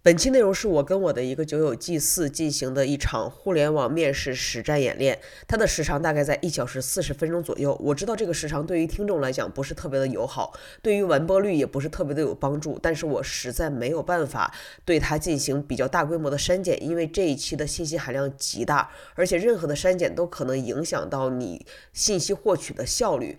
[0.00, 7.76] 本期内容是我跟我的一个酒友祭祀进行的一场互联网面试实战演练，它的时长大概在一小时四十分钟左右。
[7.82, 23.36] 我知道这个时长对于听众来讲不是特别的友好，对于完播率也不是特别的有帮助，但是我实在没有办法对它进行比较大规模的删减，因为这一期的信息含量极大，而且任何的删减都可能影响到你信息获取的效率。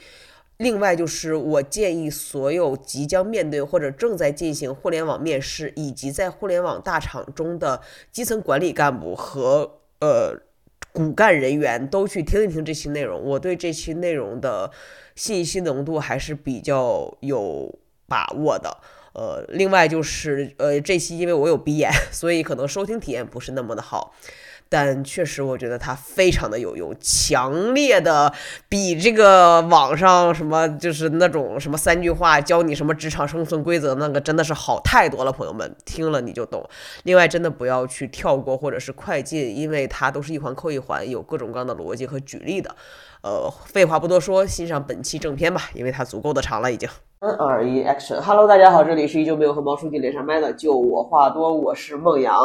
[0.60, 7.82] 另外就是，我建议所有即将面对或者正在进行互联网面试，以及在互联网大厂中的
[8.12, 10.38] 基层管理干部和呃
[10.92, 13.24] 骨干人员，都去听一听这期内容。
[13.24, 14.70] 我对这期内容的
[15.16, 18.80] 信息浓度还是比较有把握的。
[19.14, 24.14] 呃，另外就是呃这期因为我有鼻炎，所以可能收听体验不是那么的好。
[24.70, 28.32] 但确实，我觉得它非常的有用，强烈的
[28.70, 35.32] 比这个网上什么就是那种什么三句话教你什么职场生存规则那个真的是好太多了。
[35.32, 36.64] 朋友们听了你就懂。
[37.04, 42.76] 另外，真的不要去跳过或者是快进，因为它都是一环扣一环，有各种各样的逻辑和举例的。
[43.22, 46.88] 呃，废话不多说，欣赏本期正片吧，因为它足够的长了已经。
[47.20, 52.40] 三二一，Action！Hello，大家好，这里是依旧没有和毛书记连上麦的，就我话多，我是孟阳。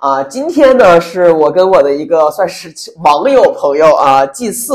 [0.00, 2.72] 啊，今天呢是我跟我的一个算是
[3.04, 4.72] 网友朋友啊祭祀，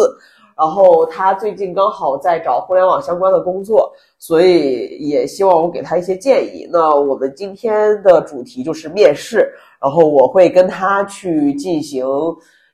[0.55, 6.69] 然后他最近刚好在找互联网相关的工作，所以也希望我给他一些建议。
[6.71, 12.05] 那我们今天的主题就是面试，然后我会跟他去进行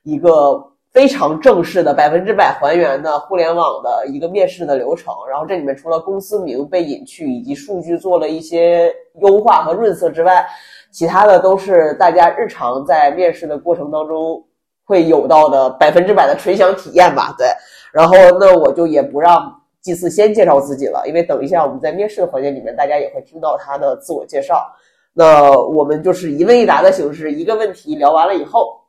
[0.02, 5.10] 一个非常正式的百分之百还原的互联网的一个面试的流程。
[5.26, 10.46] 然后这里面除了公司名被隐去以及数据做了一些优化和润色之外，
[10.92, 14.44] 其他的都是大家日常在面试的过程当中
[14.84, 17.48] 会有到的百分之百的纯享体验吧，对。
[17.92, 24.70] 然后那我就也不让祭祀先介绍自己了，因为等一下我们在面试的环节里面，大家也会听到他的自我介绍。
[25.14, 28.80] 那我们就是一问一答的形式，一个问题聊完了以后，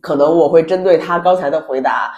[0.00, 2.12] 可能我会针对他刚才的回答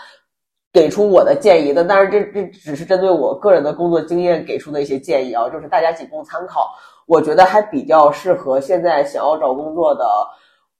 [0.73, 1.73] 给出我的建议。
[1.73, 6.70] 那当然这这只是针对我个人的工作经验给出的一些建议啊，就是大家仅供参考。
[7.07, 10.05] 我觉得还比较适合现在想要找工作的，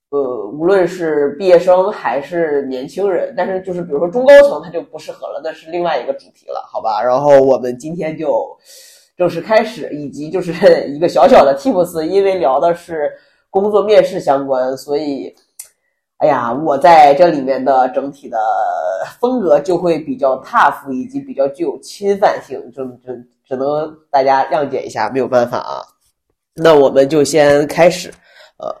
[0.09, 7.01] 呃，无论是毕业生还是年轻人，但是就是比如说中高层，他就不适合了，那是另外一个主题了，好吧？
[7.03, 8.57] 然后我们今天就
[9.17, 10.53] 正式开始，以及就是
[10.89, 13.11] 一个小小的 tips，因为聊的是
[13.49, 15.33] 工作面试相关，所以，
[16.17, 18.37] 哎呀，我在这里面的整体的
[19.19, 23.13] 风格就会比较 tough，以及比较具有侵犯性，就就
[23.45, 25.81] 只能大家谅解一下，没有办法啊。
[26.57, 28.09] 那我们就先开始，
[28.57, 28.73] 呃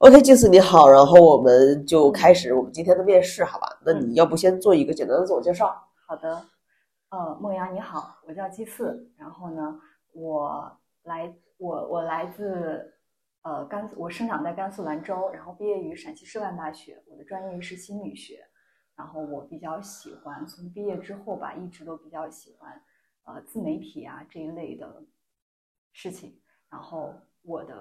[0.00, 3.66] ，OK，祭司你好，然后我们就开始我们今天的面试，好吧？
[3.86, 5.74] 那你要不先做一个简单的自我介绍？
[6.06, 6.44] 好的，
[7.08, 9.80] 呃，梦阳你好，我叫祭祀，然后呢，
[10.12, 10.70] 我
[11.04, 12.92] 来我我来自
[13.40, 18.46] 呃甘我生长在甘肃兰州，然后毕业于陕西师范大学，我的专业是心理学，
[18.94, 22.78] 然后我比较喜欢从毕业之后吧，一直都比较喜欢
[23.24, 25.02] 呃自媒体啊这一类的
[25.94, 26.38] 事情。
[26.76, 27.10] 然后
[27.42, 27.74] 我的，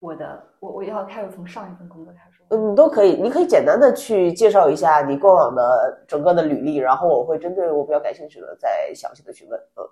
[0.00, 2.46] 我的，我我要开始从上一份工作开始说。
[2.48, 9.60] 嗯，都可以，你可以简单的去介绍一下你过往的整个的履历，然后我会针对我比较感兴趣的再详细的去问。
[9.76, 9.84] 嗯，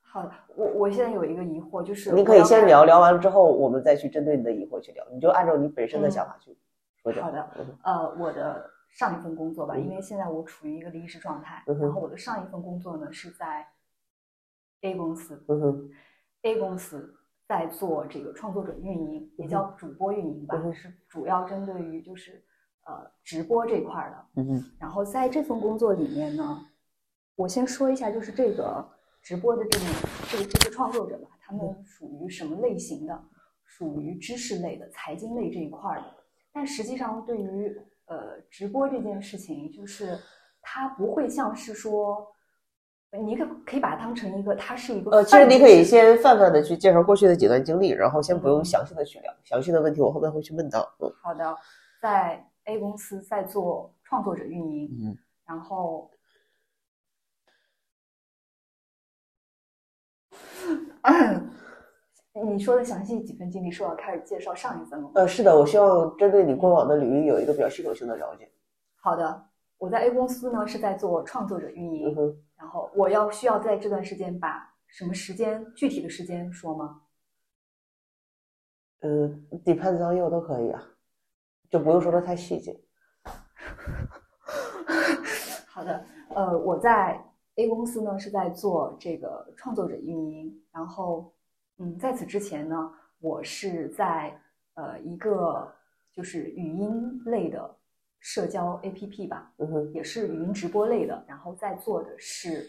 [0.00, 6.56] 好的，我我现在有一个疑惑，就是你可以先聊聊完了之后，我们再去针对你的疑惑去聊，你就按照你本身的想法去
[6.96, 7.46] 说好的，
[7.82, 13.66] 呃，我的上一份工作吧，因为现在我处于一个离职状态，然后我的上一份工作呢是在
[14.80, 15.44] A 公司。
[16.44, 17.14] A 公司
[17.48, 22.44] 在做这个创作者运营，也叫主播运营吧，是主要针对于就是
[22.86, 24.42] 呃直播这块的。
[24.42, 26.66] 嗯然后在这份工作里面呢，
[27.34, 28.86] 我先说一下，就是这个
[29.22, 29.84] 直播的这个
[30.28, 33.24] 这个这些创作者吧，他们属于什么类型的？
[33.64, 36.04] 属于知识类的、财经类这一块的。
[36.52, 37.74] 但实际上，对于
[38.04, 40.18] 呃直播这件事情，就是
[40.60, 42.30] 它不会像是说。
[43.18, 45.10] 你可可以把它当成一个，它是一个。
[45.12, 50.80] 呃，其实你可以先泛泛的去介绍过去的几段经历，然后先不用详细的去聊，详细的问题我后面会去问到。
[50.98, 51.56] 嗯，好的，
[52.02, 55.16] 在 A 公司在做创作者运营，嗯，
[55.46, 56.10] 然后，
[62.52, 65.10] 你说的详细几份经历，是要开始介绍上一份了？
[65.14, 68.50] 呃，是的，我希望针对你过往的履历有一个比较系统性的了解。
[68.96, 69.44] 好的，
[69.78, 72.36] 我在 A 公司呢是在做创作者运营。
[72.56, 77.02] 然后我要需要在这段时间把什么时间具体的时间说吗？
[79.00, 79.28] 呃
[79.64, 80.82] ，depends on you 都可以啊，
[81.68, 82.80] 就不用说的太细节。
[85.66, 87.22] 好的，呃，我在
[87.56, 91.34] A 公司呢是在做这个创作者运营，然后
[91.78, 94.40] 嗯，在此之前呢，我是在
[94.74, 95.74] 呃一个
[96.12, 97.76] 就是语音类的
[98.26, 102.66] 社交 APP 吧，嗯哼，也是语音直播类的，然后在做的是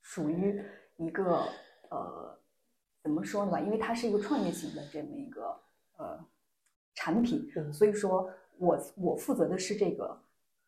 [0.00, 0.62] 属于
[0.96, 1.42] 一个
[1.90, 2.38] 呃
[3.02, 5.60] 怎么说呢吧，因为它是一个创业型的这么一个
[5.96, 6.24] 呃
[6.94, 10.16] 产品，嗯所以说我我负责的是这个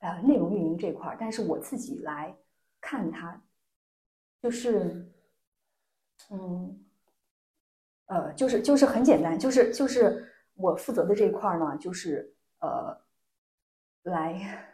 [0.00, 2.36] 呃内容运营这块儿，但是我自己来
[2.80, 3.40] 看它，
[4.42, 5.08] 就是
[6.30, 6.84] 嗯
[8.06, 13.00] 呃就是就是很简单，就是就是我负责的这一块儿呢，就是呃
[14.08, 14.64] 来。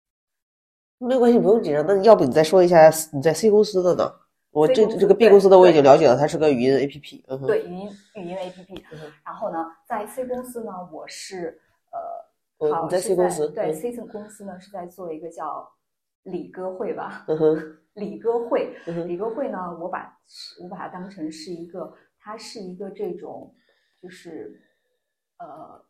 [0.98, 1.84] 没关系，不用紧张。
[1.86, 4.10] 那要不你再说一下你在 C 公司的呢？
[4.50, 7.22] 我这这个 B 公司的我已经了解了，它是个语音 APP。
[7.26, 9.12] 嗯哼，对，语音语音 APP 嗯。
[9.22, 11.60] 然后呢，在 C 公司呢，我是
[12.58, 15.70] 呃，好在 C 公司对嗯 C 公司呢是在做一个叫
[16.22, 18.74] 李歌会吧， 嗯哼，李歌会，
[19.06, 20.18] 李歌会呢，我把
[20.62, 23.54] 我把它当成是一个，它是一个这种
[24.00, 24.58] 就是
[25.38, 25.84] 呃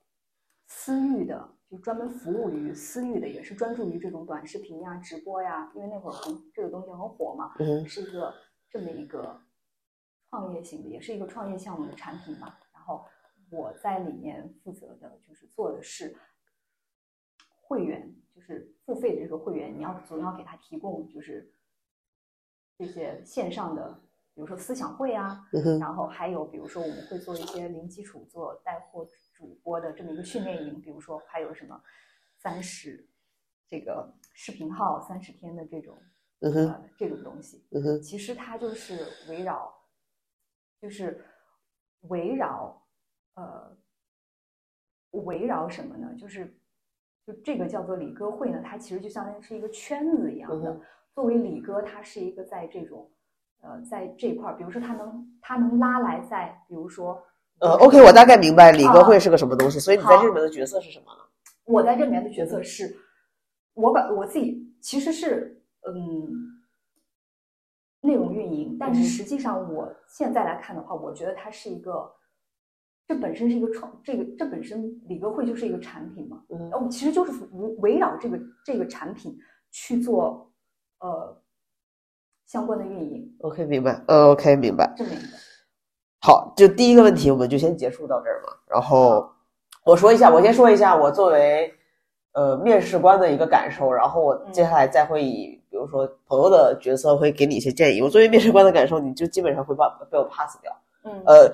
[0.67, 8.33] 私域的，就专门服务于私域的，也是专注于这种短视频呀、直播呀，因为那会儿很这个东西很火嘛，嗯，是一个
[8.71, 9.41] 这么一个
[10.31, 12.61] 创业型的，也是一个创业项目的产品吧。
[12.73, 13.05] 然后
[13.51, 16.17] 我在里面负责的就是做的是
[17.63, 21.53] 会员，就是付费的这个会员，你要总要给他提供就是
[22.79, 24.01] 这些线上的，
[24.35, 29.05] 比如说思想会啊，嗯，然后还有比如说我们会做一些零基础做带货
[29.37, 31.81] 主播的这么一个训练营，比如说还有什么
[32.39, 33.07] 三十
[33.69, 35.97] 这个视频号三十天的这种
[36.41, 37.65] 呃这种东西。
[38.03, 39.73] 其实它就是围绕，
[40.81, 41.25] 就是
[42.03, 42.83] 围绕
[43.35, 43.77] 呃
[45.11, 46.15] 围绕什么呢？
[46.19, 46.59] 就是
[47.27, 50.71] 就这个叫做李歌会呢，它其实就相当于是一个圈子一样的。
[50.71, 50.81] 嗯
[51.17, 53.11] 作为李哥，他是一个在这种
[53.63, 57.27] 呃在这块儿，比如说他能他能拉来在比如说
[57.61, 61.21] 呃，OK，我大概明白李歌啊会是个什么东西，所以你在这里面的角色是什么呢？
[61.65, 62.97] 我在这里面的角色是，
[63.75, 66.63] 我把我自己其实是嗯
[68.03, 72.13] 内容运营，但是嗯实际上我现在来看的话，我觉得它是一个，
[73.09, 79.37] 这本身是一个创，这个这本身李哥会就是一个产品嘛，嗯然后其实就是围围绕这个这个产品
[79.71, 80.53] 去做
[81.01, 81.43] 呃
[82.47, 84.93] 相关的运营，，OK，明白，呃，OK，明白。
[84.97, 85.46] 这么一个。
[86.27, 88.53] 好，就第一个问题我们就先结束到这儿嘛。
[88.67, 89.31] 然后
[89.85, 91.73] 我说一下，我先说一下我作为
[92.33, 98.03] 呃面试官的一个感受，然后我接下来再会以比如说朋友的角色会给你一些建议。
[98.03, 100.77] 我作为面试官的感受，你就基本上会把被我 pass 掉。
[101.05, 101.49] 嗯呃，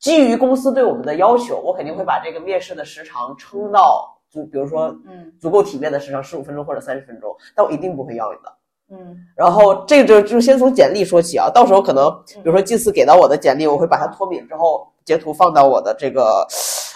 [0.00, 8.52] 基于公司对我们的要求，我肯定会把这个面试的时长撑到足，比如说嗯足够体面的时长，十五分钟或者三十分钟，但我一定不会要你的。
[8.90, 9.16] 嗯。
[9.36, 16.46] 然后这个就就先从简历说起啊，到时候可能比如说祭司给到我的简历，我会把它脱敏之后截图放到我的这个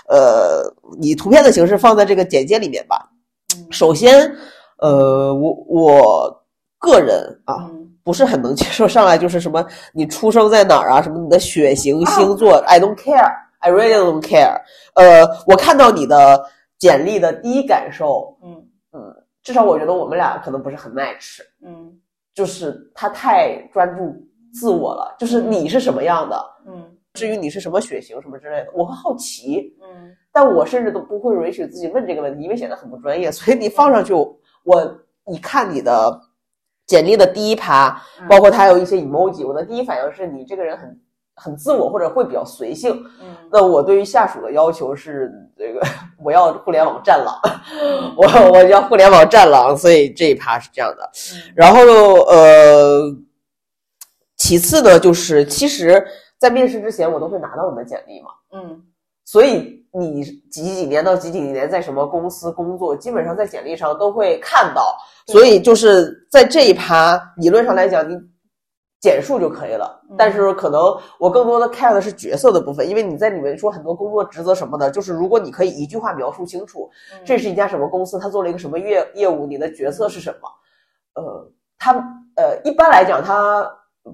[0.09, 0.63] 呃
[1.01, 3.09] 以图片的形式放在这个简介里面吧。
[3.57, 3.67] 嗯。
[3.71, 4.31] 首先，
[4.79, 6.45] 呃，我我
[6.79, 7.87] 个人啊嗯。
[8.03, 14.59] 不是很能接受上来就是什么你出生在哪儿啊，什么你的血型、星座，I don't care，I really don't care。
[14.95, 16.43] 呃，我看到你的
[16.79, 18.57] 简历的第一感受，嗯
[19.43, 21.41] 至少我觉得我们俩可能不是很 match。
[21.63, 21.99] 嗯
[22.33, 24.15] 就是他太专注
[24.53, 33.33] 自我了，就是你是什么样的，嗯至于你是什么血型什么之类的，我会好奇，嗯但我甚至都不会允许自己问这个问题，因为显得很不专业。
[33.33, 36.21] 所以你放上去，我一看你的
[36.87, 40.99] 简历的第一趴，嗯包括他有一些 emoji，我的第一反应是你这个人很
[41.41, 42.93] 很自我，或者会比较随性。
[43.21, 45.81] 嗯那我对于下属的要求是这个，
[46.23, 47.35] 我要互联网战狼，
[48.17, 51.11] 我我要互联网战狼，所以这一趴是这样的。
[51.35, 51.81] 嗯然后
[52.27, 53.01] 呃，
[54.37, 56.01] 其次呢，就是其实，
[56.39, 58.83] 在面试之前，我都会拿到你的简历嘛，嗯
[59.25, 64.97] 所以你几几年到几几年在什么公司工作，基本上在简历上都会看到。
[65.27, 68.17] 所以就是在这一趴，理论上来讲，你
[69.01, 70.15] 简述就可以了嗯。
[70.19, 70.81] 但是可能
[71.19, 80.49] 我更多的 care 的是角色的部分，因为你在里面说很多工作职责什么的，就是如果你可以一句话描述清楚，嗯这是一家什么公司，他做了一个什么业业务，你的角色是什么？
[81.15, 81.93] 呃，他
[82.37, 83.69] 呃，一般来讲，他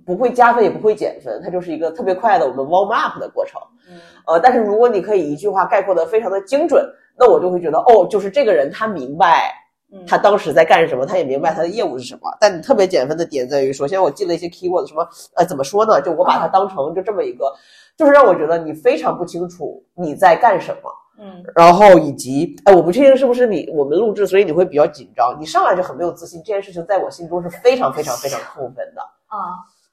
[0.05, 3.61] 不会加分，也不会减分，它就是一个特别快的我们 warm up 的过程。
[3.89, 6.85] 嗯呃，但是如果你可以一句话概括的非常的精准，
[7.17, 9.66] 那我就会觉得，哦，就是这个人他明白嗯
[10.07, 12.23] 他当时在干什么，他也明白他的业务是什么。
[12.41, 16.01] 但你特别减分的点在于，首先我记了一些 keyword，什么呃怎么说呢？
[16.01, 17.53] 就我把它当成就这么一个，
[17.97, 20.91] 就是让我觉得你非常不清楚你在干什么。
[21.19, 25.35] 嗯然后以及，哎，我不确定是不是你我们录制，所以你会比较紧张。
[25.41, 29.01] 你上来就很没有自信，这件事情在我心中是非常非常非常扣分的。
[29.29, 29.39] 啊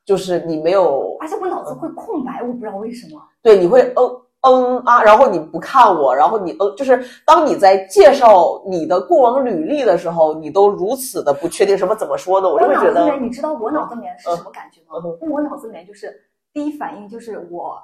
[0.06, 3.22] 就是你没有，而且我脑子会空白，我不知道为什么。
[3.42, 12.48] 对，你会嗯嗯啊，然后你不看我，然后你嗯，就是当你在介绍你的过往履历的时候，你都如此的不确定什么怎么说呢？
[12.50, 15.02] 我就会觉得，脑子里面，你知道我脑子里面是什么感觉吗？
[15.22, 16.14] 嗯我脑子里面就是
[16.52, 17.78] 第一反应就是我，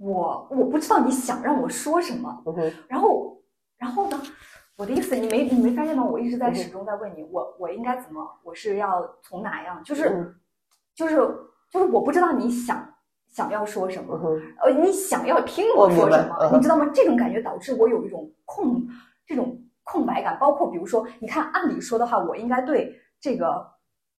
[0.00, 3.38] 我我不知道你想让我说什么，嗯然后
[3.78, 4.20] 然后呢？
[4.78, 6.02] 我的意思，你没你没发现吗？
[6.02, 8.26] 我一直在嗯始终在问你，我我应该怎么？
[8.42, 9.80] 我是要从哪样？
[9.84, 10.34] 就是、嗯
[10.96, 11.16] 就是
[11.70, 12.91] 就是我不知道你想
[13.32, 16.88] 想要说什么嗯，呃，你想要听我说什么，嗯你知道吗？
[16.94, 18.86] 这种感觉导致我有一种空
[19.26, 23.66] 这种空白感，包括比如说，你看，按理说的话，我应该对这个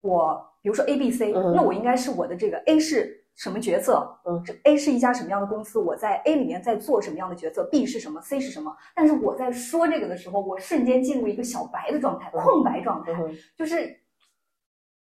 [0.02, 4.06] 我，比如说 A、B、C，、嗯那我应该是我的这个 A 是什么角色？
[4.26, 5.78] 嗯这 A 是一家什么样的公司？
[5.80, 8.76] 我在 A 里面在做什么样的角色？B 是什么？C 是什么？
[8.96, 14.00] 但是我在说这个的时候，我瞬间进入一个小白的状态，嗯空白状态，嗯就是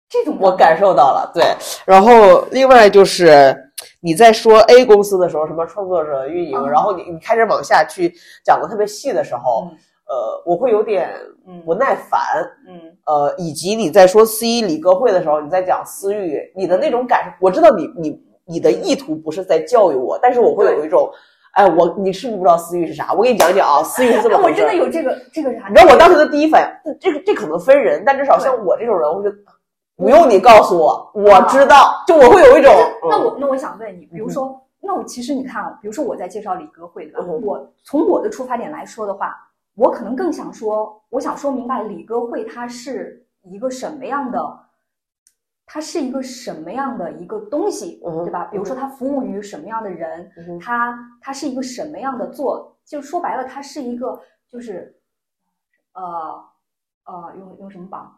[0.09, 1.45] 这种我感受到了，对。
[1.87, 3.57] 然后另外就是
[4.01, 8.12] 你在说 A 公司的时候，什么创作者、运营，嗯然后你你开始往下去
[8.45, 9.77] 讲的特别细的时候，嗯
[10.09, 11.11] 呃，我会有点
[11.47, 12.21] 嗯不耐烦。
[12.69, 21.11] 嗯呃，以及你在说 C 理歌会的时候，你在讲私域，你的那种感受，我知道你你你的意图不是在教育我，但是我会有一种，
[21.55, 23.12] 哎，我你是不是不知道私域是啥？
[23.12, 24.69] 我给你讲讲啊，私域是这么哎，我回事儿。
[24.69, 25.67] 真的有这个这个啥？
[25.69, 29.31] 你知道我当时的第一反应，这个这可能分人，但至少像我这种人，我就
[29.97, 32.73] 不用你告诉我，我知道，就我会有一种，
[33.05, 39.37] 嗯那我那我想问你，比如说，那我其实你看啊，比如说我在介绍李哥会我从我的出发点来说的话，
[39.75, 44.59] 我可能更想说，我想说明白李哥会它是一个什么样的，
[45.67, 48.45] 它是一个什么样的一个东西，对吧？
[48.47, 54.95] 比如说它服务于什么样的人，嗯哼它它是一个什么样的做，就说白了，它是一个就是，
[55.95, 56.03] 呃
[57.05, 58.13] 呃，用用什么榜？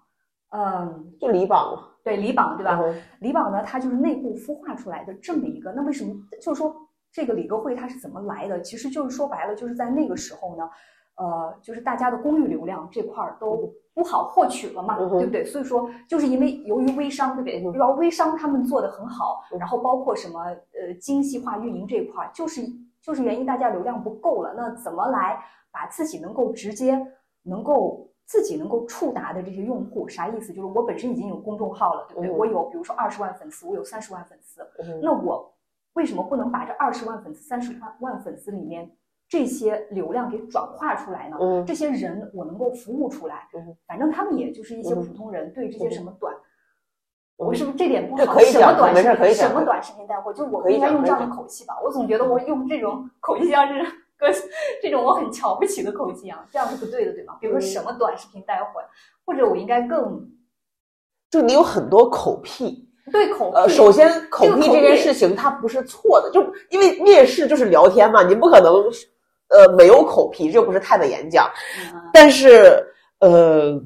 [0.56, 2.80] 嗯，就李榜嘛，对，李榜对吧？
[3.18, 5.72] 李榜呢，它就是内部孵化出来的这么一个。
[5.72, 6.72] 那为什么就是说
[7.10, 8.60] 这个李歌会它是怎么来的？
[8.60, 10.70] 其实就是说白了，就是在那个时候呢，
[11.16, 15.44] 呃，就是大家的公域流量这块儿都不好获取了嘛，嗯对不对？
[15.44, 17.76] 所以说，就是因为由于微商，对不对？
[17.76, 22.62] 然后微商他们做的很好，嗯然后包括什么呃精细化运营这一块儿，就是
[23.02, 25.36] 就是原因大家流量不够了，那怎么来
[25.72, 27.04] 把自己能够直接
[27.42, 28.08] 能够。
[28.26, 30.52] 自己能够触达的这些用户，啥意思？
[30.52, 32.30] 就是我本身已经有公众号了，对不对？
[32.30, 35.52] 嗯我有比如说二十万粉丝，我有三十万粉丝，嗯那我
[35.94, 38.90] 为什么不能把这二十万粉丝、三十万万粉丝里面
[39.28, 41.36] 这些流量给转化出来呢？
[41.40, 46.40] 嗯这些人我能够服务出来嗯，反正他们也就是一些嗯普通人，对这些嗯什么短，嗯
[47.36, 48.38] 我是不是这点不好？
[48.40, 51.78] 什么短视频，什么短视频带货，就我不应该用这样的口气吧？
[51.84, 53.84] 我总觉得我用这种口气像是
[54.18, 54.32] 跟
[54.82, 57.36] 这种我很瞧不起的口气一样，这样是不对的，对吗？
[57.40, 58.80] 比如说嗯什么短视频带货，
[59.24, 60.28] 或者我应该更
[61.30, 62.88] 就你有很多口癖。
[63.12, 66.40] 对口呃，首先口癖这件事情它不是错的，就
[66.70, 68.72] 因为面试就是聊天嘛，你不可能
[69.48, 71.46] 呃没有口癖，这又不是太的演讲。
[71.92, 72.82] 嗯但是
[73.18, 73.78] 呃，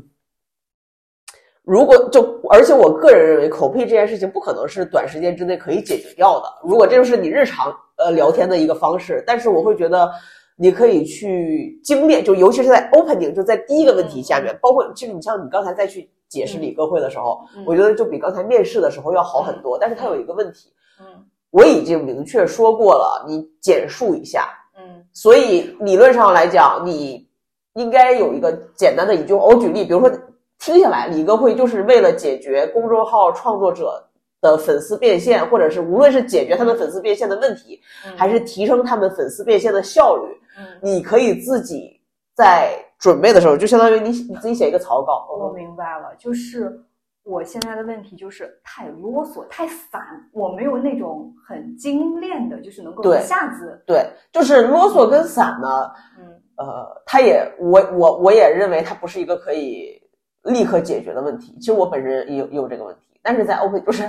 [1.69, 6.47] 如果就而且我个人认为，口癖这件事情不可能是短时间之内可以解决掉的。
[6.65, 10.11] 如果这就是你日常呃聊天的一个方式，但是我会觉得
[10.57, 19.77] 你可以去精炼，就尤其是在 opening，就在第一个问题下面，包括其实你像你刚才再去解释理科会的时候，嗯我觉得就比刚才面试的时候要好很多。
[19.79, 21.07] 但是它有一个问题，嗯
[21.51, 24.49] 我已经明确说过了，你简述一下。
[24.79, 27.29] 嗯所以理论上来讲，你
[27.75, 29.35] 应该有一个简单的一句。
[29.35, 30.11] 我举例，比如说
[30.69, 34.07] 听下来，李哥会就是为了解决公众号创作者
[34.43, 40.25] 的粉丝变现，或者是无论是解决他们粉丝变现的问题，嗯还是提升他们粉丝变现的效率，
[40.59, 41.99] 嗯，你可以自己
[42.37, 45.27] 在准备的时候，就相当于你你自己写一个草稿。
[45.41, 46.79] 我明白了，就是
[47.25, 50.03] 我现在的问题就是太啰嗦、太散，
[50.35, 56.27] 我没有那种很精炼的，就是能够一下子，对，就是啰嗦跟散呢，嗯
[56.59, 59.99] 呃，它也我我我也认为它不是一个可以
[60.45, 61.55] 立刻解决的问题。
[61.59, 64.05] 其实我本身也有也有这个问题，但是在 open 就是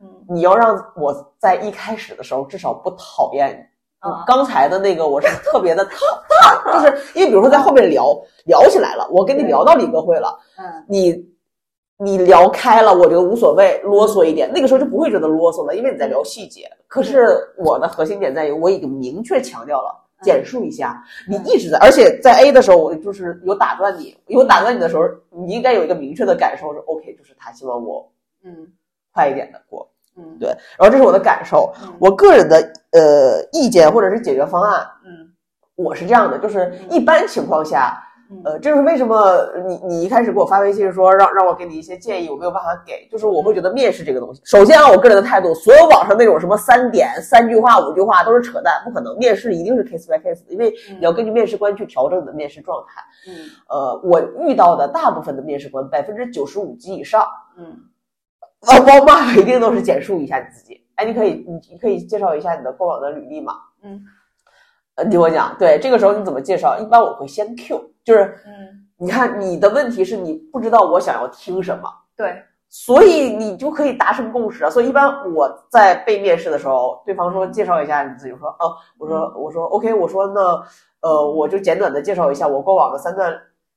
[0.00, 3.62] 嗯你要让我在一开始的时候至少不讨厌你。
[4.08, 5.92] 啊刚才的那个我是特别的讨，
[6.72, 8.04] 就是因为比如说在后面聊
[8.46, 11.24] 聊起来了，我跟你聊到李哥会了，嗯你
[11.98, 16.68] 你聊开了，我觉得无所谓，啰嗦一点，那个时候就不会觉得啰嗦了，因为你在聊细节。
[16.88, 20.01] 可是我的核心点在于，我已经明确强调了。
[20.22, 28.10] 简述一下，你一直在，而且在 A 的时候，我就是有打断你，有打断你的时候，你应该有一个明确的感受是 OK，就是他希望我
[28.44, 28.68] 嗯。
[29.14, 29.86] 快一点的过，
[30.16, 30.48] 嗯，对，
[30.78, 31.92] 然后这是我的感受，嗯。
[31.98, 32.56] 我个人的
[32.92, 35.28] 呃意见或者是解决方案，嗯。
[35.74, 38.02] 我是这样的，就是一般情况下，
[38.44, 39.16] 呃，这就是为什么
[39.66, 53.02] 你你一开始给我发微信说让让我给你一些建议，我没有办法给，就是我会觉得面试这个东西，首先啊，我个人的态度，所有网上那种什么三点、三句话、五句话都是扯淡，不可能，面试一定是 case by case，因为你要根据面试官去调整你的面试状态。
[53.28, 57.24] 嗯呃，我遇到的大部分的面试官，百分之九十五及以上，
[57.56, 57.66] 嗯
[58.60, 60.80] 啊，包骂一定都是简述一下你自己。
[60.96, 63.54] 哎，你可以你你可以介绍一下你的过往的履历吗？
[63.82, 64.00] 嗯
[64.94, 66.78] 呃，你听我讲，对，这个时候你怎么介绍？
[66.78, 74.70] 一般我会先 Q，就是嗯，你看你的问题是你不知道我想要听什么，对，所以你就可以达成共识啊。
[74.70, 80.62] 所以一般我在被面试的时候，对方说介绍一下你自己，我说哦，我说我说 OK，我说那
[81.00, 83.32] 呃我就简短的介绍一下我过往的三段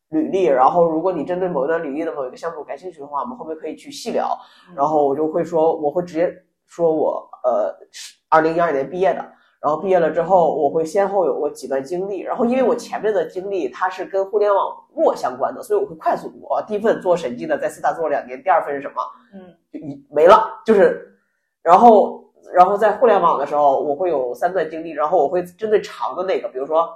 [0.10, 4.38] 履历，然后如果你针对某一段履历的某一个项目感兴趣的话，我们后面可以去细聊。
[4.75, 6.32] 然后我就会说，我会直接
[6.67, 9.25] 说我呃是二零一二年毕业的，
[9.62, 16.46] 然后毕业了之后，我会先后有过几段经历，然后因为我前面的经历它是跟互联网弱相关的，所以我会快速读。
[16.54, 19.02] 啊第一份做审计的，在四大做了两年，第二份是什么？
[19.34, 21.18] 嗯就一没了，就是，
[21.64, 26.88] 然后然后在互联网的时候，我会有三段经历，然后我会针对长的那个，比如说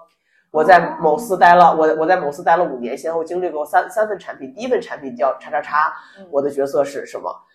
[0.52, 7.30] 我在某司待了，我我在某司待了五年，先后经历过三三份产品，第一份产品叫叉叉叉，嗯我的角色是什么？
[7.30, 7.49] 嗯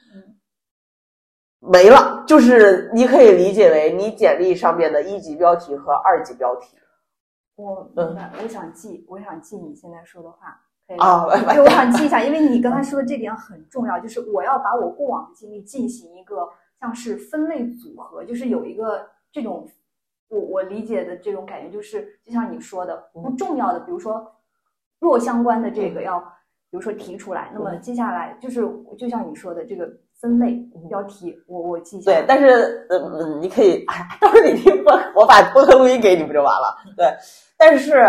[1.67, 6.77] 没了，就是你可以理解为你简历上面的一级标题和二级标题。
[7.57, 8.09] 我嗯。
[8.09, 11.53] 明白，我想记，我想记你现在说的话，可以啊吗？
[11.55, 16.49] 对，我想记一下，因为你刚才说的这点很重要，就是我要把我过往的经历进行一个
[16.81, 19.67] 像是分类组合，就是有一个这种
[20.29, 24.31] 我我理解的这种感觉，就是就像你说的不重要的，比如说
[25.01, 26.21] 弱相关的这个要，
[26.71, 28.69] 比如说提出来，那么接下来就是
[28.99, 29.89] 就像你说的这个
[30.25, 32.11] 分类标题，我我记下。
[32.11, 36.75] 对，但是嗯嗯，你可以，哎，到时候你听播，我把播客录音给你不就完了？
[36.97, 37.15] 对，
[37.59, 38.03] 但是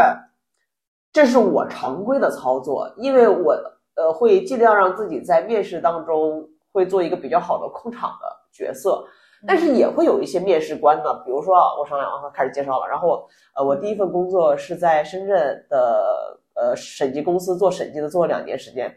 [1.11, 3.53] 这是我常规的操作，因为我
[3.97, 9.03] 呃会尽量让自己在面试当中会做一个比较好的控场的角色，
[9.45, 18.89] 但是也会有一些面试官呢，比如说啊我上来啊开始介绍了，然后呃我第一份工作是在深圳的呃审计公司做审计的，做了两年时间，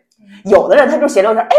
[0.45, 1.57] 有的人他就闲聊天，哎。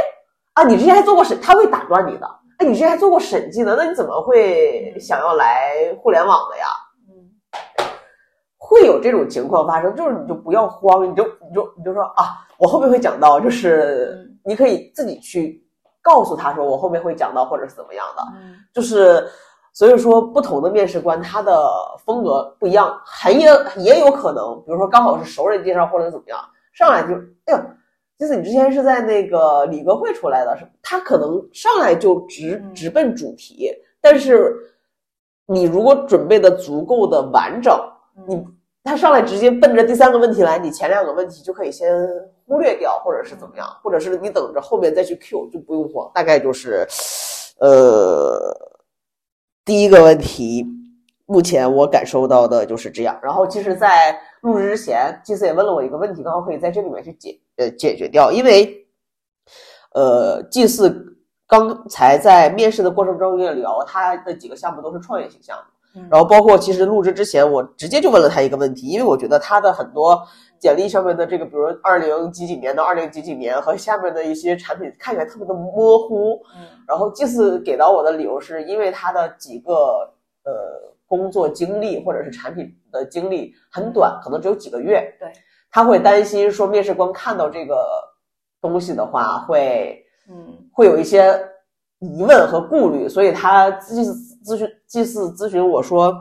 [0.54, 2.28] 啊，你之前还做过审，他会打断你的。
[2.58, 6.66] 哎，你之前还做过审计呢，那你怎么会想要来互联网的呀？
[7.08, 7.30] 嗯
[8.58, 15.66] 会有这种情况发生，就是你就不要慌，你就你就你就说啊，我后面会讲到，就是嗯你可以自己去
[16.04, 19.26] 告诉他说，我后面会讲到，或者是怎么样的，嗯就是
[19.74, 21.58] 所以说不同的面试官他的
[22.06, 26.38] 风格不一样，很也也有可能，比如说刚好是熟人介绍或者怎么样，
[26.74, 27.14] 上来就
[27.46, 27.60] 哎呦。
[28.20, 34.54] 就是你之前是在那个理科会出来的，是他可能上来就直嗯直奔主题，但是
[35.46, 37.80] 你如果准备的足够的完整，
[38.28, 38.46] 你
[38.84, 41.96] 他上来直接奔着第三个问题来，你前两个问题就可以先
[42.46, 46.12] 忽略掉，或者是怎么样，或者是你等着后面再去 Q 就不用慌。
[46.14, 46.86] 大概就是，
[47.60, 48.54] 呃，
[49.64, 50.66] 第一个问题，
[51.26, 53.18] 目前我感受到的就是这样。
[53.22, 58.88] 然后其实，在录制之前，祭司也问了我一个问题，刚好可以在这里面去解呃解决掉，因为
[59.94, 65.64] 呃，祭司刚才在面试的过程中也聊，他的几个项目都是创业型项目。
[65.96, 70.22] 嗯然后包括其实录制之前，我直接就问了他一个问题，因为我觉得他的很多
[70.60, 76.40] 简历上面的这个，比如二零几几年到二零几几年和下面的一些产品看起来特别的模糊。
[76.56, 79.74] 嗯然后祭司给到我的理由是因为他的几个
[80.44, 80.52] 呃
[81.10, 85.02] 工作经历或者是产品的经历很短，可能只有几个月。
[85.20, 85.34] 对，
[85.72, 87.76] 他会担心说面试官看到这个
[88.62, 91.38] 东西的话会嗯会有一些
[92.00, 94.14] 疑问和顾虑，所以他祭祀
[94.46, 96.14] 咨询祭祀咨询我说，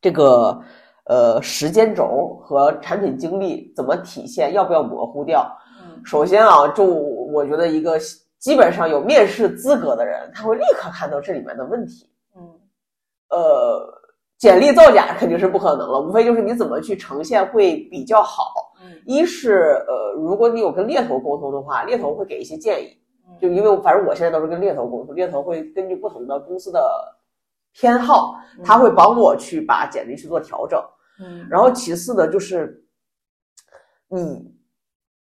[0.00, 0.62] 这个
[1.06, 5.50] 呃时间轴和产品经历怎么体现，要不要模糊掉？
[5.82, 7.98] 嗯首先啊，就我觉得一个
[8.38, 12.10] 基本上有面试资格的人，他会立刻看到这里面的问题。
[13.34, 14.02] 嗯呃，
[14.38, 18.72] 简历造假肯定是不可能了，无非就是你怎么去呈现会比较好。
[18.82, 22.88] 嗯一是呃，如果你有跟猎头沟通的话，猎头会给一些建议。
[23.40, 26.80] 就因为反正我现在都是跟猎头沟通，猎头会根据不同的公司的
[27.72, 30.80] 偏好，他会帮我去把简历去做调整。
[31.20, 32.84] 嗯然后其次呢，就是
[34.08, 34.54] 你，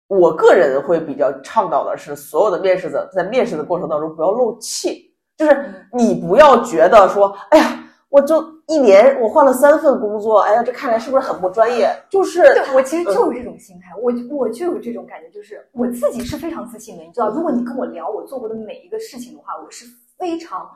[0.09, 7.82] 我个人会比较倡导的是，所有的面试者在面试的过程当中不要漏气，就是你不要觉得说，哎呀，
[8.13, 11.89] 我就一年我换了三份工作，哎呀，这看来是不是很不专业？
[12.11, 19.87] 就是对我其实就是这种心态，我我就有这种感觉，就是我自己是非常自信的，你知道，如果你跟我聊我做过的每一个事情的话，我是
[20.19, 20.69] 非常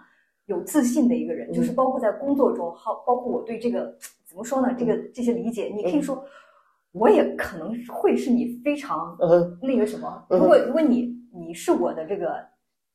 [0.47, 3.95] 有自信的一个人，就是包括在工作中，好，包括我对这个
[4.25, 6.25] 怎么说呢，这个这些理解，你可以说。
[6.93, 10.25] 我也可能会是你非常嗯那个什么。
[10.31, 12.43] 嗯如果如果你你是我的这个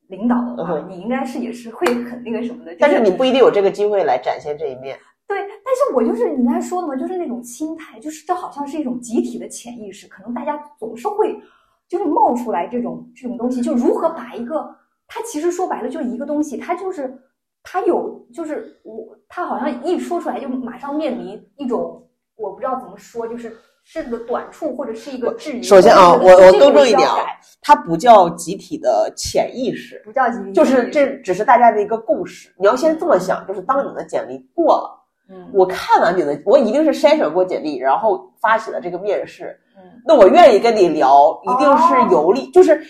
[0.08, 2.72] 领导的话，嗯你应该是也是会很那个什么的。
[2.72, 4.98] 就但是你不一定有这个机会来展现这一面。
[5.26, 11.40] 对，但是我就是你刚才说的嘛，就是那种心态，就是这好像是一种集体的潜意识，可能大家总是会
[11.88, 17.18] 就是冒出来这种这种东西，就如何把一个它其实说白了就是一个东西，它就是
[17.62, 25.62] 它有就是我它好像一说出来就马上面临一种我不知道怎么说，就是是个短处或者是一个质疑。
[25.62, 27.16] 首先啊，我我更正一点啊
[27.60, 32.52] 它不叫集体的潜意识，不叫集体，就是这只是大家的一个共识。
[32.58, 39.58] 你要先这么想，就是当你的简历过了，嗯我看完你的，我一定是筛选过简历，然后发起了这个面试。
[39.76, 42.50] 嗯那我愿意跟你聊，一定是有理。
[42.50, 42.80] 就是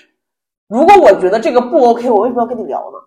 [0.68, 2.98] 如果我觉得这个不 OK，我为什么要跟你聊呢？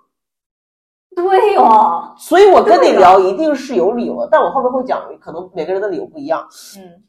[1.15, 6.47] 对哦，所以我跟你聊一定是有理由的，但我后面会讲，可能每个人的理由不一样。
[6.77, 7.01] 嗯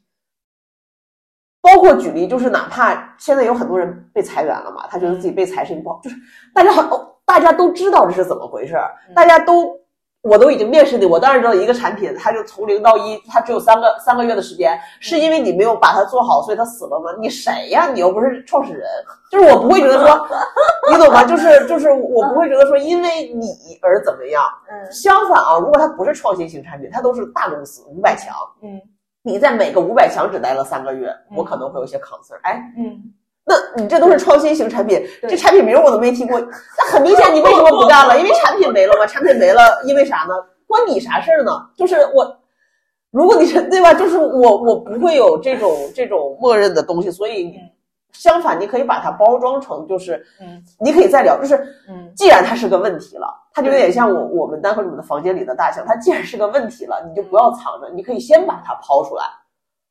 [1.67, 6.15] 包括举例，就是哪怕现在有很多人被裁员了嘛，他觉得自己被裁是不好，就是
[6.55, 8.77] 大家好，哦大家都知道这是怎么回事
[9.13, 9.77] 大家都，
[10.21, 17.11] 我都已经面试你，我当然知道一个产品，它就从零到一，它只有三个三个月的时间，是因为你没有把它做好，所以它死了吗？
[17.19, 17.89] 你谁呀？
[17.93, 18.87] 你又不是创始人，
[19.29, 20.27] 就是我不会觉得说，
[20.89, 21.25] 你懂吗？
[21.25, 23.47] 就是就是我不会觉得说因为你
[23.81, 28.33] 而怎么样，嗯相反啊，如果它不是创新型产品，它都是大公司五百强。
[28.63, 28.79] 嗯
[29.27, 32.39] 你在每个五百强只待了三个月，嗯我可能会有些 concern。
[32.43, 32.97] 哎，嗯，
[33.45, 36.39] 那你这都是创新型产品，这产品名我都没听过，
[36.79, 38.17] 那很明显你为什么不干了？
[38.17, 39.05] 因为产品没了嘛？
[39.05, 40.33] 产品没了，因为啥呢？
[40.65, 41.51] 关你啥事儿呢？
[41.75, 42.37] 就是我，
[43.11, 43.93] 如果你是对吧？
[43.93, 47.69] 就是我，我不会有这种这种默认的东西，所以嗯
[48.13, 51.55] 相反，你可以把它包装成就是，嗯你可以再聊，就是
[51.89, 53.27] 嗯既然它是个问题了，
[53.57, 59.23] 它就有点像我我们单口里面的房间里的大象，它既然是个问题了，你就不要藏着，你可以先把它抛出来。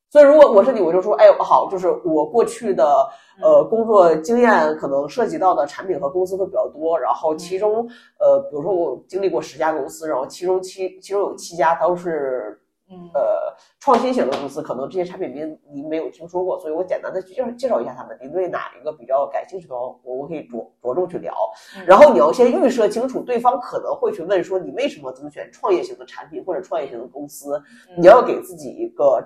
[0.09, 3.09] 所以如果我是你，我就说，哎，好，就是我过去的
[3.43, 7.85] 呃工作经验可能涉及到的产品和公司会比较多，然后其中
[8.21, 12.57] 呃，比如说我经历过十家公司，然后其中七其中有七家都是
[12.89, 18.17] 嗯呃创新型的公司，可能这些产品名您没有听说过，所以我简单的介绍介绍一下他们。
[18.21, 21.35] 您对哪一个比较感兴趣的话，我我可以着着重去聊。
[21.77, 29.23] 嗯然后你要先预设清楚，对方可能会去问说你为什么总选创业型的产品或者创业型的公司，嗯你要给自己一个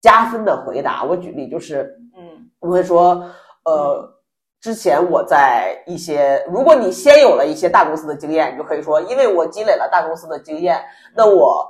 [0.00, 1.04] 加分的回答。
[1.04, 3.24] 我举例就是，嗯我会说，
[3.64, 4.16] 呃。
[4.62, 10.84] 之前我在一些，如果你先有了一些大公司的经验，你就可以说，因为我积累了大公司的经验，
[11.16, 11.66] 那我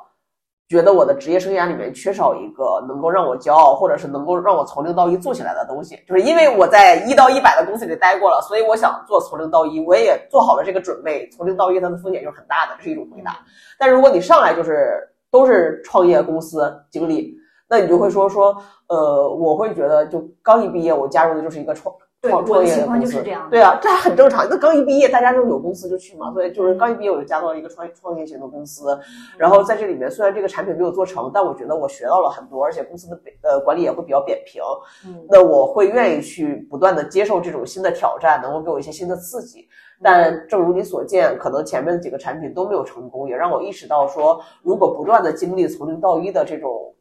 [0.71, 5.99] 觉得我的职业生涯里面缺少一个能够让我骄傲，或者是能够让我从零到一做起来的东西。
[6.07, 11.29] 就是因为我在一到一百的公司里待过了，所以我想做从零到一，我也做好了这个准备。
[11.31, 13.37] 从零到一它的风险就是很大的，这是一种回答。
[13.81, 14.97] 但如果你上来就是
[15.29, 17.35] 都是创业公司经历，
[17.69, 18.57] 那你就会说说，
[18.87, 24.47] 呃，我会觉得就刚一毕业，我加入的就是一个创对创创业我的情况公司就是这样对啊，这还很正常。
[24.49, 28.99] 那刚一毕业，大家就有公司就去嘛，所以就是刚一毕业我就加到了一个创创业型的公司，
[29.39, 34.63] 然后在这里面虽然这个产品没有做成，但我觉得我学到了很多，而且公司的呃管理也会比较扁平。
[35.07, 39.67] 嗯那我会愿意去不断的接受这种新的挑战，能够给我一些新的刺激。
[40.03, 46.95] 但正如你所见，可能前面的几个产品都没有成功，也让我意识到说，如果不断的经历从零到一的这种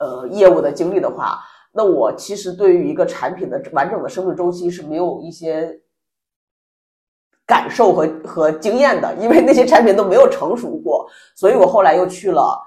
[0.00, 1.38] 呃业务的经历的话，
[1.76, 5.76] 那我其实对于一个产品的完整的生命周期是没有一些
[7.44, 12.58] 感受和和经验的，因为那些产品都没有成熟过，所以我后来又去了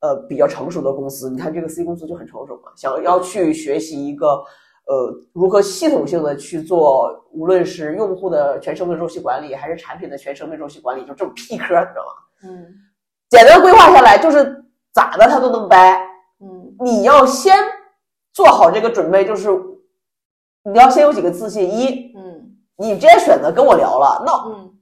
[0.00, 1.28] 呃比较成熟的公司。
[1.28, 12.48] 你看这个 C 公司就很成熟嘛，想要去学习一个呃如何系统性的去做，无论是用户的全生命周期管理，还是产品的全生命周期管理，就这么屁科，你知道吗？
[12.48, 12.66] 嗯
[13.28, 16.00] 简单规划下来就是咋的它都能掰。
[16.40, 17.54] 嗯你要先
[18.32, 19.48] 做好这个准备，就是
[20.64, 24.74] 你要先有几个自信：一，嗯你直接选择跟我聊了，那嗯，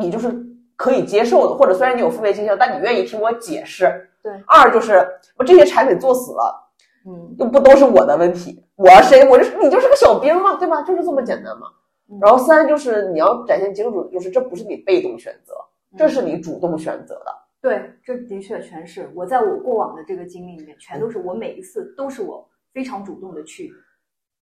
[0.00, 0.34] 你就是
[0.76, 4.10] 可以接受的，或者虽然你有负面倾向，但你愿意听我解释。
[4.22, 4.32] 对。
[4.46, 6.70] 二就是我这些产品做死了，
[7.06, 9.26] 嗯又不都是我的问题，我谁？
[9.28, 10.82] 我就是你就是个小兵嘛，对吧？
[10.82, 11.66] 就是这么简单嘛。
[12.12, 15.54] 嗯然后三就是你要展现清楚，就是这不是你被动选择，
[15.96, 17.26] 这是你主动选择的。
[17.62, 23.72] 对，这的确全是我在我过往的这个经历里面，全都是我每一次都是我非常主动的去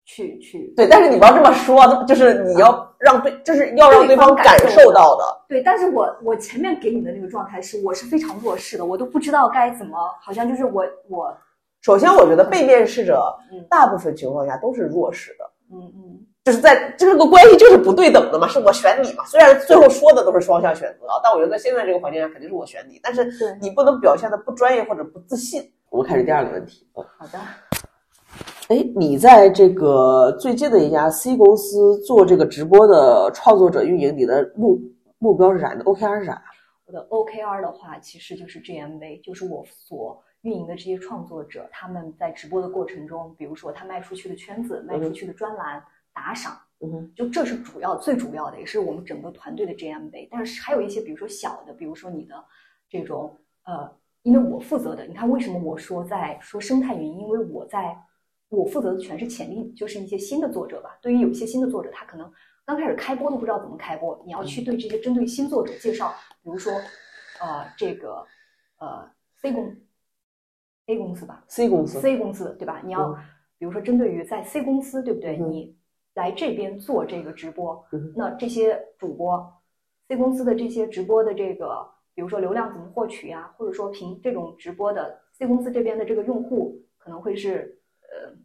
[0.05, 5.23] 去去对，但是你不要这么说，就是你要让对，就是要让对方感受到的。
[5.47, 11.37] 对，但是我我前面给你的那个状态是我是非常弱势的，我都不知道该怎么，好像就是我我
[11.81, 19.23] 首先，我觉得被面试者嗯大部分情况下都是弱势的，嗯嗯就是在这个关系就是不对等的嘛，是我选你嘛。
[19.25, 23.31] 虽然最后说的都是双向选择，但我觉得在现在这个环境下肯定是我选你，但是
[23.61, 25.61] 你不能表现的不专业或者不自信。
[25.91, 27.39] 我们开始第二个问题，嗯好的
[28.71, 34.79] 哎，你在这个最近的一家 C 公司做这个直播的创作者运营，你的目
[35.19, 35.75] 目标是啥？
[35.75, 36.41] 的 OKR 是啥？
[36.85, 50.29] 我的 OKR 的话，其实就是 GMV，就是我所运营的这些创作者，他们在直播的过程中，比如说他卖出去的圈子、卖出去的专栏、打赏，嗯，就这是主要、最主要的，也是我们整个团队的 GMV。
[50.31, 52.35] 但是还有一些，比如说小的，比如说你的
[52.89, 53.91] 这种呃，
[54.23, 57.19] 因为我负责的，你看为什么我说在说生态运营？
[57.19, 57.93] 因为我在
[58.57, 60.97] 我负责的全是潜力，就是一些新的作者吧。
[61.01, 62.31] 对于有一些新的作者，他可能。
[62.63, 66.71] 刚开始开播都不知道怎么开播，你要去对这些针对新作者介绍，比如说，
[67.41, 68.23] 呃，这个
[68.77, 69.09] 呃
[69.41, 69.75] C 公
[70.85, 72.79] A 公司吧，C 公司，C 公司对吧？
[72.85, 73.13] 你要
[73.57, 75.37] 比如说针对于在 C 公司对不对？
[75.37, 75.75] 你
[76.13, 77.83] 来这边做这个直播，
[78.15, 79.51] 那这些主播
[80.07, 83.51] C 公司的这些直播的这个，比如说流量怎么获取呀？
[83.57, 87.80] 或者说凭这种直播的 C 公司这边的这个用户可能会是
[88.11, 88.35] 呃，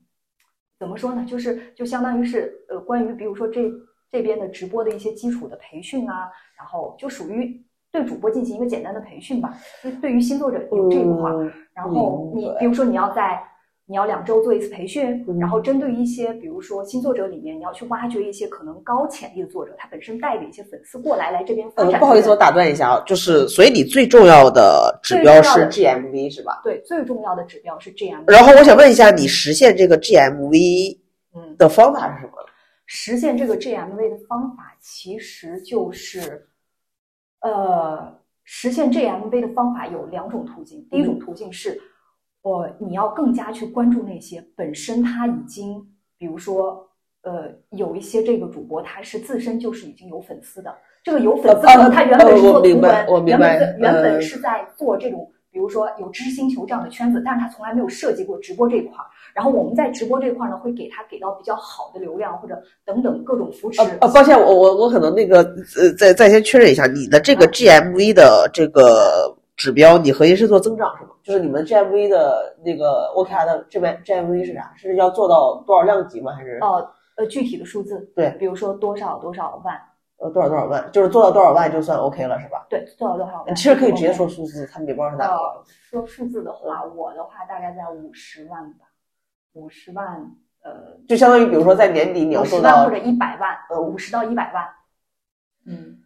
[0.79, 1.25] 怎么说呢？
[1.27, 3.71] 就是就相当于是呃，关于比如说这。
[4.09, 9.53] 这边的直播的一些基础的培训啊，然后就属于对主播进行一个简单的培训吧。
[9.83, 13.43] 就对于新作者有这一块儿，然后你比如说你要在
[13.89, 22.01] 你要两周做一次培训，然后针对一些比如说新作者里面，你要去挖掘一些可能高潜力的作者，他本身带着一些粉丝过来来这边发展。
[22.01, 26.61] 不好意思，我打断一下啊，就是所以你最重要的指标是 GMV 是吧？
[26.65, 28.25] 对，最重要的指标是 GMV。
[28.31, 30.99] 然后我想问一下，你实现这个 GMV
[31.37, 32.33] 嗯的方法是什么？
[32.87, 36.49] 实现这个 GMV 的方法其实就是，
[37.41, 40.85] 呃，实现 GMV 的方法有两种途径。
[40.91, 41.81] 第一种途径是，
[42.47, 45.85] 呃，你要更加去关注那些本身他已经，
[46.17, 46.89] 比如说，
[47.23, 55.29] 呃，有一些这个主播他是自身就是已经有粉丝的，这个有粉丝的他原本是做图文，原本原本是在做这种。
[55.51, 59.07] 比如说有知识星球这样的圈子，但是他从来没有涉及过直播这一块儿。
[59.35, 63.81] 然后我们在直播这块儿呢，会给他给到比较好的流量或者等等各种扶持。
[64.03, 65.39] 呃，抱歉，我我我可能那个
[65.79, 71.11] 呃，再再先确认一下，你的这个 GMV 的这个指标，你核心是做增长是吗？
[71.23, 74.73] 就是你们 GMV 的那个 OKR 的这边 GMV 是啥？
[74.77, 76.33] 是要做到多少量级吗？
[76.33, 76.59] 还是？
[76.61, 77.99] 哦呃，具体的数字。
[78.15, 79.75] 对，比如说多少多少万。
[80.19, 82.67] 呃，多少多少万，就是做到多少万就算 OK 了，是吧？
[82.71, 83.55] 对，做到多少万。
[83.55, 85.65] 其实可以直接说数字，他们也不知道是哪个。
[85.67, 88.87] 说数字的话，我的话大概在五十万吧，
[89.53, 90.07] 五十万，
[90.63, 90.73] 呃，
[91.07, 94.65] 就相当于比如说在年底你要做到或者一百万，呃，五十到一百万。
[95.67, 95.99] 嗯，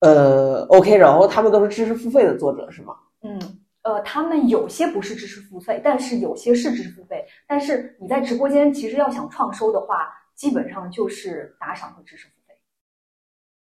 [0.00, 2.96] 呃，OK，然后他们都是知识付费的作者是吗？
[3.22, 3.38] 嗯，
[3.82, 7.26] 呃，他们有些不是知识付费，但是有些是知识付费。
[7.46, 12.54] 但是你在直播间其实要想创收的话，基本上就是打赏和知识付费。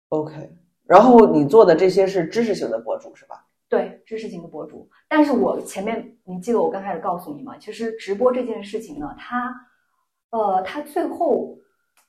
[0.08, 0.50] OK，
[0.86, 3.44] 然后你做的这些是知识型的博主是吧？
[3.68, 4.88] 对，知识型的博主。
[5.08, 7.56] 但是我前面你记得我刚开始告诉你吗？
[7.58, 9.54] 其实直播这件事情呢，它，
[10.30, 11.58] 呃，它最后，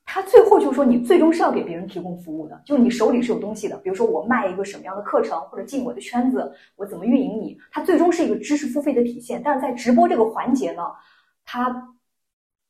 [0.05, 3.75] 它最后就是说你最终是要给别人提供服务的，就是你手里是有东西的。
[3.77, 9.41] 比如说我卖一个什么样的课程，或者进我的圈子，我怎么运营你，它最终是一个知识付费的体现。
[9.43, 10.83] 但是在直播这个环节呢，
[11.45, 11.91] 它。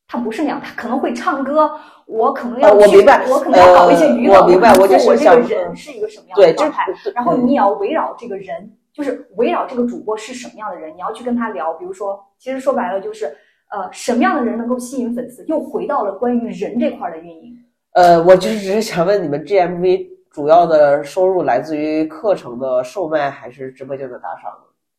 [0.07, 1.67] 他不是那样，他可能会唱歌，
[2.05, 4.39] 我可能要去，我明白，我可能要搞一些娱乐。
[4.39, 11.73] 我明白，我就是我这个人是一个什么样的状态，然后你也要围绕这个人，就是围绕这个主播是什么样的人，你要去跟他聊。
[11.73, 13.35] 比如说，其实说白了就是，
[13.75, 15.43] 呃，什么样的人能够吸引粉丝？
[15.47, 17.53] 又回到了关于人这块的运营。
[17.91, 24.49] 呃，我就是只是想问你们，GMV 主要的收入来自于课程的售卖，还是直播间的打赏？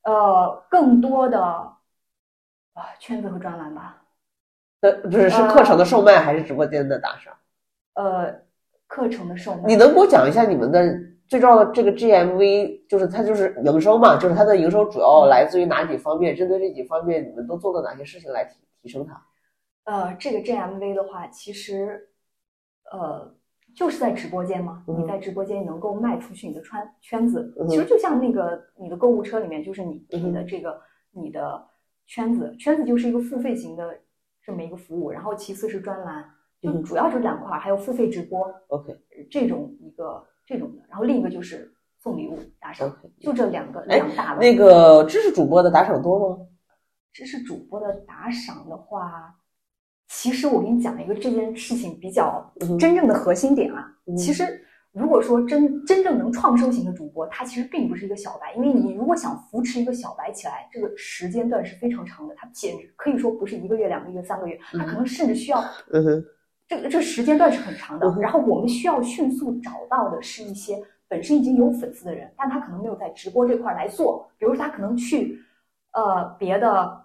[0.02, 1.72] 呃，更多的啊，
[3.00, 4.02] 圈子和专栏吧。
[4.82, 7.32] 呃，不是，是课程的售卖还是直播间的打赏？
[7.94, 8.30] 呃，
[8.86, 9.62] 课程的售卖。
[9.64, 10.84] 你能给我讲一下你们的
[11.28, 14.16] 最重要的这个 GMV，就是它就是营收嘛？
[14.16, 16.34] 就是它的营收主要来自于哪几方面？
[16.34, 19.22] 针对这几方面，你们都做了哪些事情来提提升它？
[19.84, 22.08] 呃，这个 GMV 的话，其实
[22.92, 23.34] 呃
[23.74, 24.84] 就是在直播间嘛。
[24.86, 30.80] 你在直播间能够卖出去你的圈圈子，其实就像那个你的购物车里面，就是你你的这个
[31.12, 31.64] 你的
[32.06, 33.98] 圈子，圈子就是一个付费型的。
[34.46, 36.24] 这么一个服务，然后其次是专栏，
[36.62, 38.96] 就主要这两块，还有付费直播，OK，
[39.28, 41.70] 这种一个这种的，然后另一个就是
[42.02, 44.34] 送礼物打赏，就这两个两大。
[44.40, 46.38] 那个知识主播的打赏多吗？
[47.12, 49.34] 知识主播的打赏的话，
[50.08, 54.62] 其实我给你讲一个这件事情比较真正的核心点啊，其实。
[54.92, 65.62] 如果说真真正能创收型的主播，他其实并不是一个小白，因为你如果想扶持一个小白起来，这个时间段是非常长的，他简直可以说不是一个月、两个月、三个月，他可能甚至需要，
[66.68, 68.12] 这个这时间段是很长的。
[68.20, 70.76] 然后我们需要迅速找到的是一些
[71.08, 75.38] 本身已经有粉丝的人，但他可能没有在直播这块来做，比如说他可能去
[75.92, 77.00] 呃别的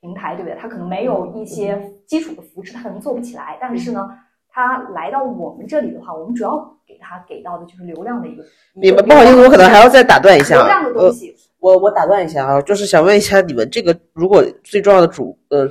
[0.00, 0.58] 平台，对不对？
[0.60, 3.56] 他可能没有一些基础的扶持，他可能做不起来。
[3.60, 4.08] 但是呢，
[4.48, 8.44] 他来到我们这里的话，我们主要给他给到的就是流量的一个。
[8.74, 10.56] 你们，不好意思，我可能还要再打断一下。
[10.56, 15.66] 流量的东西，我我打断一下啊，就是想问一下你们这个，如果最重要的主呃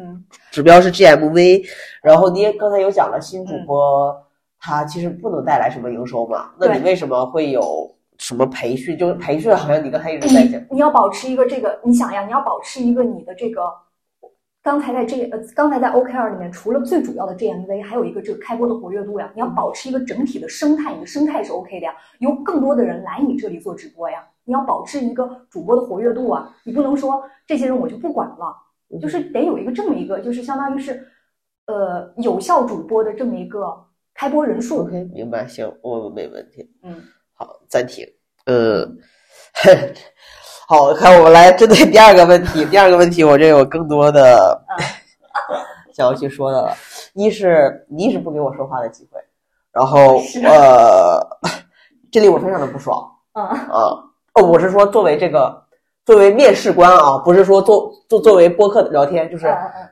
[0.00, 1.64] 嗯指标是 GMV，
[2.02, 4.16] 然后你也刚才有讲了新主播
[4.58, 8.96] 他其实不能带来什么营收嘛，那你为什么会有什么培训？
[8.96, 10.60] 就是培训好像你刚才一直在讲。
[10.70, 13.60] 你要保持一个这个，你想呀，你要保持一个你的这个。
[14.62, 19.30] 刚才在这呃，刚才在 OKR 里面，除了最主要的 GMV，还有一个这个开播的活跃度呀。
[19.34, 21.94] 你要保持一个整体的生态，你的生态是 OK 的呀。
[22.18, 26.54] 有更多的人来你这里做直播呀，你要保持一个主播的活跃度啊。
[26.62, 28.54] 你不能说这些人我就不管了，
[28.98, 31.06] 就是得有一个这么一个，就是相当于是，
[31.66, 33.66] 呃，有效主播的这么一个
[34.14, 34.82] 开播人数。
[34.82, 36.68] OK，明白，行，我没问题。
[36.82, 37.02] 嗯，
[37.34, 38.04] 好，暂停。
[38.46, 38.98] 嗯，
[40.66, 42.64] 好，看我们来针对第二个问题。
[42.64, 44.60] 第二个问题，我这有更多的
[45.92, 46.74] 想要去说的了。
[47.14, 49.20] 一是你一直不给我说话的机会，
[49.72, 51.20] 然后呃，
[52.10, 54.04] 这里我非常的不爽嗯啊。
[54.34, 55.62] 哦，我是说作为这个
[56.10, 59.46] 作为面试官啊，不是说作作作为播客的聊天，就是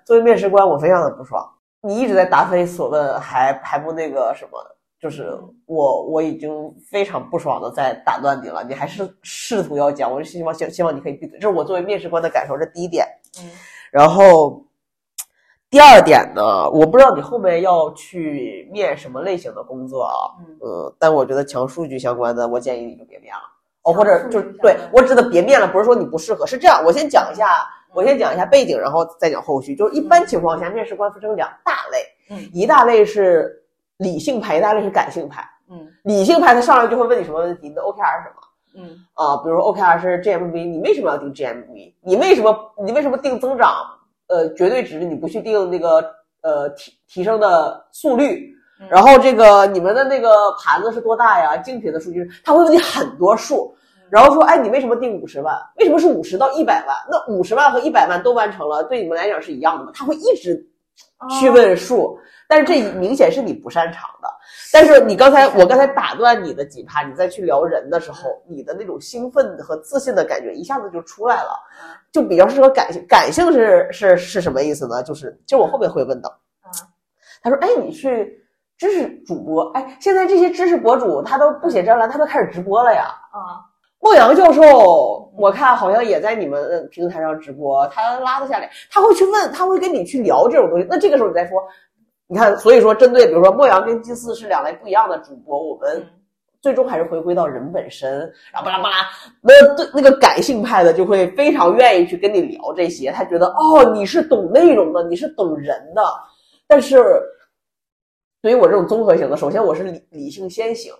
[0.04, 1.48] 作为面试官，我非常的不爽。
[1.80, 4.58] 你一直在答非所问，还还不那个什么，
[5.00, 13.06] 就是我我已经非常不爽的在打断你了，你还是试图要讲，我就希望希希望你可以闭嘴，这是我作为面试官的感受，这是第一点。
[13.40, 13.48] 嗯
[13.92, 14.64] 然后
[15.70, 23.57] 第二点呢，我不知道你后面要去面什么类型的工作啊，嗯呃，但我觉得强数据相关的，我建议你就别面了。
[23.88, 26.82] 哦，或者就是对我指的别面了，不是说你不适合，是这样。
[26.84, 29.74] 我先讲一下，我先讲一下背景，然后再讲后续。
[29.74, 33.50] 就是一般情况下，面试官分成两大类，嗯一大类是
[33.96, 35.42] 理性派，一大类是感性派。
[35.70, 38.42] 嗯理性派他上来就会问你什么问题，你的 OKR 是什么？
[38.76, 41.94] 嗯啊，比如说 OKR 是 GMV，你为什么要定 GMV？
[42.02, 43.74] 你为什么你为什么定增长？
[44.28, 46.04] 呃，绝对值，你不去定那个
[46.42, 48.54] 呃提提升的速率？
[48.80, 51.56] 嗯然后这个你们的那个盘子是多大呀？
[51.56, 53.74] 竞品的数据，他会问你很多数，
[54.10, 55.54] 然后说，哎，你为什么定五十万？
[55.76, 56.96] 为什么是五十到一百万？
[57.10, 59.92] 那五十万和一百万都完成了，对你们来讲是一样的吗？
[59.94, 60.64] 他会一直
[61.38, 62.18] 去问数，
[62.48, 64.28] 但是这明显是你不擅长的。
[64.72, 71.50] 但是你刚才我刚才打断你的几趴，你再去聊人的时候，你的那种兴奋和自信的感觉一下子就出来了，
[72.12, 73.04] 就比较适合感性。
[73.06, 75.02] 感性是是是什么意思呢？
[75.02, 76.28] 就是就我后面会问的。
[76.60, 76.70] 啊
[77.40, 78.36] 他说：“哎，你去
[78.76, 83.04] 知识主播，哎，现在这些知识博主他都不写专栏，他都开始直播了呀。
[83.30, 83.62] 啊
[84.00, 84.62] 莫阳教授，
[85.36, 90.86] 我看好像也在你们呃平台上直播，他拉得下来，他会去问，他会跟你去聊这种东西。
[90.88, 91.60] 那这个时候你再说，
[92.28, 96.06] 你看，所以说针对比如说莫阳跟祭祀是两类不一样的主播，我们嗯
[96.60, 98.20] 最终还是回归到人本身，
[98.52, 98.96] 然后巴拉巴拉，
[99.40, 106.02] 那对那个感性派的就会非常愿意去跟你聊这些，他觉得哦你是懂内容的，你是懂人的，
[106.66, 107.02] 但是
[108.40, 110.92] 对于我这种综合型的，首先我是理理性先行。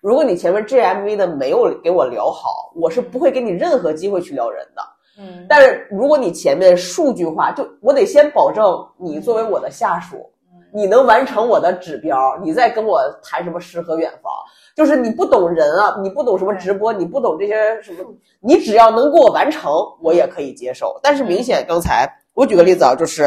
[0.00, 4.82] 如果你前面 GMV 的没有给我聊好，我是不会给你任何机会去聊人的。
[5.20, 8.64] 嗯但是如果你前面数据化，就我得先保证
[8.96, 10.16] 你作为我的下属，
[10.52, 14.32] 嗯你能完成我的指标，你再跟我谈什么诗和远方。
[14.76, 21.00] 就是你不懂人啊，你不懂什么直播，你不懂这些什么，你只要能给我完成，我也可以接受。
[21.02, 23.24] 但是明显刚才我举个例子啊，就是，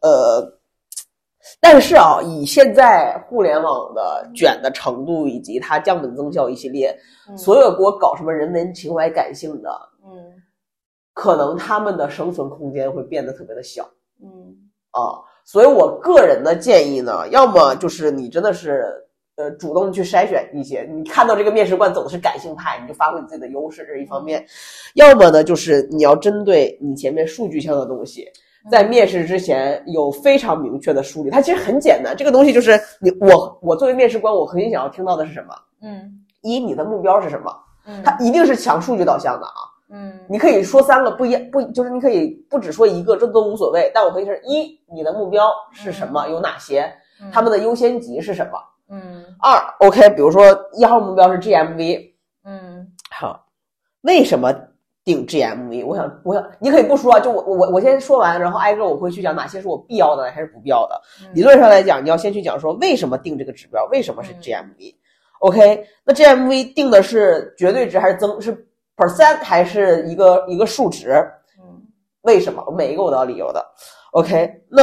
[0.00, 0.42] 呃，
[1.60, 6.96] 但是啊，以现在互联网的卷的程度以及它降本增效一系列，
[7.28, 7.36] 嗯。
[7.36, 9.70] 所有给我搞什么人文情怀感性的，
[10.04, 10.34] 嗯。
[11.12, 13.88] 可能他们的生存空间会变得特别的小。
[14.22, 14.54] 嗯。
[14.92, 18.84] 啊，所以我个人的建议呢，要么就是你真的是
[19.36, 24.40] 呃主动去筛选一些，你看到这个面试官走的是感性派，你就发挥你自己的优势，这是一方面；
[24.94, 28.26] 要么呢，就是你要针对你前面数据项的东西，
[28.70, 31.30] 在面试之前有非常明确的梳理。
[31.30, 35.54] 它其实很简单，这个东西就是你我我作为面试官，我核心想要听到的是什么？
[35.82, 37.52] 嗯一，你的目标是什么？
[37.86, 39.60] 嗯它一定是强数据导向的啊。
[39.90, 43.90] 嗯你可以说三个不一不，就是你可以不只说一个，这都无所谓。
[43.94, 46.28] 但我可以是一，你的目标是什么？
[46.28, 46.92] 有哪些？
[47.32, 48.58] 他们的优先级是什么？
[48.90, 52.12] 嗯二，OK，比如说一号目标是 GMV，
[52.44, 53.46] 嗯好，
[54.02, 54.54] 为什么
[55.08, 55.86] 定 GMV？
[55.86, 61.00] 我想，我想你可以不说啊，就我我我先说完，然后挨个我会去讲哪些是我必要的，还是不必要的。
[61.32, 68.52] 理论上来讲，你要先去讲说为什么定这个指标，为什么是嗯 GMV？OK，、那 GMV 定的是绝对值还是增是
[68.96, 71.12] percent 还是一个一个数值？
[71.58, 71.80] 嗯
[72.22, 72.62] 为什么？
[72.76, 73.64] 每一个我都要理由的。
[74.12, 74.82] OK，那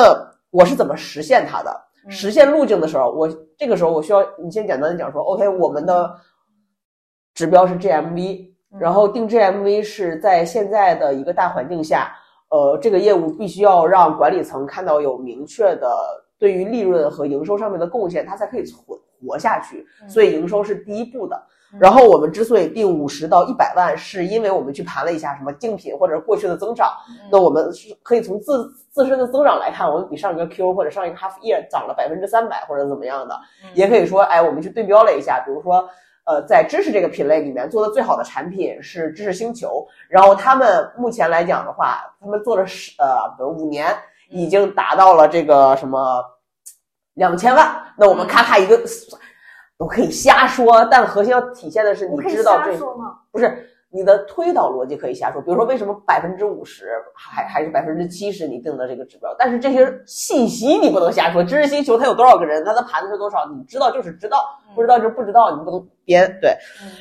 [0.50, 1.70] 我是怎么实现它的？
[1.72, 6.16] 嗯实现路径的时候，我这个时候我需要你先简单的讲说，OK，我们的
[7.34, 12.12] 指标是 GMV，嗯然后定 GMV 是在现在的一个大环境下，
[12.50, 15.90] 呃，这个业务必须要让管理层看到有明确的
[16.38, 18.82] 对于利润和营收上面的贡献，它才可以存
[19.26, 19.86] 活下去。
[20.08, 21.42] 所以营收是第一步的。
[21.78, 26.90] 然后我们之所以定五十到一百万，是因为我们去盘了一下什么竞品或者过去的增长。
[27.30, 33.38] 那我们是可以从自自身的增长来看，我们比上一个 Q 或者上一个 Half Year 涨了百分之三百或者怎么样的。
[33.74, 35.86] 也可以说，哎，我们去对标了一下，比如说，
[36.26, 43.96] 呃，在知识这个品类里面做的最好的产品是知识星球，然后他们目前来讲的话，他们做了十呃，比如五年
[44.30, 46.24] 已经达到了这个什么
[47.14, 47.82] 两千万。
[47.98, 48.80] 那我们咔咔一个。
[49.78, 52.72] 我可以瞎说，但核心要体现的是你知道这
[53.30, 55.42] 不是你的推导逻辑可以瞎说。
[55.42, 59.36] 比如说，为什么百分之五十还还是百分之七十你定的这个指标？
[59.38, 61.44] 但是这些信息你不能瞎说。
[61.44, 62.64] 知识星球它有多少个人？
[62.64, 63.46] 它的盘子是多少？
[63.54, 64.38] 你知道就是知道，
[64.74, 65.86] 不知道就不知道，你不能。
[66.06, 66.56] 编对，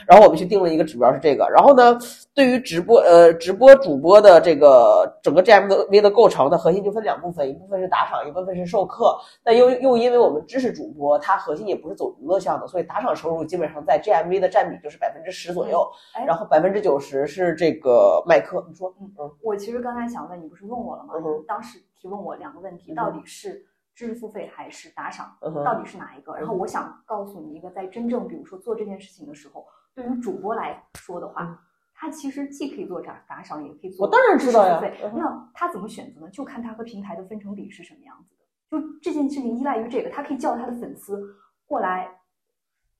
[0.06, 1.98] 然后我们去定了一个指标是这个，然后呢，
[2.34, 9.16] 对于直播呃直播主播的这个整个 GMV 的构成的核心就分两部分，一部分是打赏，一部分是授课。
[9.44, 15.86] 那又又因为我们知识主播它核心也不是走娱乐向的，所以打赏收入基本上在 GMV 的占比就是百分之十左右，
[16.26, 18.64] 然后百分之九十是这个卖课。
[18.68, 21.14] 你说，嗯嗯，我其实刚才想问你，不是问我了吗？
[21.46, 23.66] 当时提问我两个问题，到底是。
[23.94, 26.34] 知识付费还是打赏，到底是哪一个？
[26.34, 29.64] 然后我想告诉你一个，在真正比如说做这件事情的时候，
[29.94, 31.60] 对于主播来说的话，
[31.94, 34.04] 他其实既可以做打打赏，也可以做。
[34.04, 34.82] 我当然知道呀。
[35.14, 36.28] 那他怎么选择呢？
[36.30, 38.44] 就看他和平台的分成比是什么样子的。
[38.68, 41.22] 就这件事情依赖于这个，他可以叫他的粉丝
[41.64, 42.10] 过来，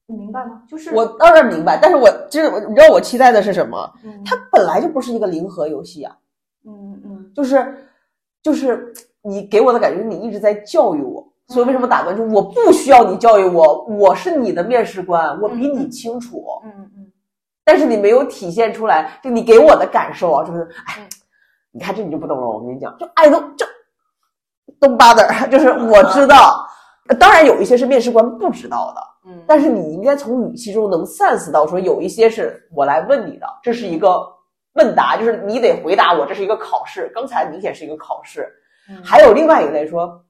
[0.07, 0.62] 你明白吗？
[0.68, 3.92] 就是我当然明白，但是我就是你知道我期待的是什么？
[4.24, 6.16] 它本来就不是一个零和游戏啊。
[6.64, 7.88] 嗯嗯，就是
[8.40, 8.95] 就是。
[9.26, 12.14] 你给我的感觉是你一直在教育我，所以为什么打断？
[12.14, 16.44] 就我不需要你教育我，我是你的面试官，我比你清楚。
[16.62, 17.10] 嗯嗯。
[17.64, 21.08] 但是你没有体现出来，就你给我的感受啊，就是哎，
[21.72, 22.46] 你看这你就不懂了。
[22.46, 23.64] 我跟你讲，就爱都就
[24.78, 26.68] ，don't bother，就是我知道。
[27.18, 29.42] 当然有一些是面试官不知道的，嗯。
[29.46, 34.22] 但是你应该从语气中能 sense 到，说有一些是我来问你的，这是一个
[34.74, 37.10] 问答，就是你得回答我，这是一个考试。
[37.14, 38.46] 刚才明显是一个考试。
[39.03, 40.24] 还有另外一类说，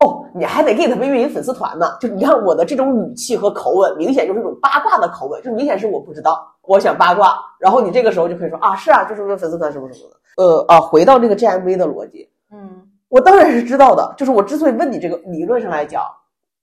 [0.00, 1.96] 哦，你还得给他们运营粉丝团呢。
[2.00, 7.38] 就你看我的这种语气和口吻，明显就是一种八卦的口吻，就明显是我不知道，我想八卦。
[7.58, 10.16] 然后你这个时候就可以说啊，是啊，就是个粉丝团什么什么的。
[10.36, 14.14] 呃啊，回到这个 GMV 的逻辑，嗯，我当然是知道的。
[14.16, 16.02] 就是我之所以问你这个，理论上来讲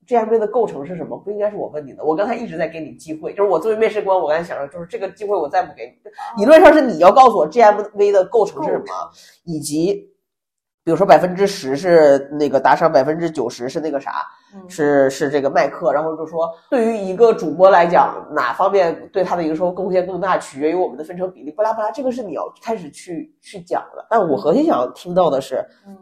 [0.07, 1.17] ，GMV 的构成是什么？
[1.17, 2.03] 不应该是我问你的。
[2.03, 8.85] 我刚才一直在给你机会，就是我作为面试官，我刚才想着，就是这个机会我再不给你，理论上是你要告诉我 GMV 的构成是什么，
[9.43, 10.13] 以及。
[10.87, 14.25] 比如说百分之十是那个打赏，百分之九十是那个啥，
[14.69, 15.91] 是是这个麦克。
[15.91, 21.51] 然后就说对于一个主播来讲，哪方面对他的营收贡献更大，取决于我们的分成比例。
[21.51, 24.07] 巴拉巴拉，这个是你要开始去去讲的。
[24.09, 25.93] 但我核心想要听到的是，嗯，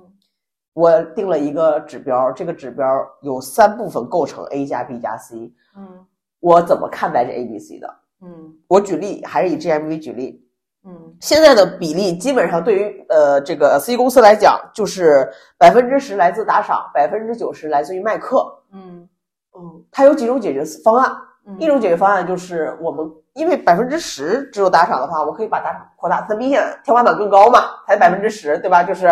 [0.74, 2.86] 我定了一个指标，这个指标
[3.24, 5.52] 有三部分构成：A 加 B 加 C。
[5.76, 6.06] 嗯，
[6.42, 7.92] 我怎么看待这 A、B、C 的？
[8.22, 10.45] 嗯，我举例还是以 GMV 举例。
[10.88, 15.28] 嗯，现在的比例基本上对于呃这个 C 公司来讲，就是
[15.58, 18.46] 百分之十来自打赏，百分之九十来自于卖课。
[18.72, 19.10] 嗯
[19.58, 21.12] 嗯，它有几种解决方案。
[21.58, 28.84] 一种解决方案就是我们因为百分之十只有打赏的话，我可以把打赏扩大，它明显天花板更高嘛，才百分之十，对吧？
[28.84, 29.08] 就是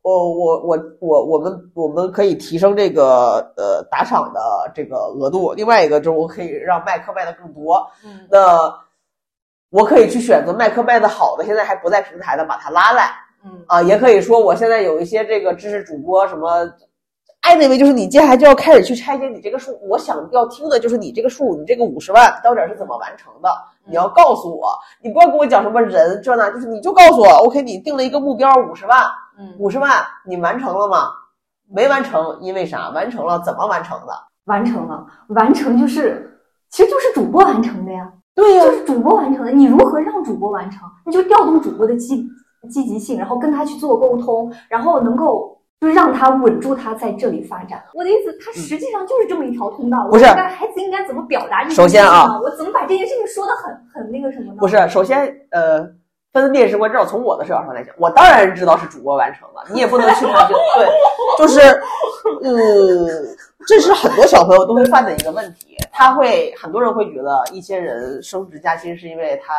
[0.00, 4.40] 我我我我我们我们可以提升这个呃打赏的
[4.74, 5.52] 这个额度。
[5.52, 7.86] 另外一个就是我可以让卖课卖的更多。
[8.02, 8.72] 嗯，那。
[9.72, 13.10] 我可以去选择卖课卖的好的，现在还不在平台的，把它拉来。
[13.44, 16.48] 嗯啊，也可以说我现在有一些这个知识主播什么，
[17.40, 19.76] 爱那位就是你接下来就要开始去拆解你这个数。
[19.88, 23.48] 我想要听的就是你这个数，你这个五十万到底是怎么完成的？
[23.84, 29.00] 你要告诉我，你不要跟我讲什么人这那，就是你就告诉我，OK，你定了一个目标五十万，
[29.38, 29.90] 嗯，五十万
[30.24, 31.08] 你完成了吗？
[31.68, 32.90] 没完成，因为啥？
[32.90, 34.12] 完成了，怎么完成的？
[34.44, 36.38] 完成了，完成就是，
[36.70, 38.12] 其实就是主播完成的呀。
[38.34, 39.52] 对呀，就是主播完成的。
[39.52, 40.88] 你如何让主播完成？
[41.06, 42.26] 你就调动主播的积
[42.70, 47.82] 积极性，然后跟他去做沟通，然后能够就是让他稳住他在这里发展。
[47.92, 50.08] 我的意思，他实际上就是这么一条通道。
[50.08, 51.68] 不是，孩子应该怎么表达？
[51.68, 54.56] 首先啊，我怎么把这件事情说的很很那个什么呢？
[54.58, 55.82] 不是，首先呃，
[56.32, 60.88] 分面试官照从我的视角上来讲，我当然知道是主播完成了，你也不能去对，
[61.38, 61.60] 就是
[62.42, 63.36] 呃。
[63.64, 69.54] 这是很多小朋友都会犯的一个问题，他会很多人会觉得一些人升职加薪是因为他，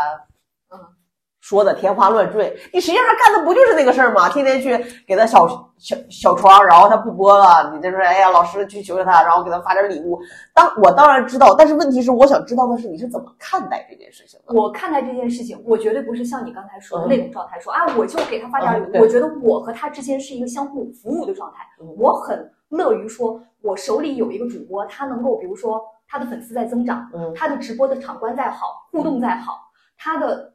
[1.44, 4.30] 说的天花乱坠，你实际上干的不就是那个事儿吗？
[4.30, 5.46] 天天去给他小
[5.78, 10.18] 小小窗，然后他不播了，你就说哎呀，老师去求求他，然后给他发点礼物。
[10.54, 14.54] 当我当然知道，但是问题是，我想知道的是你是怎么看待这件事情的。
[14.56, 18.92] 我看待这件事情，我绝对不是像你刚才说的嗯那种状态，说啊，我就给他发点礼物。
[18.94, 21.58] 嗯我觉得我和他之间是一个相互服务的状态。
[21.82, 29.60] 嗯我很乐于说，我手里有一个主播，他能够，比如说他的粉丝在增长，嗯他的直播的场观在好，互动在好，
[29.98, 30.53] 他的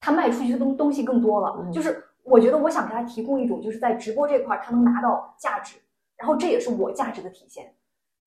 [0.00, 1.56] 他卖出去的东东西更多了。
[1.58, 5.76] 嗯就是我觉得我想给他提供一种，就是在直播这块儿他能拿到价值，
[6.16, 7.72] 然后这也是我价值的体现。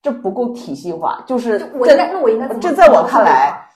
[0.01, 2.61] 这不够体系化，就是就我这应该，那我应该怎么？
[2.61, 3.67] 这在我看来，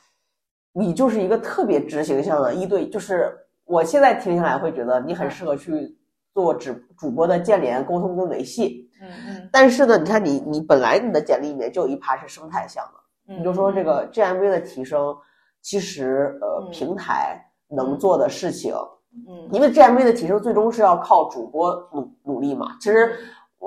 [0.72, 5.98] 你就是一个特别执行性的一对，就是我现在听下来会觉得你很适合去
[6.34, 8.90] 做直主播的建联、沟通跟维系。
[9.02, 15.14] 嗯嗯但是呢，你看你你本来你的简历里面就有一趴是生态项的，嗯，你就说这个 GMV 的提升，
[15.62, 17.46] 其实呃嗯平台
[17.76, 18.74] 能做的事情，
[19.28, 22.78] 嗯因为 GMV 的提升最终是要靠主播努努力嘛。
[22.80, 23.14] 其实，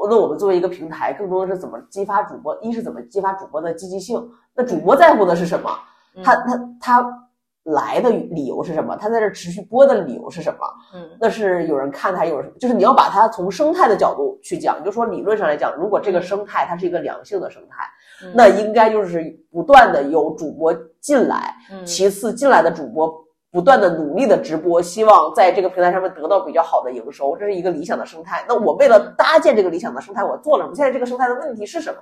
[0.08, 4.22] 那我们作为一个平台，更多的是怎么激发主播，一是怎么激发主播的积极性。
[4.54, 5.70] 那主播在乎的是什么？
[6.16, 7.22] 嗯他他他
[7.64, 8.96] 来的理由是什么？
[8.96, 10.58] 他在这持续播的理由是什么？
[10.94, 17.84] 嗯那是有人看他，有人就是你要把它从生态的角度去讲，你就说理论上来讲，如果这个生态它是一个良性的生态，
[18.24, 23.12] 嗯那应该就是不断的有主播进来，嗯其次进来的主播
[23.56, 28.44] 不断的努力的直播，希望在这个平台上面得到比较好的营收，这是一个理想的生态。
[28.46, 30.74] 那我为了搭建这个理想的生态，我做了什么？
[30.74, 31.98] 现在这个生态的问题是什么？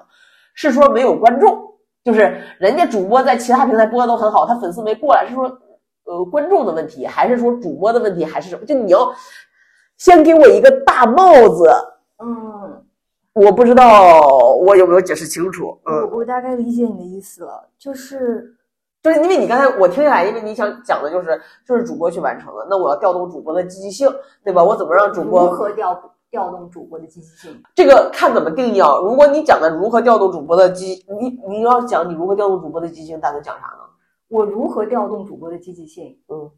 [0.54, 1.56] 是说没有观众，
[2.02, 5.44] 就是人家主播在其他平台播的都很好，他粉丝没过来，是说
[6.06, 8.66] 呃观众的问题，还是说主播的问题，还是什么？
[8.66, 9.14] 就你要
[9.96, 11.70] 先给我一个大帽子，
[12.18, 12.84] 嗯，
[13.32, 14.20] 我不知道
[14.66, 16.10] 我有没有解释清楚，嗯。
[16.10, 18.52] 我我大概理解你的意思了，就是
[19.04, 24.08] 就是因为你刚才我听下来，因为你想讲的就是就是主播去完成的，那我要调动主播的积极性，
[24.42, 24.64] 对吧？
[24.64, 27.62] 我怎么让主播如何调调动主播的积极性？
[27.74, 28.88] 这个看怎么定义啊？
[29.02, 33.84] 如果你讲的如何调动主播的积，你你要讲你如何调动主播的积极性，打算讲啥呢？
[34.28, 36.18] 我如何调动主播的积极性？
[36.28, 36.50] 嗯，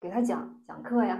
[0.00, 1.16] 给他讲讲课呀。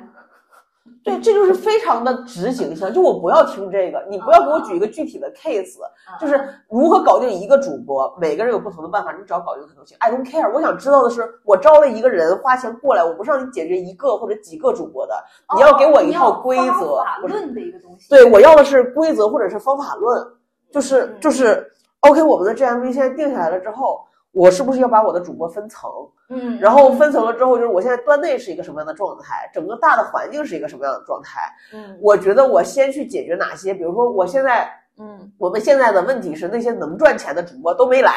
[1.06, 2.92] 对，这就是非常的执行性。
[2.92, 5.78] 就我不要听这个，你不要给我举一个具体的 case，
[6.20, 9.96] 就是如何搞定一个主播，每个人有不同的办法，你只要搞定可能性。
[10.00, 15.14] I don't care，我想知道的是，我招了一个人花钱过来，我不是让你解决一个或者几个主播的，
[15.54, 18.08] 你要给我一套规则哦法论的一个东西。
[18.10, 20.26] 对我要的是规则或者是方法论，
[20.72, 21.70] 就是嗯就是
[22.00, 24.00] OK，我们的 GMV 现在定下来了之后，
[24.32, 25.88] 我是不是要把我的主播分层？
[26.28, 31.40] 嗯，然后分层了之后，就是我现在端内是一个什么样的状态，整个大的环境是一个什么样的状态？
[31.72, 31.98] 嗯。
[32.00, 34.68] 我觉得我先去解决哪些，比如说我现在
[34.98, 35.32] 嗯。
[35.38, 38.12] 我们现在的问题是那些能赚钱的主播都没来，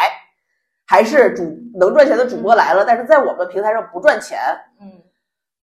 [0.85, 1.43] 还是主
[1.75, 4.39] 能赚钱的主播来了，但是在我们平台上不赚钱，
[4.81, 4.91] 嗯。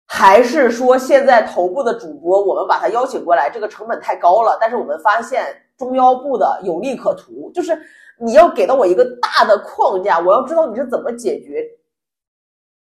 [0.10, 5.44] 还是说现在头部的主播我们把他邀请过来，这个成本太高了，但是我们发现
[5.78, 7.78] 中腰部的有利可图，就是
[8.18, 11.62] 你要给到我一个大的框架，我要知道你是怎么解决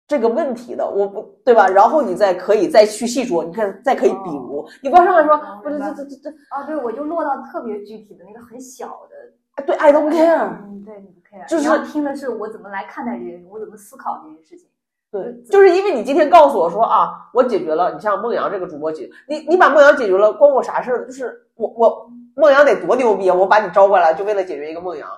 [0.07, 1.67] 这个问题的，我不对吧？
[1.67, 9.17] 然后你再可以再去细说，你看再可以比如，你不要上来说哦不是这这这这，啊，对，我就落到特别具体的那个很小的。
[9.55, 10.49] 哎对，I don't care。
[10.65, 14.69] 嗯，对，你不 care，就是你要听的是我怎么来看待这件事，我怎么思考这件事情。
[15.11, 21.05] 对，就是因为你今天告诉我说啊，我解决了，你像孟阳这个主播解，你你把孟阳解决了，关我啥事？
[21.07, 23.35] 就是我我孟阳得多牛逼啊！
[23.35, 25.17] 我把你招过来就为了解决一个孟阳，嗯，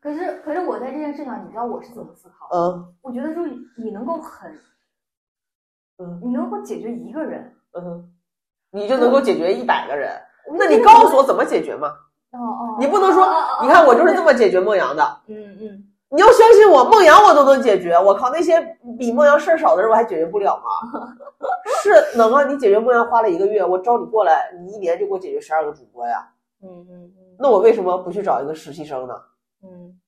[0.00, 2.56] 可是可是我在这件事上，你知道我是怎么思考的？
[2.58, 3.44] 嗯我觉得就
[3.76, 4.50] 你能够很，
[5.98, 8.10] 嗯你能够解决一个人，嗯，
[8.70, 10.10] 你就能够解决一百个人。
[10.58, 11.88] 那你告诉我怎么解决吗？
[12.32, 13.26] 哦哦，你不能说
[13.60, 17.94] 你看我就是这么解决孟阳的，嗯嗯，你要相信我，孟阳我都能解决。
[17.98, 18.60] 我靠，那些
[18.98, 21.08] 比孟阳事儿少的人我还解决不了吗？
[21.82, 26.26] 是能啊，你解决孟阳花了一个月，我招你过来，你一年就给我解决十二个主播呀。
[26.62, 29.14] 嗯嗯嗯，那我为什么不去找一个实习生呢？
[29.62, 30.00] 嗯，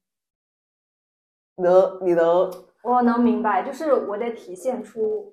[1.56, 2.50] 能你能
[2.82, 5.32] 我能明白，就是我得体现出，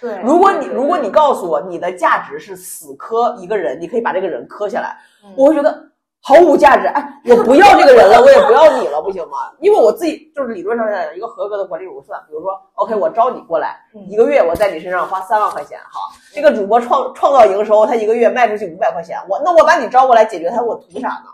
[0.00, 5.32] 对，如果你如果你告诉我你的价值是死磕一个人，你可以把这个人磕下来，嗯。
[5.36, 5.90] 我会觉得
[6.20, 6.86] 毫无价值。
[6.88, 9.50] 哎，我不要这个人了，我也不要你了，不行吗？
[9.60, 12.20] 因为我自己就是理论上来讲，一个合格的管理如算。
[12.28, 16.00] 比如说，OK，我招你过来，嗯一个月我在你身上花三万块钱，好，
[16.34, 21.24] 这个主播创创造营收，他一个月卖出去五百块钱，我那我把你招过来解决他，我图啥呢？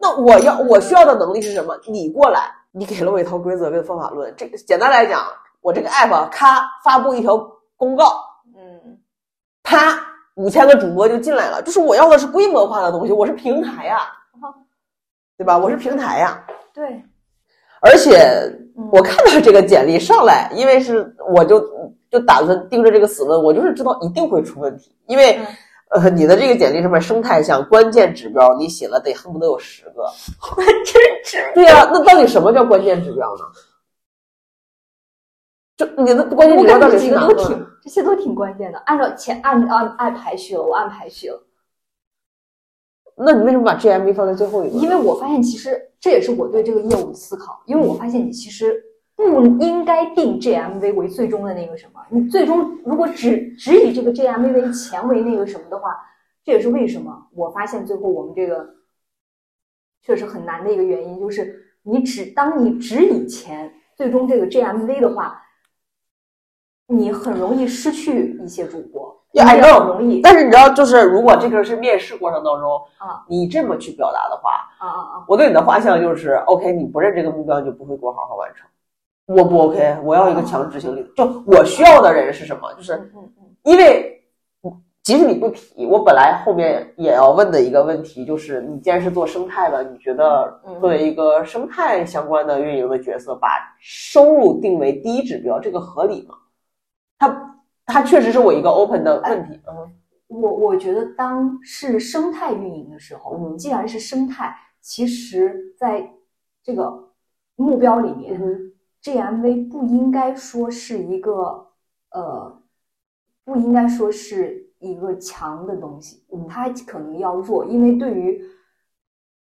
[0.00, 1.78] 那我要我需要的能力是什么？
[1.86, 5.22] 你过来，你给了我一套规则跟方法论，这个简单来讲，
[5.60, 7.36] 我这个 app 咔发布一条
[7.76, 8.04] 公告。
[8.54, 8.98] 嗯
[9.62, 9.98] 啪，
[10.36, 11.60] 五千个主播就进来了。
[11.60, 13.98] 就是我要的是规模化的东西，我是平台呀、
[15.36, 15.58] 对吧？
[15.58, 17.02] 我是平台呀、对，
[17.82, 18.18] 而且
[18.90, 21.60] 我看到这个简历上来，因为是我就
[22.10, 25.38] 就打算盯着这个死问，我就是知道一定会出问题，因为
[25.90, 30.04] 呃你的这个简历上面生态项关键指标你写了得恨不得有十个
[30.54, 33.44] 关键指对呀，那到底什么叫关键指标呢？
[35.76, 37.34] 就你的关键指标到底是哪个？
[37.34, 41.42] 都挺这些都挺关键的，按照前按按按排序了，我按排序了。
[43.18, 44.78] 那你为什么把 GMV 放在最后一个？
[44.78, 48.82] 因为我发现其实这也是我对这个业务的思考，因为我发现你其实
[49.14, 55.94] 不应该定 GMV 为最终的那个什么，你最终如果只只以这个 GMV 为钱为那个什么的话，
[56.42, 58.66] 这也是为什么我发现最后我们这个
[60.02, 65.42] 确实很难的一个原因，就是你只当你只以钱最终这个 GMV 的话。
[66.88, 70.20] 你很容易失去一些主播，也很容易。
[70.20, 78.66] 但是你知道，就是如果这个是面试过程当中啊，你这么去表达的话啊啊啊，我对你的画像就是 OK，你不认这个目标，你就不会给我好好完成。
[79.26, 81.04] 我不 OK，我要一个强执行力。
[81.16, 82.72] 就我需要的人是什么？
[82.74, 83.10] 就是
[83.64, 84.22] 因为
[85.02, 93.48] 即使你不提，我本来后面也要问的一个问题就是，你既然是做生态的，你觉得作为一个生态相关的运营的角色，把
[93.80, 96.36] 收入定为第一指标，这个合理吗？
[97.18, 99.60] 它它确实是我一个 open 的问题。
[99.66, 99.92] 嗯，
[100.28, 106.12] 我我觉得当是生态运营的时候，我们既然是生态，其实在
[106.62, 107.10] 这个
[107.54, 108.40] 目标里面
[109.02, 111.68] ，GMV 不应该说是一个
[112.10, 112.60] 呃，
[113.44, 118.42] 不应该说是一个强的东西，它可能要弱，因为对于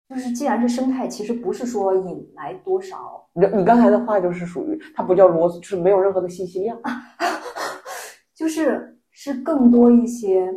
[0.08, 3.28] 就是既然是生态，其实不是说引来多少。
[3.34, 6.80] 你你刚才的话就是属于它不叫啰嗦，就是没有任何的信息量。
[8.38, 10.48] 就是是更多一些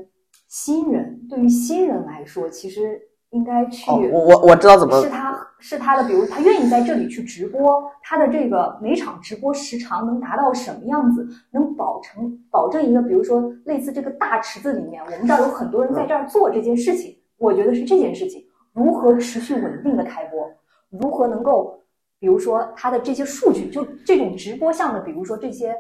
[0.49, 3.01] 新人，对于新人来说，其实
[3.31, 3.91] 应该去。
[3.91, 17.17] 我我我知道怎么是他是他的，比如他愿意在这里去直播，他的这个每场直播时长能达到什么样子，能保成保证一个，比如说类似这个大池子里面，我们这儿有很多人在这儿做这件事情。
[17.39, 20.47] 我觉得是这件事情如何持续稳定的开播，
[20.91, 21.83] 如何能够，
[22.19, 25.75] 比如说他的这些数据，就这种直播项的，比如说这些。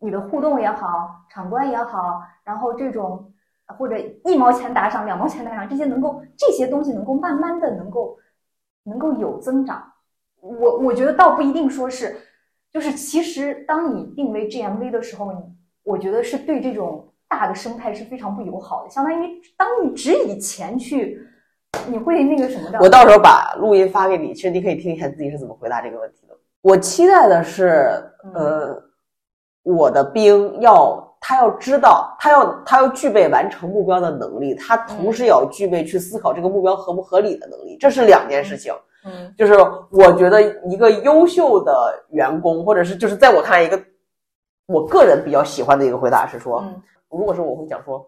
[0.00, 3.32] 你的互动也好，场观也好，然后这种
[3.78, 8.18] 或者一毛钱打赏、两毛钱打赏，这些能够这些东西能够慢慢的能够
[8.82, 9.82] 能够有增长。
[10.40, 12.16] 我我觉得倒不一定说是，
[12.70, 15.38] 就是其实当你定为 GMV 的时候，你
[15.82, 18.90] 我觉得是对这种大的生态是非常不友好的。
[18.90, 21.18] 相当于当你只以钱去，
[21.88, 22.78] 你会那个什么的。
[22.80, 26.36] 我到时候把录音发给你，其实你可以听一下自己是怎么回答这个问题的。
[26.60, 28.90] 我期待的是，呃。
[29.64, 38.72] 我的兵要他要知道，他要他要具备完成目标的能力，他同时也要具备去思考这个目标合不合理的能力，这是两件事情。
[39.06, 39.54] 嗯，就是
[39.90, 41.72] 我觉得一个优秀的
[42.10, 43.78] 员工，或者是就是在我看来一个
[44.66, 48.04] 我个人比较喜欢的一个回答是说，嗯如果说我会讲说，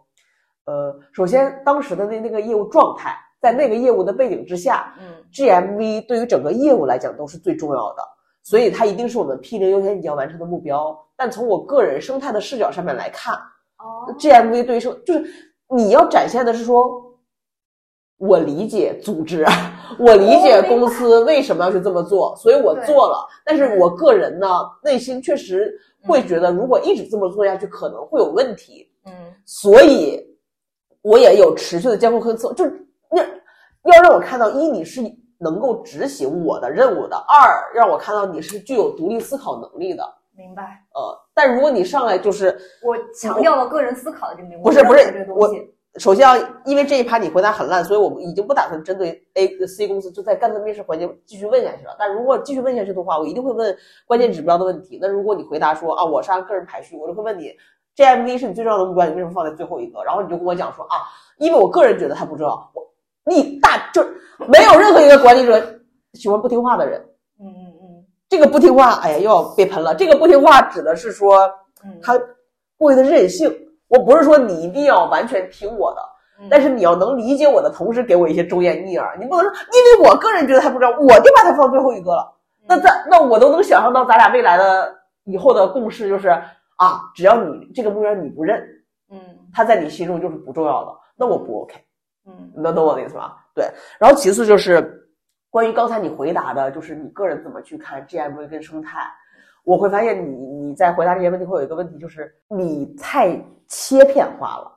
[0.64, 8.02] 呃，首先当时的那那个业务状态，在那个业务的背景之下，嗯，GMV 对于整个业务来讲都是最重要的。
[8.46, 10.96] 所以它一定是我们 P 零优先级要完成的目标。
[11.16, 15.24] 但从我个人生态的视角上面来看，哦，GMV 对于生就是
[15.68, 17.12] 你要展现的是说，
[18.18, 19.44] 我理解组织，
[19.98, 23.26] 我理解公司为什么要去这么做，所以我做了。
[23.44, 24.46] 但是我个人呢，
[24.80, 25.76] 内心确实
[26.06, 28.88] 会觉得，如果一直这么做下去，可能会有问题。
[29.06, 29.12] 嗯，
[29.44, 30.24] 所以
[31.02, 33.24] 我也有持续的监控和测，就是要
[33.92, 35.02] 要让我看到一你是。
[35.38, 40.02] 能够执行我的任务的，二让我看到你是具有独立思考能力的。
[40.36, 40.82] 明白。
[40.94, 45.50] 呃，但如果你上来就是我强调了个人思考的这个，不是不是我
[45.98, 51.96] 首先要因为这一盘你回答很烂，所以我们已经不打算针对 A C 公司就在干的面试环节继续问下去了。
[51.98, 53.74] 但如果继续问下去的话，我一定会问
[54.06, 54.98] 关键指标的问题。
[55.00, 57.50] 那如果你回答说啊，我是按个人排序，我就会问你
[57.94, 60.04] G M V 是你最重要的目标，你为什么放在最后一个？
[60.04, 60.96] 然后你就跟我讲说啊，
[61.38, 62.52] 因为我个人觉得它不重要。
[62.74, 62.86] 我
[63.26, 64.08] 你大就是
[64.48, 65.60] 没有任何一个管理者
[66.14, 66.98] 喜欢不听话的人。
[67.38, 69.94] 嗯嗯嗯，这个不听话，哎呀，又要被喷了。
[69.94, 71.50] 这个不听话指的是说，
[72.00, 72.18] 他
[72.78, 73.54] 过于的任性。
[73.88, 76.02] 我不是说你一定要完全听我的，
[76.50, 79.16] 但是你要能理解我的同时，给我一些忠言逆耳。
[79.16, 82.36] 你不能说，因为我个人觉得他不知道，我就把他放最后一个了。
[82.66, 86.28] 那咱那我都能想象到咱俩未来的以后的共识就是
[86.76, 88.60] 啊，只要你这个目标你不认，
[89.08, 89.20] 嗯，
[89.54, 91.76] 他在你心中就是不重要的，那我不 OK。
[92.26, 93.34] 嗯，能懂我的意思吗？
[93.54, 95.08] 对，然后其次就是
[95.48, 99.00] 关于刚才你回答的，就是你个人怎么去看 GMV 跟生态，
[99.64, 104.72] 我会发现你你在回答这些问题会有一个问题，就是你太切片化了，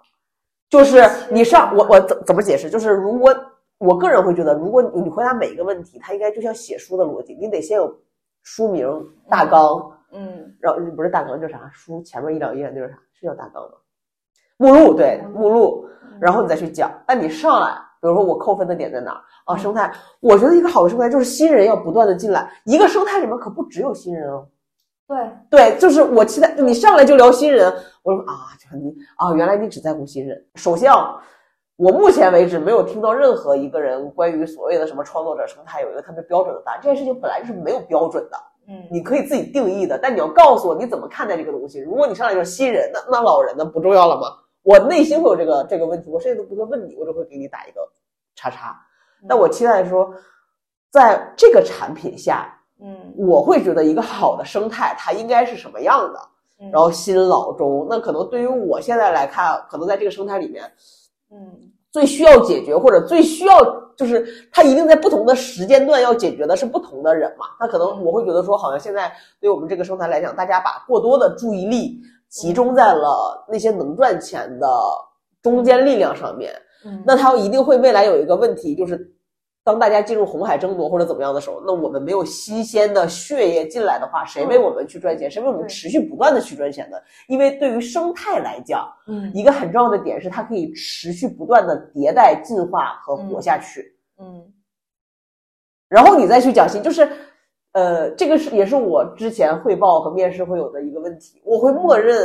[0.69, 2.69] 就是你上我我怎怎么解释？
[2.69, 3.35] 就是如果
[3.79, 7.97] 我个人会觉得，如果你回答每一个问题，它应该就像写书的逻辑，你得先有
[8.43, 8.87] 书名
[9.29, 11.69] 大纲，嗯然后不是大纲叫啥？
[11.73, 12.99] 书前面一两页那是啥？
[13.13, 13.71] 是叫大纲吗？
[14.57, 15.87] 目录对目录，
[16.19, 16.91] 然后你再去讲。
[17.05, 19.57] 但你上来，比如说我扣分的点在哪儿啊？
[19.57, 24.45] 生态，我觉得一个好的生态就是新人要不断的进来，一个生态里面可不只有新人哦。
[25.07, 25.17] 对，
[25.49, 30.39] 对，就是我期待你上来就聊新人，我说啊，就你啊，原来你只在乎新人。
[30.53, 31.15] 首先啊，
[31.77, 36.79] 我目前为止没有听到任何一个人关于所谓的什么创作者生态有一个特别标准的答案。
[36.79, 41.79] 这件事情本来就是没有标准的，嗯你可以自己定义的，但你要告诉我你怎么看待这个东西。
[41.79, 44.27] 如果你上来就是新人，那那老人呢不重要了吗？
[44.63, 47.81] 我内心会有这个这个问题，我甚至都不会问你，我只会给你打一个
[48.35, 48.75] 叉叉。
[49.21, 50.13] 那我期待说，
[50.91, 56.19] 在这个产品下，嗯我会觉得一个好的生态它应该是什么样的。
[56.61, 60.63] 嗯，然后新老中，那可能对于我现在来看，可能在这个生态里面
[61.31, 61.37] 嗯
[61.91, 63.59] 最需要解决，或者最需要
[63.95, 67.45] 就是它一定在不同的时间段要解决的是不同的人嘛。
[67.59, 71.99] 那可能我会觉得说，好像现在对于我们这个生态来讲，大家把过多的注意力
[72.29, 74.67] 集中在了那些能赚钱的
[75.41, 76.53] 中间力量上面，
[76.85, 79.11] 嗯，那它一定会未来有一个问题，就是
[79.63, 85.29] 当大家进入红海争夺或者怎么样的时候，那我们没有新鲜的血液进来的话，谁为我们去赚钱？
[85.29, 86.97] 谁为我们持续不断的去赚钱呢？
[87.27, 93.95] 因为对于生态来讲，嗯一个很重要的点是它可以持续不断的迭代、进化和活下去。
[94.19, 94.53] 嗯
[95.87, 97.09] 然后你再去讲新，就是，
[97.73, 102.17] 呃，这个是也是我之前汇报和面试会有的一个问题，我会默认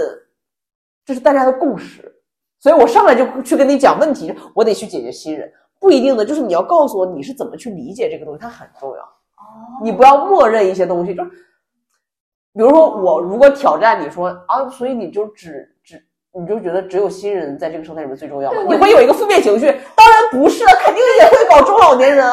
[1.04, 2.14] 这是大家的共识，
[2.58, 11.30] 所以我上来就去跟你讲问题，我得去解决新人，不一定的，就是你要告诉我你是怎么去理解这个东西，它很重要，哦，你不要默认一些东西，就是，
[12.54, 16.02] 比如说我如果挑战你说啊，所以你就只只。
[16.36, 18.58] 你就觉得只有新人在这个生态里面最重要吗？
[18.68, 19.66] 你会有一个负面情绪？
[19.94, 22.28] 当然不是，肯定也会搞中老年人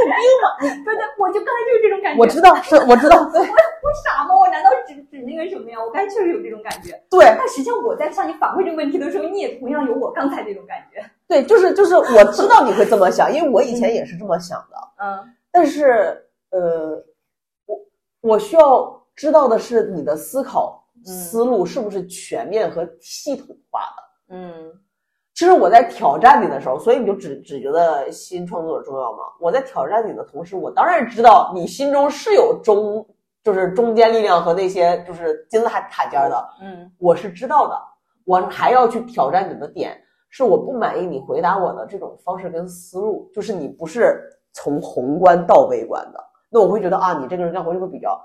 [0.00, 0.84] 有病吗？
[0.84, 2.20] 对对，我就刚才就是这种感觉。
[2.20, 4.34] 我知道，是我知道，我我傻吗？
[4.38, 5.78] 我难道只只那个什么呀？
[5.78, 6.92] 我刚才确实有这种感觉。
[7.10, 11.04] 对但实际上我在向你反馈这个问题的时候，你也同样有我刚才这种感觉。
[11.28, 14.76] 对，就是就是我知道你会这么想，因为我以前也是这么想的。
[15.02, 16.16] 嗯但是
[16.50, 17.02] 呃，
[17.66, 17.76] 我
[18.20, 24.36] 我需要知道的是你的思考思路是不是全面和系统化的。
[24.36, 24.72] 嗯
[25.40, 29.20] 其实我在挑战你的时候，所以你就只只觉得新创作者重要吗？
[29.40, 33.02] 我在挑战你的同时，我当然知道你心中是有中
[33.42, 36.92] 就是中间力量和那些就是金字塔塔尖的，嗯。
[36.98, 37.74] 我是知道的，
[38.26, 44.22] 我还要去挑战你的点，是我不满意你回答我的这种方式跟思路，就是你不是
[44.52, 48.20] 从宏观到微观的，那我会觉得啊，你这个人干活就会比较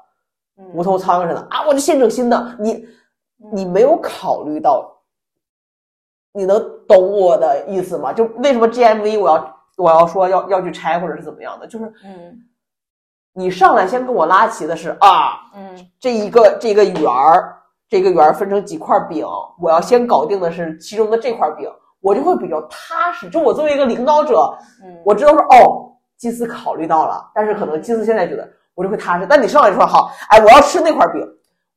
[0.57, 1.39] 嗯无头苍蝇似的。
[1.49, 2.85] 啊，我就先整新的，你
[3.53, 4.94] 你没有考虑到，
[6.35, 8.11] 你能懂我的意思吗？
[8.11, 12.37] 就为什么 GMV 我要我要说要要去拆或者是怎么样的，就是嗯
[13.33, 17.55] 你上来先跟我拉齐的是啊，嗯这一个这个圆儿，
[17.89, 19.25] 这个圆儿分成几块饼，
[19.59, 21.69] 我要先搞定的是其中的这块饼，
[22.01, 23.29] 我就会比较踏实。
[23.29, 29.25] 就我作为一个领导者，嗯，我知道说哦，祭司考虑到了，但是可能祭司现在觉得我就会踏实。
[29.29, 31.21] 但你上来就说好，哎，我要吃那块饼，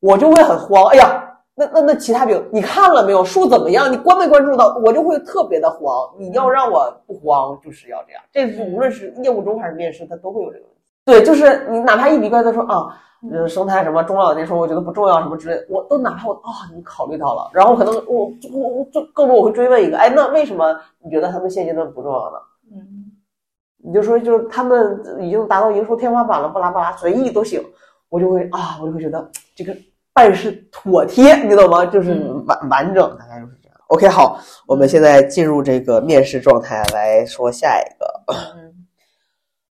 [0.00, 0.86] 我就会很慌。
[0.92, 1.27] 哎呀，
[1.58, 3.24] 那那那其他饼你看了没有？
[3.24, 3.90] 数怎么样？
[3.92, 4.80] 你关没关注到？
[4.84, 6.08] 我就会特别的慌。
[6.16, 8.22] 你要让我不慌，就是要这样。
[8.32, 10.80] 这是无论是业务中还是面试，他都会有这个问题。
[11.04, 12.94] 对，就是你哪怕一笔怪他说啊，
[13.32, 22.38] 呃，生态什么中老年说我觉得不重要什么之类，我都哪怕我啊、你考虑到了，然后可能我我我就更多我会追问一个，哎，那为什么你觉得他们现阶段不重要呢？
[22.72, 23.04] 嗯
[23.80, 27.62] 你就说就是他们已经达到营收天花板了，巴拉巴拉随意都行，
[28.10, 29.74] 我就会啊，我就会觉得这个
[30.18, 31.86] 办事妥帖，你懂吗？
[31.86, 33.76] 就是嗯完完整，大概就是这样。
[33.86, 38.34] OK，好，我们现在进入这个面试状态来说下一个。
[38.56, 38.86] 嗯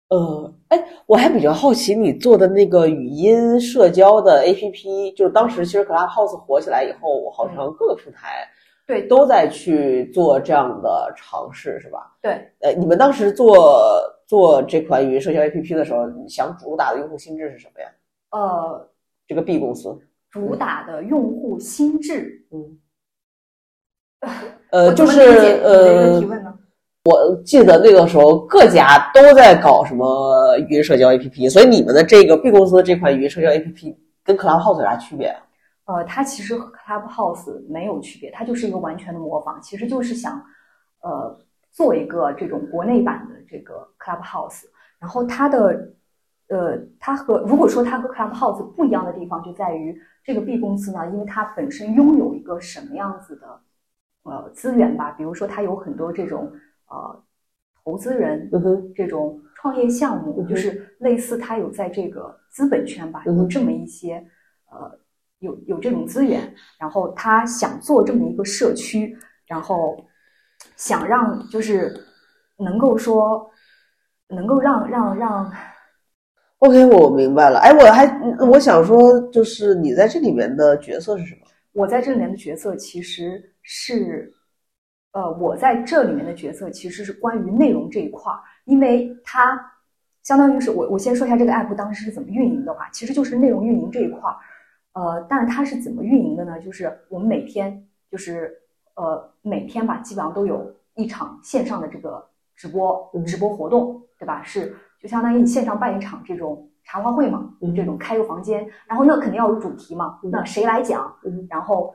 [0.10, 8.48] 呃，哎，我还比较好奇你做的那个语音社交的 APP，就是当时其实 Clubhouse 火起来以后，好像各个平台
[8.86, 12.16] 对都在去做这样的尝试，是吧？
[12.22, 17.90] 对，呃，你们当时做做这款语音社交 APP 的时候，想主打的用户心智是什么呀？
[18.32, 18.90] 呃，
[19.28, 20.00] 这个 B 公司，
[20.32, 22.80] 主打的用户心智，嗯，
[24.72, 26.54] 呃，就是呃提，问呢？
[27.06, 35.42] 我记得那个时候各家都在搞什么语音社交 APP，所以你们的这个 B 公司的这款语音社交 APP 跟 Clubhouse 有啥区别啊？
[35.86, 40.34] 呃，它其实和 Clubhouse 没有区别，它就是一个完全的模仿，其实就是想，
[41.00, 41.40] 呃，
[41.72, 44.64] 做一个这种国内版的这个 Clubhouse。
[45.00, 45.94] 然后它的，
[46.50, 49.98] 呃，它和如果说它和 Clubhouse 不一样的地方就在于
[50.28, 53.62] 这个 B 公司呢，因为它本身拥有一个什么样子的，
[54.24, 56.52] 呃，资源吧，比如说它有很多这种
[56.90, 57.24] 呃
[57.82, 58.52] 投资人
[58.94, 64.16] 这种创业项目，嗯就是类似它有在这个资本圈吧，有这么一些
[64.70, 65.00] 呃
[65.40, 70.06] 有有这种资源，然后他想做这么一个社区，然后
[70.76, 71.94] 想让就是
[72.58, 73.50] 能够说
[74.28, 75.54] 能够让让让
[76.60, 77.60] OK，我明白了。
[77.60, 78.06] 哎，我还
[78.40, 81.42] 我想说，就是你在这里面的角色是什么？
[81.74, 84.34] 我在这里面的角色其实是，
[85.12, 89.60] 呃，我在这里面的角色其实是关于内容这一块儿，因为它
[90.24, 94.36] 相当于是我我先说一下这个 app 当时是怎么运营的话，其实就是内容运营这一块儿，
[94.94, 96.60] 呃，但是它是怎么运营的呢？
[96.60, 98.52] 就是我们每天就是
[98.96, 104.42] 呃每天吧，基本上都有一场线上的这个直播嗯直播活动，对吧？
[104.44, 111.14] 是就相当于你线上办一场这种茶话会嘛，嗯这种开个房间，然后那肯定要有主题嘛，嗯那谁来讲？
[111.26, 111.94] 嗯然后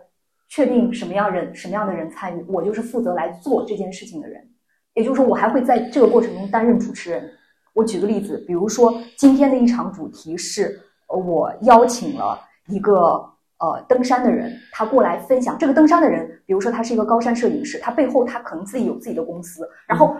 [0.49, 4.41] 确定什么样人什么样的人参与，我就是负责来做这件事情的人。
[4.95, 7.29] 也就是说，我还会在这个过程中担任主持人。
[7.73, 10.79] 我举个例子，比如说今天的一场主题是，
[11.09, 12.39] 呃，我邀请了
[12.69, 12.95] 一个
[13.59, 15.57] 呃登山的人，他过来分享。
[15.57, 20.15] 这个登山的人，比如说他是一个高山摄影师，他背后他可能自己有自己的公司，然后。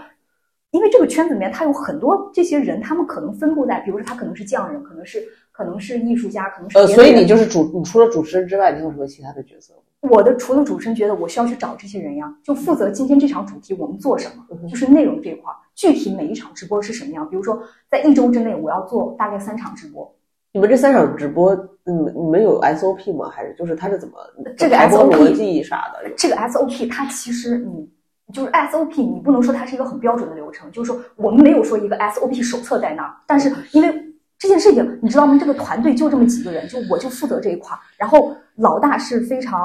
[0.73, 9.75] 因为这个圈子里面，他有很多这些人，他们可能分布在，比如说他可能是匠人，可能是可能是艺术家，可能是呃，所以你就是主，你除了主持人之外，你有什么其他的角色？
[10.01, 17.29] 我的除了主持人觉得我需要去找这些人呀，就负责今天这场主题我们做什么，就是内容这一块儿，具体每一场直播是什么样。
[17.29, 20.11] 比如说在一周之内我要做大概三场直播，
[20.53, 21.55] 你们这三场直播，
[21.85, 23.29] 嗯，你们有 SOP 吗？
[23.31, 24.15] 还是就是它是怎么
[24.57, 26.11] 这个 SOP 逻辑啥的？
[26.17, 27.89] 这个 SOP 它其实你
[28.33, 35.37] 就是 SOP，你不能说它是一个很标准的流程，就是说我们没有说一个 SOP 手册在那儿，但是因为这件事情，你知道吗？
[35.39, 39.61] 这个团队就这么几个人，就我就负责这一块儿，然后老大是非常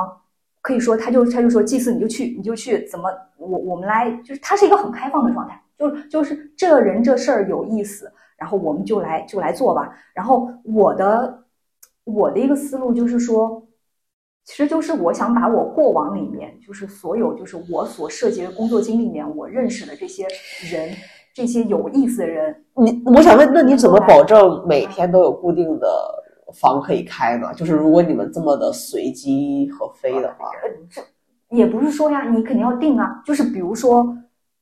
[0.61, 9.91] 可以说，他就他就说祭祀你就去你就去怎么我我们来，就是他是一个很开放的状态，就是就是这人这事儿有意思，然后我们就来就来做吧。
[10.13, 11.43] 然后我的
[12.03, 13.63] 我的一个思路就是说。
[14.47, 20.25] 其实就是我想把我过往里面，就是所有就是我所涉及的工作经历里面，我认识的这些
[20.71, 20.89] 人，
[21.33, 25.87] 这些有意思的人，你我想问，那你怎么保证每天都有固定的
[26.61, 27.53] 房可以开呢？
[27.55, 31.01] 就是如果你们这么的随机和飞的话，呃，这
[31.49, 33.21] 也不是说呀，你肯定要定啊。
[33.25, 34.01] 就是比如说，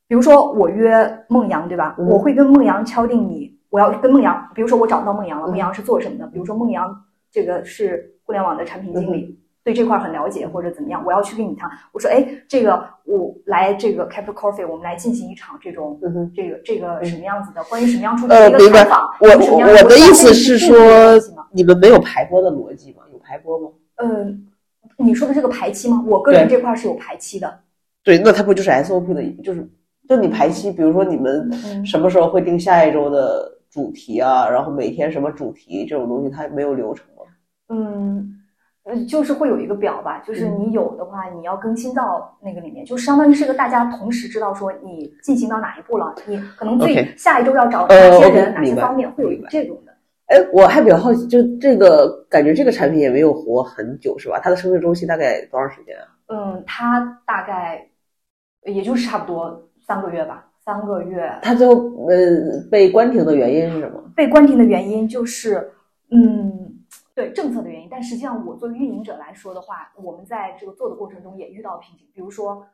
[0.07, 1.95] 比如说我约孟阳，对吧？
[1.99, 6.25] 嗯我会跟孟阳敲定你，我要跟孟阳，比如说我找到孟阳了，嗯孟阳是做什么的？
[6.25, 6.89] 比如说孟阳
[7.31, 9.39] 这个是互联网的产品经嗯理。
[9.65, 11.67] 对这块很了解或者怎么样，我要去跟你谈。
[11.91, 19.01] 我说，哎，这个我来这个 Capital Coffee，我们来进行一场这种嗯，这个这个什么样子的，关于什么样出题呃，的一个采访。。
[19.19, 20.77] 我我我的意思是说
[21.51, 22.99] 你们没有排播的逻辑吗？
[23.11, 23.69] 有排播吗？
[23.95, 24.45] 嗯，
[24.97, 26.03] 你说的这个排期吗？
[26.05, 27.61] 我个人这块是有排期的。
[28.03, 29.67] 对，那它不就是 SOP 的，就是
[30.07, 37.23] 就你排期，比如说你们嗯什么时候会定下一周的主题啊，然后每天什么主题这种东西，它没有流程吗？
[37.69, 38.41] 嗯，
[38.85, 49.91] 呃就是会有一个表吧，就是嗯你有的话，你要更新到那个里面，就相当于是个大家同时知道说你进行到哪一步了，你可能最下一周要找呃哪些人，哪些方面会有一个这种的。
[50.27, 54.39] 哎，我还比较好奇，就这个感觉这个产品也没有活很久是吧？
[54.41, 56.05] 它的生命周期大概多长时间啊？
[56.27, 57.87] 嗯，它大概
[58.65, 61.31] 也就是差不多三个月吧，三个月。
[61.43, 61.73] 它最后
[62.07, 62.17] 呃
[62.71, 64.03] 被关停的原因是什么？
[64.15, 65.71] 被关停的原因就是，
[66.09, 66.64] 嗯，
[67.15, 67.87] 对政策的原因。
[67.89, 72.05] 但实际上，我作为运营者来说的话，我们在这个做的过程中也遇到瓶颈。
[72.13, 72.67] 比如说，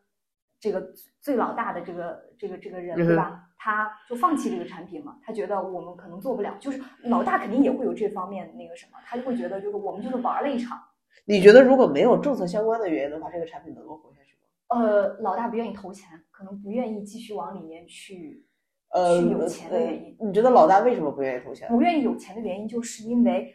[0.59, 3.47] 这个最老大的这个这个这个人，对吧？
[3.63, 6.57] 他就放弃这个产品嘛，他觉得我们可能做不了。
[6.59, 10.79] 就是老大肯定也会有这方面那个什么，他就会觉得就是我们就是玩了一场。
[11.25, 14.79] 你觉得如果没有政策相关的原因的话，这个产品能够活下去吗？
[14.79, 18.43] 呃，老大不愿意投钱，可能不愿意继续往里面去，
[18.89, 20.15] 呃，去有钱的原因。
[20.19, 21.67] 呃你觉得老大为什么不愿意投钱？
[21.67, 23.53] 不愿意有钱的原因，就是因为，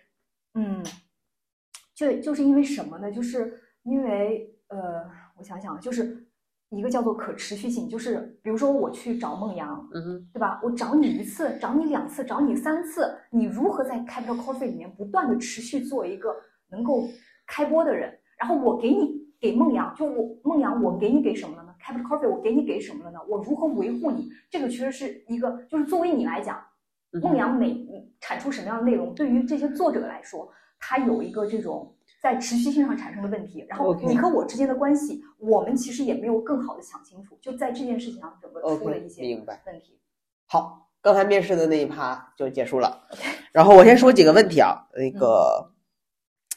[0.57, 0.83] 嗯，
[1.95, 3.13] 就就是因为什么呢？
[3.13, 5.05] 就是因为呃，
[5.37, 6.27] 我想想，就是
[6.71, 10.59] 一个叫做可持续性，就是比如说我去找孟阳，嗯，对吧？
[10.63, 16.35] 我找你一次，找你两次，找你三次，你如何在 Capital Coffee 里面不断的持续做一个
[16.71, 17.07] 能够
[17.47, 18.19] 开播的人？
[18.39, 23.19] 然后我给你给孟阳，就我孟阳，我给你给什么了呢？Capital Coffee 我给你给什么了呢？
[23.29, 24.31] 我如何维护你？
[24.51, 26.59] 这个其实是一个，就是作为你来讲。
[27.13, 27.77] 嗯孟阳每
[28.21, 33.65] 产出什么样的内容，对于这些作者来说，他有一个这种在持续性上产生的问题。
[33.69, 39.63] 然后你和我之间的关系，我们其实也没有更好的想清楚，就在这件事情上整个出了一些明白。
[39.67, 39.99] 问题。
[40.47, 43.03] 好，刚才面试的那一趴就结束了。
[43.53, 45.73] 然后我先说几个问题啊，那个，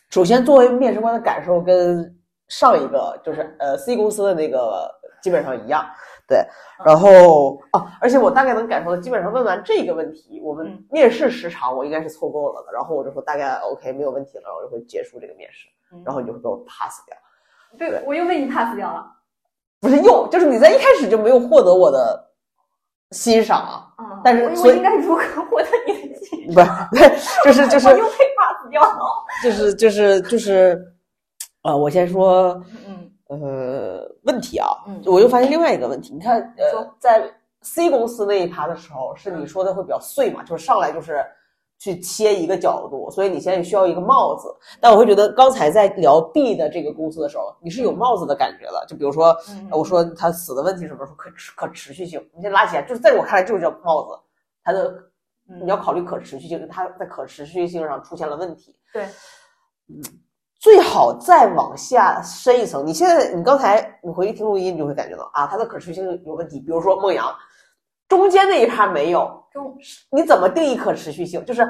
[0.09, 4.89] 首先作为面试官的感受跟上一个就是呃 C 公司的那个
[5.21, 5.87] 基本上一样，
[6.29, 6.45] 对，
[6.85, 12.71] 然后哦，而且我大概能感受到，基本上问完这个问题，我们嗯面试时长我应该是凑够了的。
[12.71, 17.17] 然后我就说大概 OK 没有问题了，然后我就会结束这个面试，嗯然后你就会被我 pass 掉。
[17.77, 19.05] 对我又被你 pass 掉了。
[19.81, 22.31] 不是又就是你在一开始就没有获得我的
[23.11, 27.07] 欣赏啊，嗯，但是我我应该如何获得你的 欣赏不 是，
[27.45, 28.99] 就是就是我又被 pass 掉了。
[29.43, 30.79] 就是就是就是，
[31.61, 32.88] 啊、我先说嗯
[33.29, 41.25] 呃问题啊，嗯我又发现另外一个问题，你看呃，在 C 公司那一趴的时候，是你说的会比较碎嘛，就是上来就是
[41.77, 44.53] 去切一个角度，所以你现在需要一个帽子。
[44.81, 49.35] 但我会觉得刚才在聊 B 的这个公司的时候，你是有帽子的感觉的，就比如说
[49.71, 54.19] 我说他死的问题什么，时候可持可持续性，你先拉起来，就是在我看来就是叫帽子，
[54.63, 54.89] 它的
[55.49, 58.75] 嗯你要考虑可持续性，它在可持续性上出现了问题。
[58.93, 59.05] 对，
[60.59, 62.85] 最好再往下深一层。
[62.85, 66.59] 你现在，你刚才你回去听录音，你就会感觉到啊，它的可持续性有问题。
[66.59, 67.33] 比如说梦阳，
[68.09, 69.75] 中间那一趴没有，中
[70.11, 71.43] 你怎么定义可持续性？
[71.45, 71.65] 就是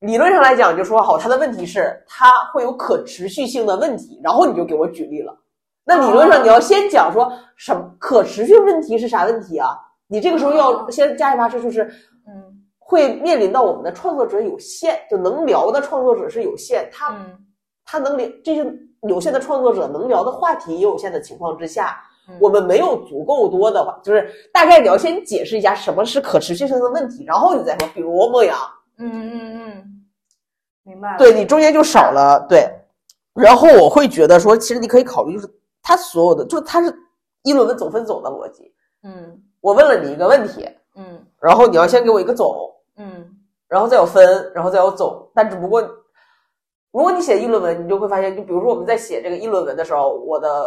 [0.00, 5.34] 理论上来讲，就说好，它的问题是它会有可持续性的问题，然后你就给我举例了。
[5.82, 9.68] 那理论上你要先讲说什么可持续问题是啥问题啊？
[10.08, 11.84] 你这个时候要先加一趴，这就是
[12.28, 17.38] 嗯会面临到我们的创作者有限，就能聊的创作者是有限，他嗯
[17.90, 18.64] 他能聊这些
[19.08, 28.56] 有限的创作者能聊的话题也有限的情况之下，嗯我们没有足够多的话，就是大概你要先解释一下什么是可持续性的问题，然后你再说，比如莫阳，
[28.98, 30.04] 嗯嗯嗯，
[30.84, 31.18] 明白了。
[31.18, 32.70] 对你中间就少了对，
[33.34, 35.50] 然后我会觉得说，其实你可以考虑，就是
[35.82, 36.94] 他所有的，就是他是
[37.42, 38.72] 一轮的总分总的逻辑，
[39.02, 42.54] 嗯我问了你一个问题，嗯然后你要先给我一个总，
[42.98, 43.26] 嗯
[43.66, 45.28] 然后再有分，然后再有总。
[45.34, 45.80] 但只不过，
[46.92, 50.64] 如果你写议论文，你就会发现，就比如说我们在写这个议论文的时候，我的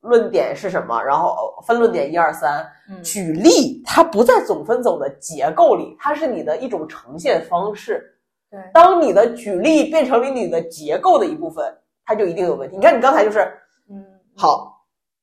[0.00, 1.34] 论点是什么，然后
[1.66, 8.12] 分论点一二三，嗯举例，它不在总分总的结构里，它是你的一种呈现方式。
[8.50, 11.64] 对当你的举例变成了你的结构的一部分，
[12.04, 12.76] 它就一定有问题。
[12.76, 13.40] 你看你刚才就是
[13.90, 14.04] 嗯
[14.36, 14.80] 好，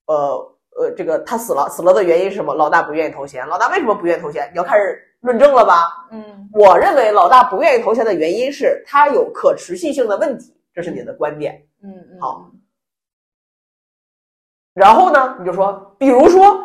[0.07, 2.53] 呃呃，这个他死了，死了的原因是什么？
[2.53, 4.49] 老大不愿意投钱，老大为什么不愿意投钱？
[4.51, 5.87] 你要开始论证了吧？
[6.11, 11.59] 嗯我认为老大不愿意投钱的原因是他有可持续性的问题，这是你的观点。
[11.83, 12.45] 嗯嗯好
[14.75, 16.59] 然后呢，你就说，比如说，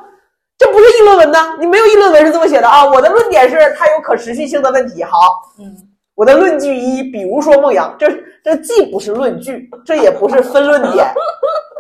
[0.59, 2.85] 这不是议论文呢，你没有议论文是这么写的啊。
[2.85, 5.03] 我的论点是它有可持续性的问题。
[5.05, 5.19] 好，
[5.59, 5.75] 嗯
[6.15, 8.07] 我的论据一，比如说孟阳，这
[8.43, 11.07] 这既不是论据，这也不是分论点，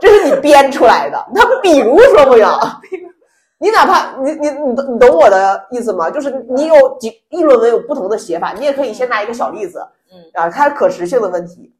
[0.00, 1.26] 这是你编出来的。
[1.34, 2.58] 他比如说孟阳，
[3.58, 6.10] 你哪怕你你你懂你懂我的意思吗？
[6.10, 11.74] 就是你有几议论文有不同的写法，你也可以先拿一个小例子，嗯啊，它可持续性的问题。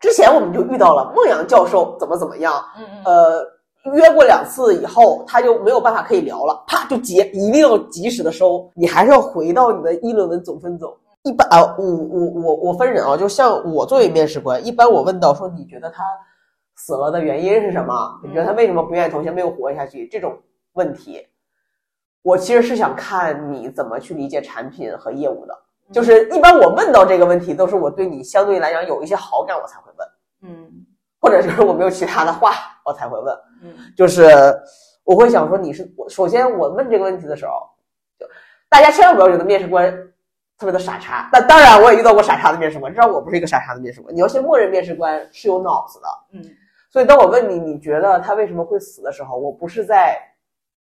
[0.00, 8.68] 之前我们就遇到了孟阳教授怎么怎么样，嗯嗯呃，约过两次以后，他就没有办法可以聊了，啪就结，一定要及时的收。
[8.74, 10.96] 你还是要回到你的议论文总分总。
[11.22, 16.02] 一般啊，我我我我分人啊，就像我作为面试官，一般我问到说你觉得他
[16.76, 17.92] 死了的原因是什么？
[18.24, 20.06] 你觉得他为什么不愿意投降，没有活下去？
[20.06, 20.32] 这种
[20.78, 21.26] 问题，
[22.22, 25.58] 我其实是想看你怎么去理解产品和业务的。
[25.92, 30.08] 就是一般我问到这个问题，都是我对你相对来讲有一些好感，我才会问，
[30.42, 30.70] 嗯
[31.20, 32.52] 或者就是我没有其他的话，
[32.84, 33.34] 我才会问。
[33.62, 34.28] 嗯就是
[35.02, 37.52] 我会想说你是我，首先我问这个问题的时候，
[38.20, 38.26] 就
[38.68, 39.90] 大家千万不要觉得面试官
[40.58, 41.28] 特别的傻叉。
[41.32, 44.14] 那当然，我也遇到过傻叉的面试官，知道我不是一个傻叉的面试官。
[44.14, 46.06] 你要先默认面试官是有脑子的。
[46.34, 46.44] 嗯
[46.90, 50.18] 所以当我问你你觉得他为什么会死的时候，我不是在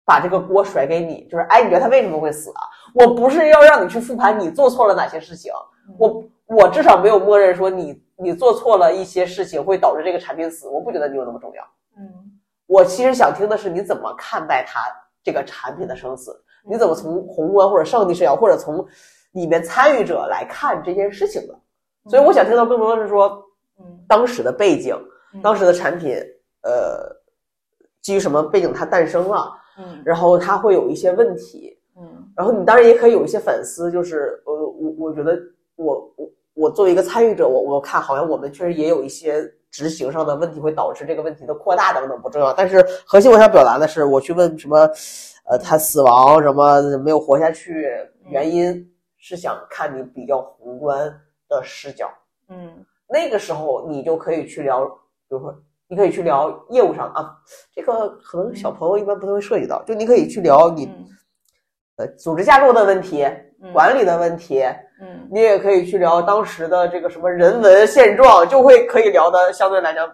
[0.04, 2.62] 把这个锅甩给你，就是哎，你觉得他为什么会死啊？
[2.94, 5.52] 我不是要让你去复盘你做错了哪些事情，
[5.98, 11.62] 我我至少没有默认说你你做错了一些事情会导致这个产品死，我不觉得你有那么重要。
[11.98, 12.08] 嗯
[12.66, 14.80] 我其实想听的是你怎么看待它
[15.22, 16.34] 这个产品的生死，
[16.64, 18.86] 你怎么从宏观或者上帝视角，或者从
[19.32, 21.54] 里面参与者来看这件事情的。
[22.08, 23.42] 所以我想听到更多的是说
[23.78, 24.96] 嗯当时的背景，
[25.34, 26.16] 嗯当时的产品，
[26.62, 27.14] 呃，
[28.00, 30.02] 基于什么背景它诞生了，嗯。
[30.04, 32.28] 然后他会有一些问题，嗯。
[32.36, 35.38] 然后你当然也可以有一些反思，就是呃，我我觉得
[35.76, 44.76] 我我我作为一个参与者，我我看好像我们确实也有一些执行上的问题，会导致这个问题的扩大等等不重要，但是核心我想表达的是，我去问什么，
[45.48, 47.88] 呃，他死亡什么没有活下去，
[48.28, 48.86] 原因
[49.18, 51.08] 是想看你比较宏观
[51.48, 52.10] 的视角，
[52.48, 52.84] 嗯。
[53.08, 55.54] 那个时候你就可以去聊，比如说
[55.92, 57.36] 你可以去聊业务上啊，
[57.74, 61.06] 这个可能小朋友一般不太会涉及到，就你可以去聊你嗯
[61.96, 63.22] 呃组织架构的问题、
[63.60, 64.62] 嗯管理的问题，
[65.02, 70.10] 嗯你也可以去聊当时的这个什么人文现状，就会可以聊的相对来讲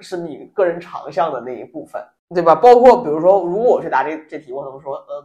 [0.00, 2.04] 是你个人长项的那一部分。
[2.34, 2.54] 对吧？
[2.54, 5.24] 包括比如说，如果我去答这这题，我可能说，嗯，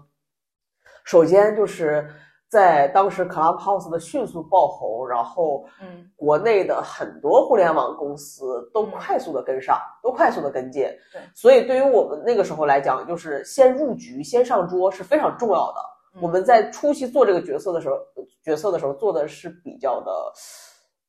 [1.03, 2.07] 首先就是
[2.49, 10.83] 在当时 Clubhouse 的迅速爆红，然后，嗯，国内的很多互联网公司都嗯快速的跟上，都快速的跟进。
[11.13, 15.79] 对，所以对于我们那个时候来讲，就是先入局、先上桌是非常重要的。
[16.15, 17.95] 嗯我们在初期做这个角色的时候，
[18.43, 20.11] 角色的时候做的是比较的，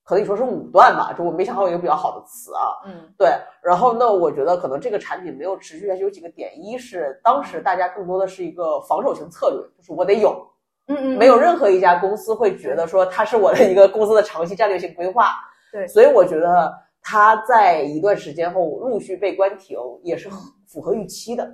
[0.05, 2.85] 可以说是武断吧，就我没想好一个比较好的词啊。
[2.85, 3.31] 嗯对，
[3.63, 10.47] 然后那我觉得可能这个产品没有持续下去，有几个点，一是当时大家更多的是一个防守型策略，就是我得有，
[10.91, 15.35] 嗯嗯，没有任何一家公司会觉得说它是我的一个公司的长期战略性规划。
[15.73, 20.29] 对所以我觉得它在一段时间后陆续被关停，也是
[20.67, 21.45] 符合预期的。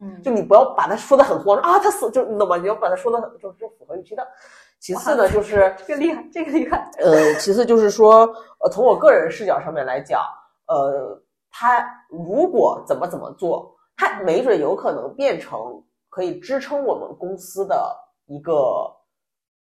[0.00, 2.56] 嗯，就你不要把它说的很慌啊，它死就你懂吗？
[2.56, 4.26] 你要把它说的很就是就符合预期的。
[4.80, 8.26] 其次呢，就是这个厉害，这个厉害，呃，其次就是说，
[8.60, 10.20] 呃，从我个人视角上面来讲，
[10.66, 11.18] 呃，
[11.50, 18.54] 它如果怎么怎么做，它没准有可能变成可以支撑我们公司的一个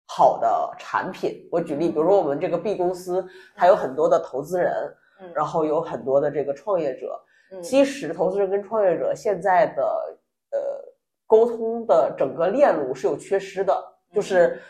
[0.06, 1.48] 好的产品。
[1.50, 4.72] 我举例，比如说我们这个 B 公司，它有很多的投资人，
[5.20, 7.20] 嗯然后有很多的这个创业者。
[7.50, 9.82] 嗯其实投资人跟创业者现在的
[10.50, 10.58] 呃
[11.26, 13.74] 沟通的整个链路是有缺失的，
[14.12, 14.60] 就是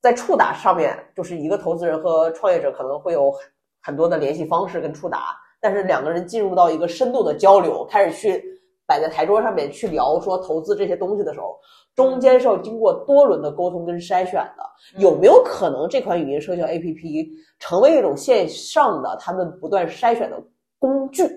[0.00, 3.46] 在触达上面，就是一个投资人和创业者可能会有很
[3.82, 8.53] 很多的联系方式跟触达，但是两个人进入到一个深度的交流，开始去
[8.86, 11.58] 摆在台桌上面去聊说投资这些东西的时候，
[11.94, 14.64] 中间是要经过多轮的沟通跟筛选的。
[14.98, 17.28] 有没有可能这款语音社交 APP
[17.58, 20.42] 成为一种线上的他们不断筛选的
[20.78, 21.28] 工具？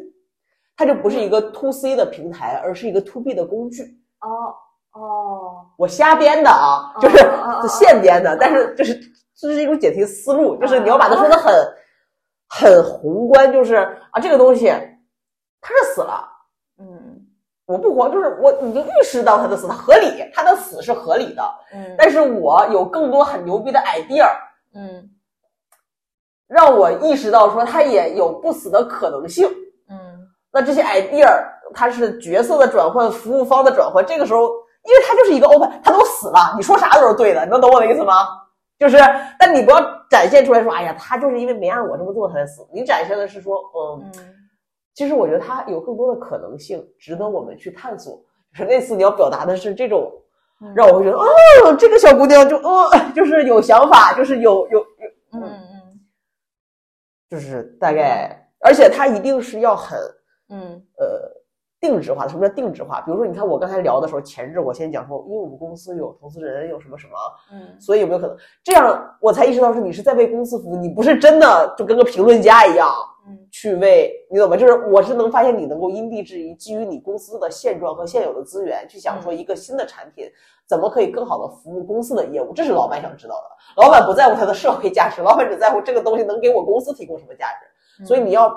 [0.76, 3.84] 它就不是一个 to C 的平台，而是一个 to B 的工具。
[4.20, 4.54] 哦
[5.00, 7.18] 哦，我瞎编的啊，就是
[7.68, 8.94] 现编的，但是就是
[9.36, 11.54] 这是一种解题思路，就是你要把它说的很
[12.50, 13.76] 很宏观，就是
[14.12, 14.68] 啊这个东西
[15.62, 16.28] 它是死了，
[16.80, 17.17] 嗯
[17.68, 21.44] 我不慌，就是我已经预识到他的死，它合理，他的死是合理的，
[21.74, 24.26] 嗯但是我有更多很牛逼的 idea，
[24.74, 25.08] 嗯
[26.48, 29.46] 让我意识到说他也有不死的可能性。
[29.90, 29.96] 嗯
[30.50, 31.28] 那这些 idea
[31.74, 34.44] 它是角色的转换，服务方的转换，这个时候，
[34.84, 38.14] 因为他就是一个 open，他都死了，你说啥都是对的，你能懂我的意思吗？
[38.80, 38.98] 就是，
[39.38, 42.66] 但你不要展现出来说，哎呀，他就是因为没按我这么做他才死。
[42.72, 44.34] 你展现的是说，嗯，嗯
[44.98, 48.20] 其实我觉得它有更多的可能性，值得我们去探索。
[48.52, 50.12] 就是类似你要表达的是这种，
[50.60, 54.86] 嗯让我会觉得，哦，这个小姑娘就，哦， 就是有想法，就是有有有，
[55.34, 56.00] 嗯嗯
[57.30, 60.00] 就是大概，而且她一定是要很。
[60.50, 61.32] 嗯呃
[61.80, 62.30] 定制化的。
[62.30, 63.02] 什么叫定制化？
[63.02, 67.14] 比如说，你看我刚才聊的时候，前置我先讲说，因为我们公司有投资人，有什么什么，
[67.52, 69.18] 嗯所以有没有可能这样？
[69.22, 72.90] 我才意识到是你是在为公司服务，你不是真的就跟个评论家一样
[73.28, 74.56] 嗯去为，你懂吗？
[74.56, 80.26] 就是我是能发现你能够因地制宜，基于你公司的现状和现有的资源，去想说一个新的产品
[80.66, 83.82] 怎么可以更好的服务公司的业务，这是老板想知道的。
[83.82, 88.06] 老板不在乎它的社会价值，老板只在乎这个东西能给我公司提供什么价值。
[88.06, 88.50] 所以你要，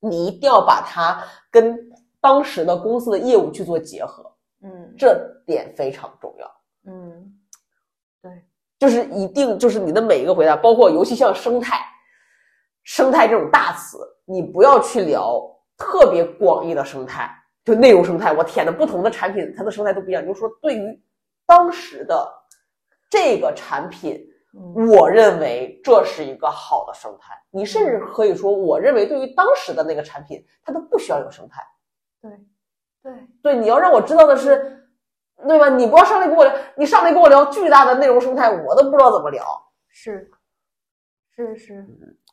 [0.00, 1.76] 你一定要把它跟
[2.24, 4.24] 当时的公司的业务去做结合，
[4.62, 5.14] 嗯这
[5.44, 6.50] 点非常重要。
[6.86, 7.38] 嗯
[8.22, 8.32] 对
[8.78, 11.84] 就是一定就是你的每一个回答，包括尤其像生态，
[12.82, 15.38] 生态这种大词，你不要去聊
[15.76, 17.30] 特别广义的生态，
[17.62, 18.32] 就内容生态。
[18.32, 20.24] 我天呐，不同的产品它的生态都不一样。
[20.24, 20.98] 就是说对于
[21.44, 22.26] 当时的
[23.10, 24.18] 这个产品，
[24.56, 27.34] 嗯我认为这是一个好的生态。
[27.50, 31.60] 你甚至可以说，我认为对于当时的那个产品，它都不需要有生态。
[33.02, 33.12] 对对
[33.42, 34.88] 对，你要让我知道的是，
[35.46, 35.68] 对吧？
[35.68, 39.44] 你不要上来跟我聊，你上来跟我聊巨大的内容生态，我都不知道怎么聊。
[39.88, 40.30] 是
[41.36, 41.86] 是是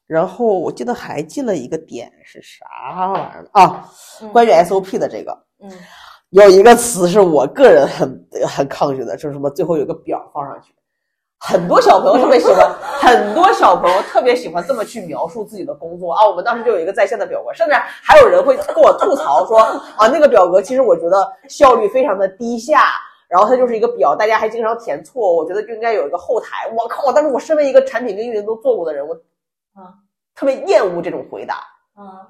[0.07, 2.65] 然后我记得还记了一个点是啥
[3.11, 3.89] 玩意儿啊？
[4.21, 5.71] 嗯关于 SOP 的这个，嗯
[6.29, 10.73] 有一个词是我个人很很抗拒的，就是什么最后有个表放上去。
[11.43, 16.27] 很多小朋友特别喜欢， 很多小朋友特别喜欢这么去描述自己的工作啊。
[16.27, 19.59] 我们当时就有一个在线的表格，甚至还有人会跟我吐槽说
[19.97, 22.83] 啊，那个表格其实我觉得效率非常的低下，
[23.27, 26.71] 然后它就是一个表，大家还经常填错，我觉得就应该有一个后台。
[26.77, 27.11] 我靠！
[27.11, 29.15] 但是我身为一个产品跟运营都做过的人，我
[29.73, 29.97] 啊
[30.35, 31.55] 特别厌恶这种回答。
[31.95, 32.29] 啊，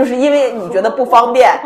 [0.00, 1.60] 就是因为你觉得不方便，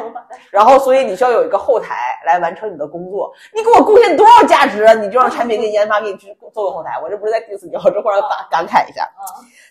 [0.50, 1.94] 然后所以你需要有一个后台
[2.26, 3.32] 来完成你的工作。
[3.54, 4.92] 你给我贡献多少价值啊？
[4.92, 9.08] 你就让产品给你研发给你去做个后台，我这不是在 diss 你，我这忽然感感慨一下。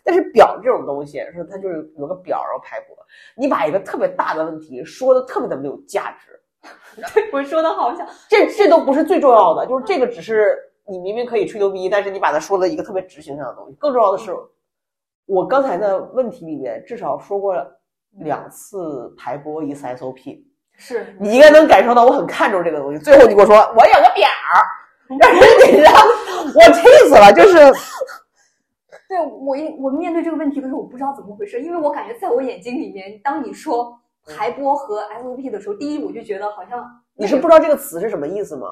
[0.01, 2.95] 但是表这种东西是它就是有个表然后排布，
[3.35, 6.39] 你把一个特别大的问题说的特别的没有价值，
[7.13, 10.57] 对我说的好像这这都不是最重要的，就是这个只是
[10.87, 13.75] 你明明可以吹牛逼，但是你把它说了一个特别执行上的东西。
[13.77, 14.33] 更重要的是，
[15.25, 17.53] 我刚才的问题里面至少说过
[18.19, 20.43] 两次排播，一次 SOP。
[20.75, 21.15] 是。
[21.19, 22.99] 你应该能感受到我很看重这个东西。
[22.99, 25.91] 最后你给我说我有个表儿，让人你知道，
[26.55, 27.57] 我气死了，就是。
[29.09, 33.95] 对我一我面对这个问题的时候，我不知道怎么回事，因为我感觉在我眼睛里面，当你说
[34.25, 36.83] 排播和 SOP 的时候，第一我就觉得好像
[37.13, 38.69] 你是不知道这个词是什么意思吗？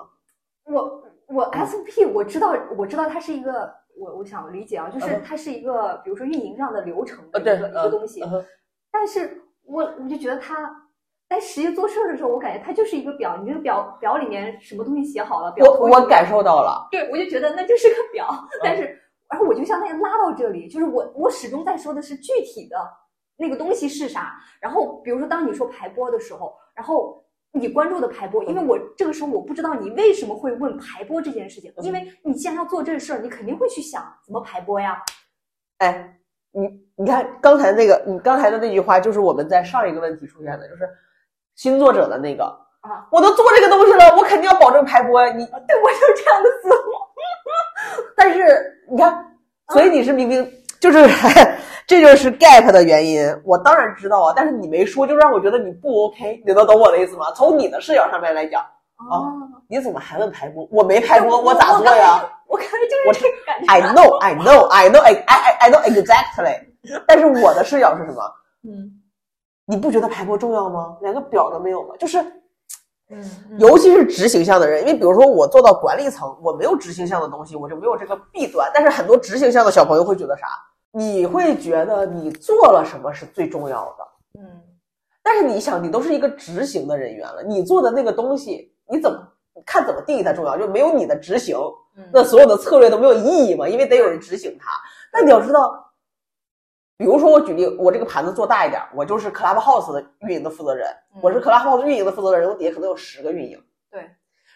[0.65, 8.23] 我我 SOP 我知道我知道它是一个我我想理解啊，就是嗯它是一个比如说运营上的流程的一个一个东西
[9.01, 10.77] 但是我我就觉得他。
[11.27, 18.27] 在实际做事儿的时候，我感觉它就是一个表，你这个表表里面什么东西写好了，表我我感受到了，对，我就觉得那就是个表，
[18.61, 22.75] 但是，然后我就相当于拉到这里，就是我我始终在说的是具体的
[23.37, 24.35] 那个东西是啥。
[24.59, 27.23] 然后，比如说当你说排播的时候，然后
[27.53, 35.01] 你关注的排播，因为我这个时候我不知道你为什么会问排播这件事情，因为你既然要做这事儿，你肯定会去想怎么排播呀。
[35.77, 36.19] 哎，
[36.51, 36.67] 你
[37.01, 40.87] 你看刚才那个，你刚才的那句话就是我们在上一个问题出现的，就是
[41.55, 42.43] 新作者的那个
[42.81, 45.33] 啊，我都做这个东西了，我肯定要保证排播呀。
[45.33, 46.91] 你对我就这样的思路。
[48.15, 49.25] 但是你看，
[49.69, 50.47] 所以你是明明
[50.79, 51.09] 就是
[51.87, 57.25] 这就是 gap 的原因，我当然知道啊，但是你没说，就让我觉得你不 OK，你能懂我的意思吗？
[57.35, 59.25] 从你的视角上面来讲，啊，
[59.67, 60.67] 你怎么还问排播？
[60.71, 62.23] 我没排播，我咋做呀？
[62.47, 63.73] 我可能就是这个感觉。
[63.73, 66.70] I know, I know, I know, I I I know exactly。
[67.07, 68.21] 但是我的视角是什么？
[68.63, 68.91] 嗯
[69.65, 70.97] 你不觉得排播重要吗？
[71.01, 71.95] 连个表都没有吗？
[71.97, 72.19] 就是，
[73.09, 73.23] 嗯，
[73.57, 78.69] 尤其是执行项的人，因为比如说我做到管理层，我没有执行项的东西，我就没有这个弊端。
[78.73, 80.47] 但是很多执行项的小朋友会觉得啥？
[80.91, 84.39] 你会觉得你做了什么是最重要的？
[84.41, 84.61] 嗯
[85.23, 89.19] 但是你想，你都是一个执行的人员了，你做的那个东西，你怎么
[89.65, 90.57] 看怎么定义它重要？
[90.57, 91.55] 就没有你的执行，
[91.95, 94.69] 嗯那所有的策略都没有意义嘛，因为得有人执行它。
[95.13, 95.90] 但你要知道，
[97.01, 100.87] 比如说我举例，我这个盘子做大一点，我就是 Clubhouse 的运营的负责人，
[101.19, 103.59] 我是 Clubhouse 运营的负责人，我底下可能有十个运营，
[103.89, 104.07] 对，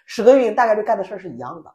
[0.06, 1.74] 十个运营大概率干的事儿是一样的，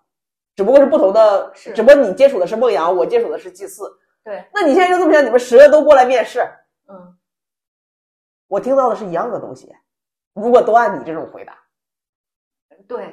[0.54, 3.82] 只不过是不同的，是只不过你接触的是梦阳，我接触的是祭祀。
[4.22, 6.40] 对，那你现在就这么想，你们十个都过来面试，
[6.88, 7.16] 嗯
[8.46, 9.74] 我听到的是一样的东西。
[10.34, 11.58] 如果都按你这种回答，
[12.86, 13.12] 对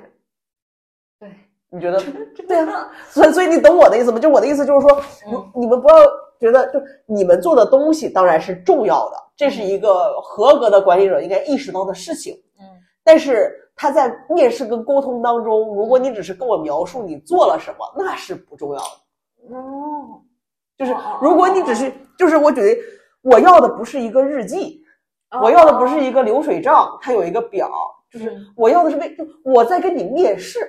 [1.19, 1.35] 对，
[1.71, 1.99] 你觉得
[2.47, 4.19] 对啊，所以，所以你懂我的意思吗？
[4.19, 5.95] 就我的意思就是说，嗯你们不要
[6.39, 12.33] 觉得，就你们做的东西当然是重要的，这是一个合格的管理者应该意识到的事情。
[12.59, 12.65] 嗯
[13.03, 19.55] 但是他在面试跟沟通当中，如果你只是跟我描述你做了什么，那是不重要的。
[19.55, 20.21] 哦，
[20.77, 22.81] 就是哦如果你只是，就是我觉得
[23.21, 24.83] 我要的不是一个日记，
[25.41, 27.71] 我要的不是一个流水账，它有一个表，
[28.11, 30.59] 就是嗯我要的是为我在跟你面试。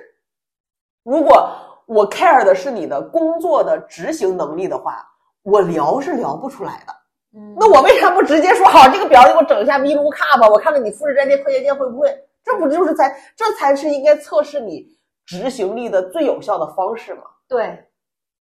[1.03, 1.49] 如果
[1.87, 5.05] 我 care 的是你的工作的执行能力的话，
[5.43, 6.93] 我聊是聊不出来的。
[7.35, 12.11] 嗯那我为啥不直接说好这个表你给我整一下 V l o o k u p 我看看你复制粘贴快捷键会不会？
[12.43, 14.83] 这不就是才这才是应该测试你
[15.25, 17.23] 执行力的最有效的方式吗？
[17.47, 17.77] 对，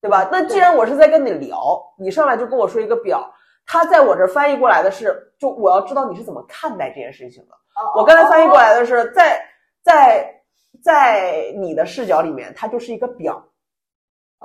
[0.01, 0.27] 对吧？
[0.29, 1.57] 那既然我是在跟你聊，
[1.97, 3.25] 你上来就跟我说一个表，
[3.65, 7.55] 他在我这儿翻译过来的是，就我要知道你是怎么看待这件事情的。
[7.95, 9.41] 我刚才翻译过来的是，在
[9.83, 10.41] 在
[10.83, 13.41] 在你的视角里面，它就是一个表，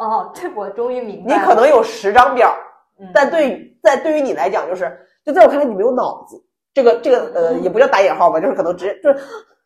[0.00, 1.44] 哦，这我终于明白你。
[1.44, 2.56] 可能有十张表，
[2.98, 4.90] 嗯，但对于在对于你来讲，就是
[5.24, 6.42] 就在我看来，你没有脑子。
[6.72, 9.18] 这个这个呃，嗯也不叫打引号吧，就是可能直接就是，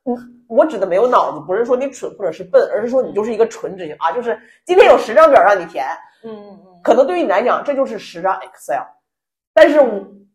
[0.06, 0.16] 嗯，
[0.48, 5.84] 我指的没有脑子，不是说你蠢或者是笨，而是说你就是一个纯执行啊，就是今天有十张表让你填，
[6.24, 8.82] 嗯嗯嗯，可能对于你来讲，这就是十张 Excel，
[9.52, 9.80] 但是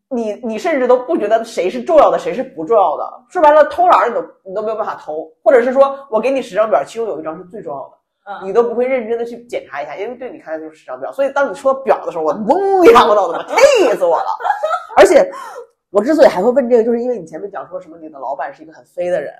[0.08, 3.24] 你你甚至都不觉得谁是重要的，谁是不重要的。
[3.28, 7.99] 说白了，偷懒儿你都你都没有办法偷，或者是说我给你十张表，其中有一张是最重要的，嗯
[8.42, 11.10] 你都不会认真的去检查一下，因为对你看来就是十张表。
[11.12, 14.28] 所以当你说表的时候，我嗡一下我脑子里气 死我了。
[14.96, 15.30] 而且
[15.90, 19.32] 我之所以还会问这个，就是因为你前面讲说什么你的老板是一个很飞的人，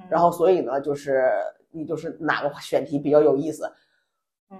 [0.00, 1.30] 嗯然后所以呢，就是
[1.70, 3.70] 你就是哪个选题比较有意思。
[4.50, 4.58] 嗯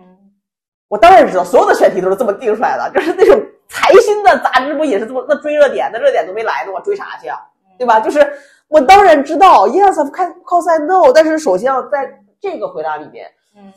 [0.89, 7.39] 我当然知道，所有的选题都是这么定出来的，就是那种财新的杂志不也是这么那追热点，那热点都没来呢，我追啥去啊？
[7.77, 7.99] 对吧？
[7.99, 8.21] 就是
[8.69, 13.73] 我当然知道，yes of course I know，但是首先要在这个回答里面，嗯。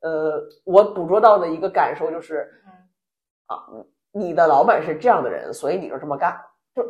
[0.00, 2.72] 呃，我捕捉到的一个感受就是，嗯。
[3.46, 3.64] 啊，
[4.12, 6.34] 你的老板是这样的人，所以你就这么干，
[6.74, 6.82] 就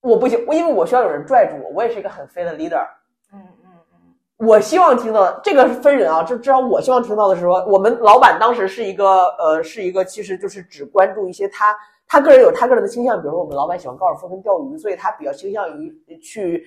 [0.00, 2.86] 我不行，我因为我需要有人拽住我，我也是一个很飞的 leader，
[3.32, 4.14] 嗯嗯嗯。
[4.38, 11.76] 我希望听到这个是分人啊，就至少我希望听到的是说，我们老板当时是一个呃，是一个其实就是只关注一些他
[12.06, 16.64] 他个人有他个人的倾向，比如说我们老板喜欢高尔夫跟钓鱼，所以他比较倾向于去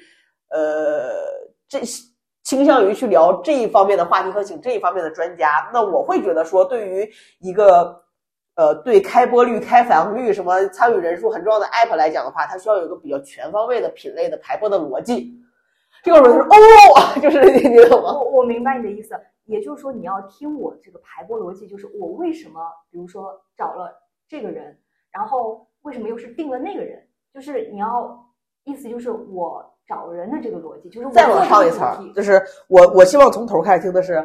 [0.50, 1.10] 呃
[1.68, 1.80] 这
[2.50, 5.70] 倾向于去聊这一方面的话题和请这一方面的专家。
[5.72, 7.08] 那我会觉得说，对于
[7.38, 8.02] 一个
[8.56, 15.32] 呃对开播率、开访率什么参与人数很重要的 app 来讲的话，它需要有一个比较全方位的品类的排播的逻辑。
[16.02, 16.50] 这个时候就是哦，
[17.22, 18.14] 就是你你懂吗？
[18.14, 19.14] 我我明白你的意思，
[19.46, 22.60] 也就是说你要听我这个排播逻辑，就是我为什么，
[22.90, 23.94] 比如说找了
[24.28, 24.76] 这个人，
[25.12, 27.00] 然后为什么又是定了那个人，
[27.32, 28.26] 就是你要
[28.64, 34.16] 意思就是我找人的这个逻辑，就是我再往上一层就是我我希望从头开始听的是，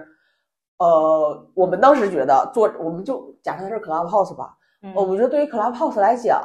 [0.79, 6.43] 呃，我们当时觉得做，我们就假设它是 Clubhouse 吧，嗯我们觉得对于 Clubhouse 来讲，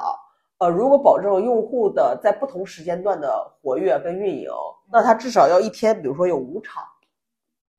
[0.60, 4.50] 呃，如果保证用户的在不同时间段的活跃跟运营，
[4.92, 6.84] 那它至少要一天，比如说有五场，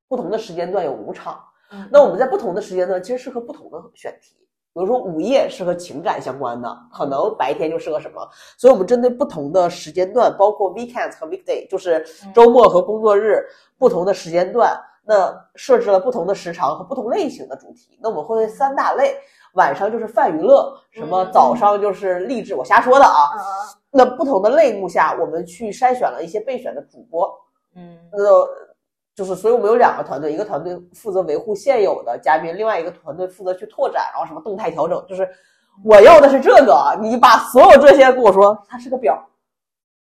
[0.09, 1.45] 不同的时间段有五场。
[1.73, 4.35] 嗯那我们在不同的时间段其实适合不同的选题，
[4.73, 8.29] 比如说午夜是和情感相关的，可能白天就适合什么。
[8.57, 13.45] 所以我们针对不同的时间段，包括 weekends 和 weekday，就是周末和工作日
[13.79, 17.99] 不同的时间段，那设置了不同的时长和不同类型的主题。
[18.01, 19.17] 那我们会分三大类，
[19.55, 23.31] 晚上就是泛娱乐，什么嗯早上就是励志，我瞎说的啊。
[23.37, 23.41] 嗯
[23.93, 27.29] 那不同的类目下，我们去筛选了一些备选的主播，
[27.75, 28.49] 嗯呃，
[29.21, 35.05] 就是，所以我们有两个团队，一个团队负责维护现有的嘉宾，另外一个团队负责去拓展，然后什么动态调整。
[35.07, 35.29] 就是
[35.85, 39.23] 我要的是这个，你把所有这些跟我说，它是个表，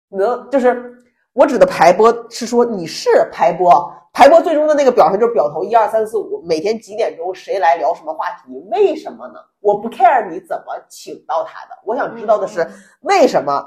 [0.09, 0.95] 能就是
[1.35, 3.71] 我指的排播是说你是排播，
[4.15, 9.35] 排播最终的那个表上就是表头一二三四五，每天几点钟谁来聊什么话题，为什么呢？
[9.61, 12.67] 我不 care 你怎么请到他的，我想知道的是。
[13.03, 13.63] 为什么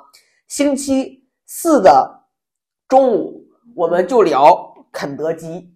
[0.47, 2.19] 星期四的
[2.87, 3.45] 中午
[3.75, 5.69] 我们就聊肯德基？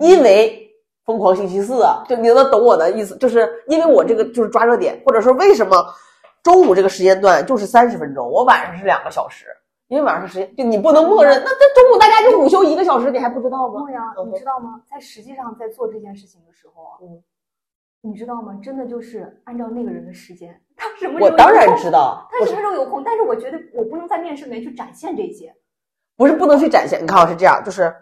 [0.00, 0.68] 因为
[1.04, 5.76] 疯狂星期四啊，就你能懂我的意思，就是因为我这个就是抓热点，或者说为什么
[6.42, 9.46] 中午这个时间段就是三十分钟，我晚上是两个小时，
[9.88, 13.80] 因为晚上时间就你不能默认，那这中午大家就午休一个小时，你还不知道吗？
[13.80, 14.80] 梦阳，嗯你知道吗？
[14.90, 17.22] 在实际上在做这件事情的时候啊，嗯
[18.00, 18.58] 你知道吗？
[18.62, 25.54] 真的就是按照那个人的时间，他什么时候我当然知道，他什么时候有空，但是我觉得我不能在面试里面去展现这些。
[26.16, 27.02] 不是不能去展现。
[27.02, 27.94] 你看我，是这样，就是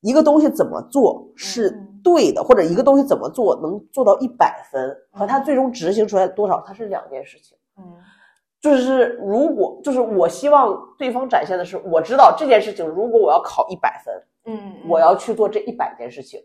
[0.00, 7.56] 一个东西怎么做是嗯对的，或者一个东西怎么做能做到一百分，和它最终执行出来多少，它是两件事情。
[7.76, 7.84] 嗯
[8.60, 14.12] 就是如果就是我希望对方展现的是，我知道这件事情，如果我要考一百分，
[14.46, 16.40] 嗯，我要去做这一百件事情，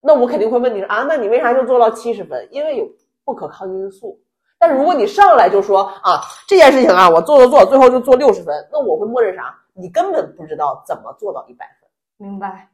[0.00, 2.48] 那我肯定会问你说啊，那你为啥就做到七十分？
[2.50, 2.88] 因为有
[3.22, 4.18] 不可抗因素。
[4.58, 9.54] 但是如果你上来就说啊，这件事情啊，我做做做，最后就做六十分，那我会默认啥？
[9.74, 11.85] 你根本不知道怎么做到一百分。
[12.18, 12.68] 明白。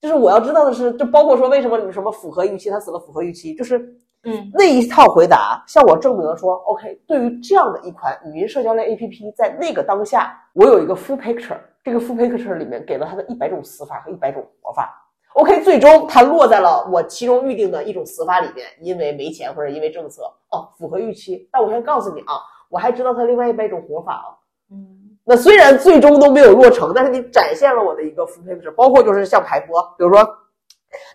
[0.00, 3.78] 就是我要知道的是，就包括说为什么你什么符合预期，他死了符合预期，就是
[4.24, 15.02] 嗯那一套回答向我证明了说，OK，对于这样的一款语音社交类 APP，在那个当下，我有一个 full picture，这个 full picture 里面给了他的一百种死法和一百种活法。
[15.34, 21.46] OK，最终它落在了我其中预定的一种死法里面，因为没钱或者因为政策，哦，符合预期。
[21.52, 22.36] 但我先告诉你啊，
[22.70, 24.28] 我还知道它另外一百种活法啊。
[24.70, 24.95] 嗯
[25.28, 30.24] 那虽然最终都没有落成，但是你展现了我的一个 full picture，包括就是像排播，比如说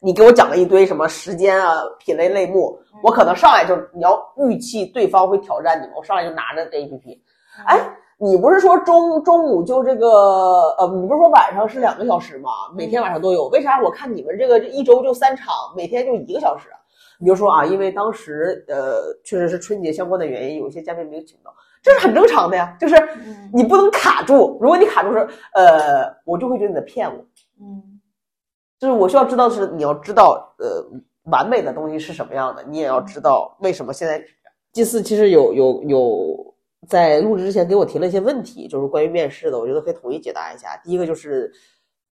[0.01, 7.17] 你给我讲了一堆什么时间啊、品类类目，我可能上来就你要预期对方会挑战你们，我上来就拿着这 APP，
[7.65, 7.79] 哎，
[8.17, 10.09] 你不是说中中午就这个
[10.77, 12.49] 呃，你不是说晚上是两个小时吗？
[12.75, 16.75] 每天晚上都有，为啥我看你们这个一周就三场，每天就一个小时啊？
[17.17, 25.19] 你就说啊，因为当时呃确实是春节相关的原因，有一些嘉宾没有请到，这是很正常的呀，就是嗯你不能卡住，如果你卡住是
[25.53, 27.17] 呃，我就会觉得你在骗我。
[27.59, 27.99] 嗯
[28.79, 30.83] 就是我需要知道的是，你要知道，呃，
[31.25, 34.23] 完美的东西是什么样的，你也要知道为什么现在。
[34.73, 36.55] 祭祀其实有有有
[36.87, 40.77] 在录制之前给我提了一些问题，就是关于面试的，我觉得可以统一解答一下。
[40.81, 41.51] 第一个就是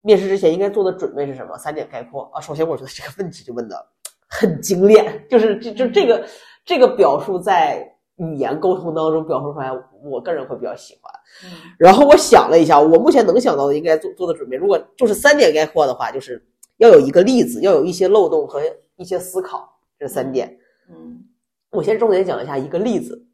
[0.01, 1.57] 面试之前应该做的准备是什么？
[1.57, 2.41] 三点概括啊。
[2.41, 3.81] 首先，我觉得这个问题就问的
[4.27, 6.27] 很精炼，就是这就这个
[6.65, 7.81] 这个表述在
[8.19, 9.71] 语言沟通当中表述出来，
[10.03, 11.13] 我个人会比较喜欢。
[11.43, 16.45] 嗯然后我想了一下，我目前能想到的应该做做的准备，如果就是三点概括的话，就是
[16.77, 18.61] 要有一个例子，要有一些漏洞和
[18.97, 20.59] 一些思考，这三点。
[20.89, 21.23] 嗯
[21.71, 23.25] 我先重点讲一下一个例子，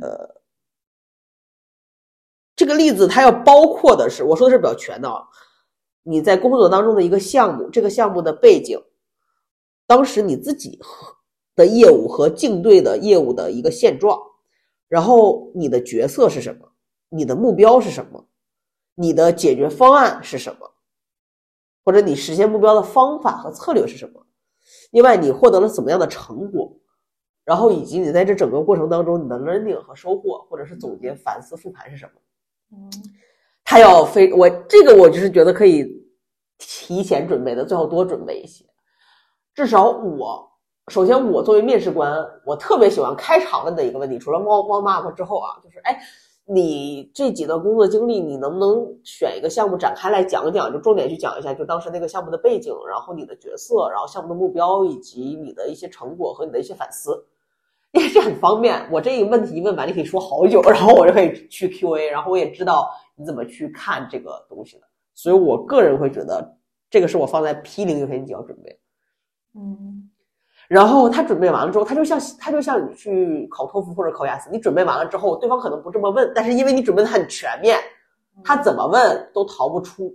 [0.00, 0.40] 呃
[2.54, 5.20] 这个例子它要包括的是，我说的是比较全的啊，
[6.04, 8.80] 你在工作当中的一个项目，这个项目的背景，
[9.86, 11.15] 当时你自己和
[11.56, 14.16] 的业务和竞对的业务的一个现状，
[14.86, 16.70] 然后你的角色是什么，
[17.08, 18.28] 你的目标是什么，
[18.94, 20.70] 你的解决方案是什么，
[21.82, 24.24] 或者你实现目标的方法和策略是什么，
[24.92, 26.72] 另外你获得了怎么样的成果，
[27.44, 32.12] 然后以及你在这整个过程当中你的 learning 和收获，或者是总结、反思、复盘是什么。
[32.72, 32.90] 嗯。
[33.68, 35.84] 他要非我这个我就是觉得可以
[36.56, 38.64] 提前准备的，最好多准备一些。
[39.52, 40.45] 至少我
[40.88, 45.98] 首先我作为面试官，我特别喜欢开场问的一个问题，除了猫猫 up 之后啊，就是哎，
[46.44, 50.72] 你这几段工作经历，你能不能选一个项目展开来讲讲？
[50.72, 57.26] 就重点去讲一下，就当时那个项目的背景，然后你的角色，然后项目的目标，以及你的一些成果和你的一些反思。
[57.90, 64.82] 因为这很方便，我这个问题一问完，你可以说好久，然后我就可以去 Q&A，然后我也知道你怎么去看这个东西的。
[65.14, 66.56] 所以我个人会觉得，
[66.88, 68.78] 这个是我放在 P 零优先级要准备。
[69.54, 70.05] 嗯
[70.68, 77.78] 然后他准备完了之后，他就像他就像你去考托福或者考雅思，你准备完了之后，对方可能不这么问，但是因为你准备的很全面，
[78.42, 80.12] 他怎么问都逃不出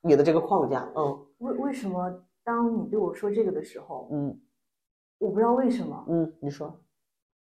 [0.00, 0.88] 你的这个框架。
[0.96, 2.10] 嗯为为什么
[2.42, 4.40] 当你对我说这个的时候，嗯
[5.18, 6.74] 我不知道为什么，嗯，你说，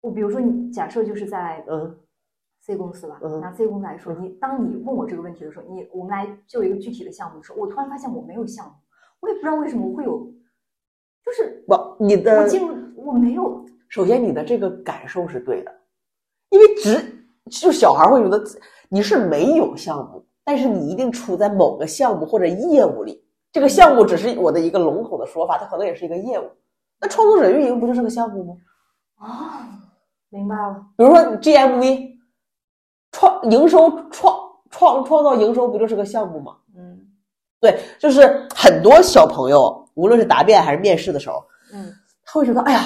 [0.01, 1.99] 我比如说你假设就是在嗯
[2.63, 8.73] C 公司吧，嗯拿 C 公司来说，你当你问我这个问题的时候，你我们来就一个具体的项目的时候，我突然发现我没有项目，
[9.21, 10.31] 我也不知道为什么我会有，
[11.25, 15.73] 就是我，你的我进入我没有，首先你的这个感受是对的，
[16.51, 18.43] 因为只就小孩会觉得
[18.89, 23.25] 你是没有项目，但是你一定处在某个项目或者业务里。
[23.53, 26.45] 这个项目只是我的一个笼统的说法，它可能也是一个业务。
[27.01, 28.55] 那创作者运营不就是个项目吗？
[29.17, 29.69] 啊，
[30.29, 32.11] 明白了，比如说 GMV
[33.11, 34.39] 创营收创
[34.71, 36.57] 创创造营收不就是个项目吗？
[36.77, 36.99] 嗯
[37.61, 41.45] 对，就是很多小朋友，无论是答辩还是面试的时候，
[41.75, 41.93] 嗯
[42.25, 42.81] 他会觉得，哎呀，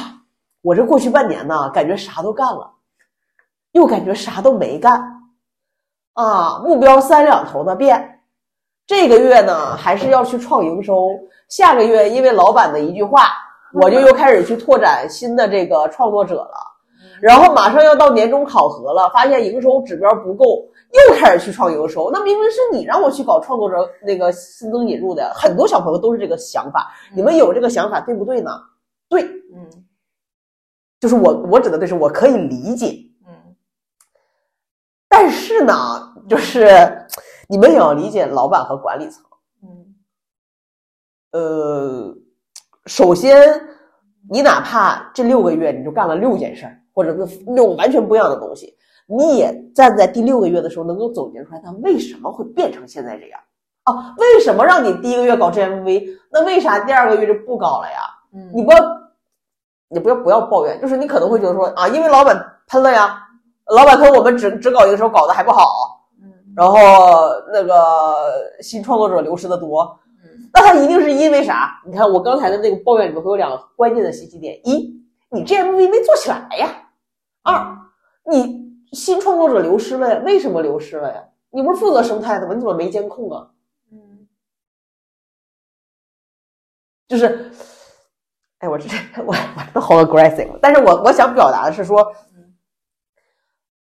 [0.63, 2.73] 我这过去半年呢，感觉啥都干了，
[3.73, 5.01] 又感觉啥都没干，
[6.15, 8.21] 啊，目标三两头的变。
[8.87, 11.09] 这个月呢，还是要去创营收，
[11.49, 13.29] 下个月因为老板的一句话，
[13.75, 16.57] 我就又开始去拓展新的这个创作者了。
[17.21, 20.45] 然后马上要到年终考核了，发现营收指标不够，
[20.95, 22.11] 又开始去创营收。
[22.13, 26.93] 那明明是你让我去搞创作者那个新增引入的，很多小朋友都是这个想法。
[27.13, 28.51] 你们有这个想法对不对呢？
[29.09, 29.23] 对，
[29.55, 29.85] 嗯
[31.01, 32.97] 就是我我指的对是我可以理解，
[33.27, 33.55] 嗯
[35.09, 35.75] 但是呢，
[36.29, 36.67] 就是
[37.49, 39.23] 你们也要理解老板和管理层。
[39.63, 39.95] 嗯
[41.33, 42.17] 呃，
[42.87, 43.61] 首先，
[44.31, 53.41] 你哪怕这六个月你就干了六件事儿，或者是六完全不一样的东西，你也站在第六个月的时候能够总结出来，它为什么会变成现在这样？
[53.85, 54.15] 啊？
[54.17, 58.01] 为什么让你第一个月搞 GMV，那为啥第二个月就不搞了呀？
[58.33, 58.79] 嗯，你不要，
[59.91, 62.35] 你不要不要抱怨，就是你可能会觉得说啊，因为老板
[62.67, 63.23] 喷了呀，
[63.67, 65.63] 老板喷我们只只搞一个时候搞得还不好，
[66.23, 66.33] 嗯。
[66.57, 66.77] 然后
[67.53, 67.75] 那个
[68.63, 70.49] 新创作者流失的多，嗯。
[70.53, 71.81] 那他一定是因为啥？
[71.85, 74.99] 你看我刚才的那个抱怨里面会有两个关键的信息点：一，
[75.31, 76.67] 你 GMV 没做起来呀；
[77.43, 77.77] 二，
[78.31, 78.65] 你
[78.95, 81.23] 新创作者流失了呀，为什么流失了呀？
[81.51, 82.55] 你不是负责生态的吗？
[82.55, 83.51] 你怎么没监控啊？
[83.93, 84.27] 嗯
[87.07, 87.51] 就是，
[88.59, 88.89] 哎，我这
[89.25, 92.01] 我我都好 aggressive，但是我我想表达的是说，
[92.35, 92.55] 嗯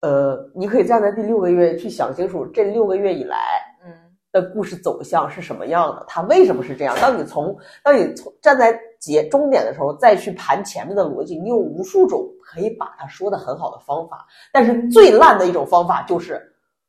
[0.02, 3.38] 呃，你可以站在第六个月去想清楚这六个月以来
[3.85, 3.91] 嗯
[4.31, 6.95] 的故事走向是什么样的，它为什么是这样。
[6.99, 16.41] 当你从当你从站在结终点的时候，再去盘前面的逻辑，你有无数种可以把它说的很好的方法，但是最烂的一种方法就是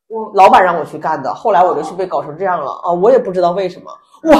[0.06, 3.90] 我老板让我去干的，后来我就去被搞成这样了啊，我也不知道为什么，
[4.22, 4.30] 我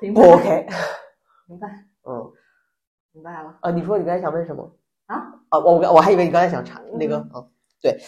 [0.00, 0.66] 靠不 OK，
[1.46, 1.68] 明白。
[2.08, 2.32] 嗯。
[3.12, 4.70] 明白了，啊，你说你刚才想问什么？
[5.06, 5.16] 啊？
[5.48, 7.44] 啊，我我我还以为你刚才想查那个啊，
[7.82, 7.98] 对，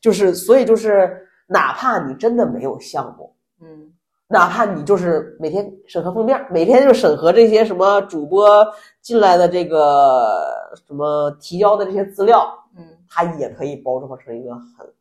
[0.00, 3.92] 就是所以就是，哪怕你真的没有项目，嗯
[4.28, 8.66] 哪怕你就是每天审核封面，每天就审核这些什么主播
[9.00, 14.94] 进来的这个什么提交的这些资料，嗯它也可以包装成一个很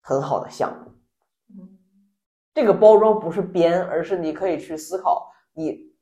[0.00, 0.92] 很好的项目。
[1.50, 1.68] 嗯
[2.52, 5.92] 这个包装不是编，而是你可以去思考你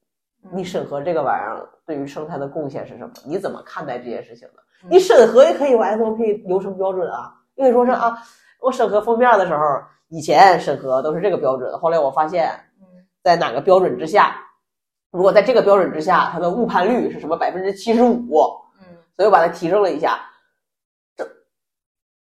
[0.52, 3.12] 你审核这个玩意儿对于生态的贡献是什么？
[3.26, 4.62] 你怎么看待这件事情的？
[4.88, 7.34] 你审核也可以有 SOP 流程标准啊。
[7.54, 8.16] 因为说是啊，
[8.60, 9.62] 我审核封面的时候，
[10.12, 12.84] 以前审核都是这个标准，后来我发现，嗯
[13.22, 14.36] 在哪个标准之下，
[15.10, 18.20] 如果在这个标准之下，它的误判率是什么百分之七十五，
[18.78, 18.84] 嗯，
[19.16, 20.20] 所以我把它提升了一下。
[21.16, 21.24] 这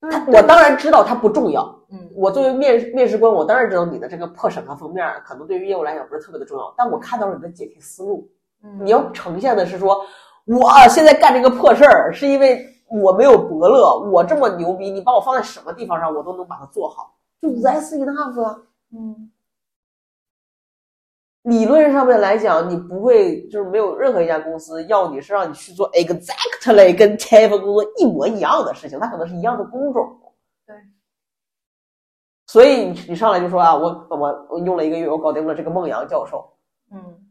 [0.01, 8.29] 它我当然知道它不重要，嗯我作为面面试官，我当然知道你的这个破审核封面可能对于业务来讲不是特别的重要，但我看到了你的解题思路。
[8.61, 9.99] 嗯你要呈现的是说，
[10.45, 18.61] 我现在干这个破事儿，是因为我没有伯乐，我这么牛逼，你把我放在什么地方上，我都能把它做好，就 that's enough 啊。
[18.91, 19.31] 嗯
[21.43, 30.19] 理论上面来讲，你不会就是没有任何一家公司要你是让你去做 exactly 跟前一份工作一模一样的事情，它可能是一样的工种。
[30.67, 30.75] 对。
[32.45, 36.45] 所以你你上来就说啊，我我我用了一个月，我搞定了这个孟阳教授，
[36.91, 37.25] 嗯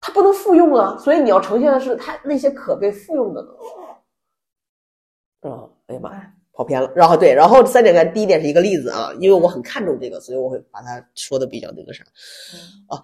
[0.00, 3.58] 他不能复用啊，所以你要呈现的是他那些可被复用的能力。
[5.42, 6.92] 嗯，哎呀妈呀，跑偏了。
[6.94, 12.04] 然后对，然后三点干第一点是一个例子啊，因为我很看重这个，所以我会把它说的比较那个啥
[12.88, 13.00] 啊。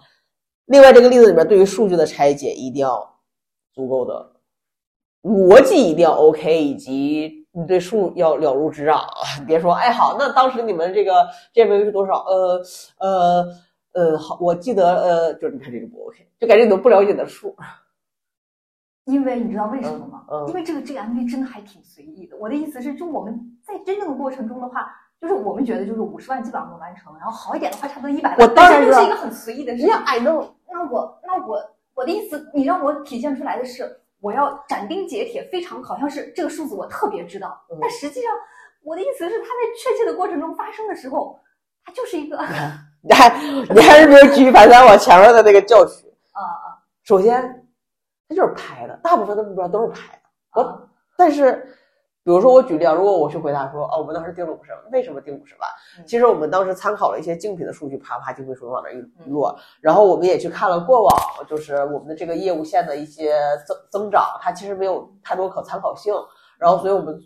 [0.65, 3.19] 另外这个例子里面对于数据的拆解一定要
[3.73, 4.31] 足够的
[5.23, 9.03] 逻辑一定要 OK，以及你对数要了如指掌。
[9.47, 12.23] 别说哎好，那当时你们这个 GMV 是多少？
[12.25, 12.61] 呃
[12.99, 13.45] 呃
[13.93, 17.55] 呃，好，我记得呃，就是你看这个不 OK，就感觉你都不了解的数。
[19.07, 20.23] 因为你知道为什么吗？
[20.29, 22.37] 嗯嗯因为这个 GMV 真的还挺随意的。
[22.37, 24.87] 我的意思是，就我们在真正的过程中的话，
[25.19, 28.47] 就是我们觉得就是五十万基本上能完成，然后好一点的话差不多一百万。
[28.47, 29.89] 我当然就是一个很随意的事情。
[29.89, 30.47] Yeah, I know。
[30.71, 31.57] 那我那我
[31.95, 33.89] 我的意思，你让我体现出来的是，
[34.19, 38.31] 我要斩钉截铁，非常好像是这个数字我特别知道，嗯但实际上
[38.83, 41.39] 我的意思是，它在确切的过程中发生的时候，
[41.85, 42.45] 它就是一个啊
[43.01, 43.41] 你还
[43.73, 46.09] 你还是没有举一反三往前面的那个教训。
[46.33, 47.66] 啊首先，
[48.29, 50.19] 它就是拍的，大部分的目标都是拍的。
[50.53, 50.81] 我啊
[51.17, 51.53] 但是，
[52.23, 55.69] 比如说我举例啊，如果我去回答说，哦，我们当时定了五十万，为什么定五十万？
[55.97, 63.35] 嗯其实我们当时参考了一些竞品的数据，啪啪竞品数据往那儿一落，然后我们也去看了过往，就是我们的这个业务线的一些
[63.65, 66.13] 增增长，它其实没有太多可参考性，
[66.59, 67.19] 然后所以我们。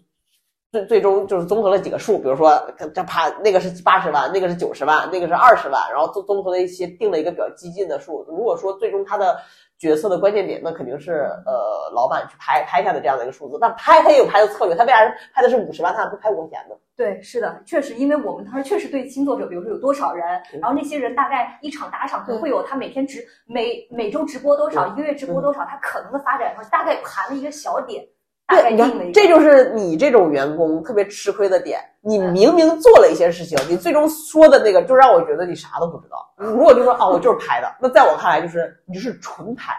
[0.72, 2.58] 最最终就是综合了几个数，比如说
[2.96, 8.24] 这啪那个是八十万，那个是九十万，那个是二十万，然后综综合了一些定了一个比较激进的数。
[8.26, 9.38] 如果说最终它的
[9.82, 13.58] 决策的关键点，那肯定是呃老板去拍拍下的这样的一个数字。
[13.60, 15.00] 但拍他也有拍的策略，他为啥
[15.34, 16.76] 拍的是五十万，他不拍五块钱呢？
[16.96, 28.06] 对，是的，确实，因为我们当时确实对新作者，比如说有多少人，嗯然后那些人大概一场打赏可能会有他每天直每每周直播多少，嗯一个月直播多少，他可能的发展，然后大概盘了一个小点，
[28.52, 31.80] 对，你看，这就是你这种员工特别吃亏的点。
[32.02, 36.34] 你明明做了一些事情，你最终说的那个，就让我觉得你啥都不知道。
[36.36, 39.74] 如果就说啊，我就是拍的，那在我看来就是你就是纯拍。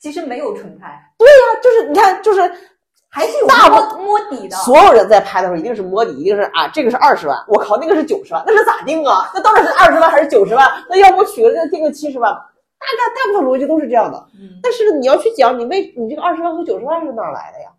[0.00, 1.02] 其实没有纯拍，啊，
[1.60, 2.40] 就是你看，就是
[3.08, 4.56] 还是有大摸摸底的。
[4.58, 9.28] 所有人在拍的时候，一定是摸底，一定是啊，这个是二十万，我靠，那个是九十万，那是咋定啊？
[9.34, 10.68] 那到底是二十万还是九十万？
[10.88, 12.32] 那要不我取个这定个七十万？
[12.78, 14.26] 大概大部分逻辑都是这样的。
[14.34, 17.72] 嗯，但是你要去讲你为你这个二十万和九十万是哪儿来的呀？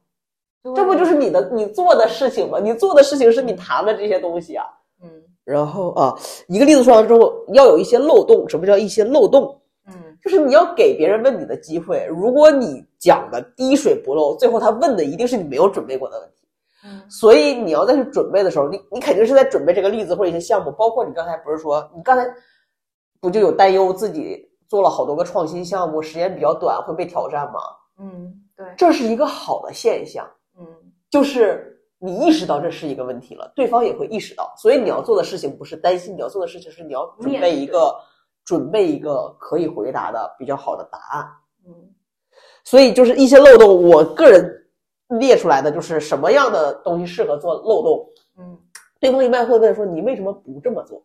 [0.76, 2.59] 这不就是你的你做的事情吗？
[2.59, 4.65] 你做的事情是你谈的这些东西啊。
[5.01, 5.09] 嗯
[5.45, 6.13] 然后啊，
[6.47, 8.47] 一个例子说完之后，要有一些漏洞。
[8.47, 9.59] 什么叫一些漏洞？
[9.88, 12.05] 嗯就是你要给别人问你的机会。
[12.09, 16.35] 如果你讲的滴水不漏，最后他问的一定是你没有准备过的问题。
[16.84, 22.27] 嗯所以你要再去准备的时候，你你肯定是在准备这个例子或者一些项目，包括你刚才不是说你刚才
[23.21, 27.59] 不就有担忧自己做了好多个创新项目，时间比较短会被挑战吗？
[27.97, 30.25] 嗯，对，这是一个好的现象，
[30.57, 30.65] 嗯
[31.09, 37.93] 就是你意识到这是一个问题了，对方也会意识到，所以你要做的事情不是担心，你要做的事情是你要准备一个
[38.45, 41.27] 准备一个可以回答的比较好的答案。
[41.67, 41.73] 嗯
[42.63, 44.69] 所以就是一些漏洞，我个人
[45.19, 48.07] 列出来的就是什么样的东西适合做漏洞。
[48.37, 48.57] 嗯
[48.99, 51.03] 对方一般会问说你为什么不这么做，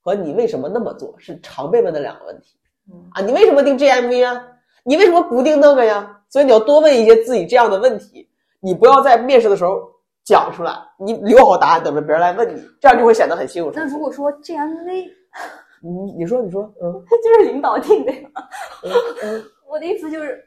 [0.00, 2.63] 和你为什么那么做是常被问的两个问题嗯
[3.12, 3.20] 啊。
[3.22, 4.42] 你为什么定 GMV 啊？
[4.84, 6.20] 你为什么不定那个呀？
[6.28, 8.28] 所以你要多问一些自己这样的问题，
[8.60, 9.88] 你不要在面试的时候
[10.24, 13.86] 讲出来，你留好答案等着别人来问你，这样就会显得很辛苦那。
[13.88, 15.10] 如果说 GMV
[15.80, 16.92] 你你说你说嗯
[17.22, 18.18] 就是领导定的呀，
[18.84, 18.92] 嗯
[19.22, 20.42] 嗯 我的意思就是，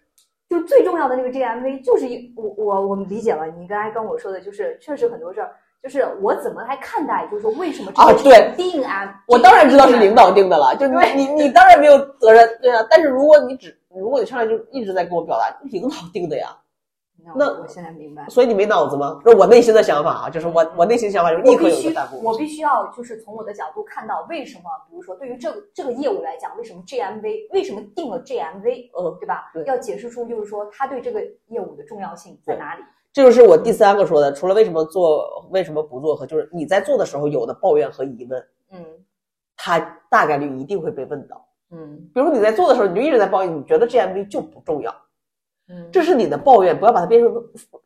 [0.49, 5.51] 就最重要的那个 GMV 就是一我我我们理解了，你刚才跟我说的就是确实很多事儿，
[5.83, 9.23] 就是我怎么来看待，就是说为什么这啊对定啊？
[9.27, 12.85] 我当然知道是领导定的了，就你对你你当然没有责任，对啊。
[12.89, 16.49] 但是如果你只如果你上来就一直在跟我表达领导定的呀，
[17.23, 18.27] 那那我我现在明白。
[18.29, 19.19] 所以你没脑子吗？
[19.23, 22.21] 这是我内心的想法啊，就是我我内心想法就是立刻有一个弹幕。
[22.21, 29.51] 我必须要就是从我的角度看到为什么，比如说对于这个这个业务来讲，为什么 GMV 为什么定了 GMV，嗯，对吧？
[29.53, 32.83] 对要解释出就是说他对这个业务的重要性在哪里。
[33.17, 38.39] 这就是我第三个说的，除了为什么做为什么不做和就是你在做的时候有的抱怨和疑问，
[38.71, 38.85] 嗯
[39.55, 41.43] 他大概率一定会被问到。
[41.71, 44.95] 嗯比如说你在做的时候，你就一直在抱怨，你觉得 GMV 就不重要，
[45.69, 47.81] 嗯，这是你的抱怨，不要把它变成负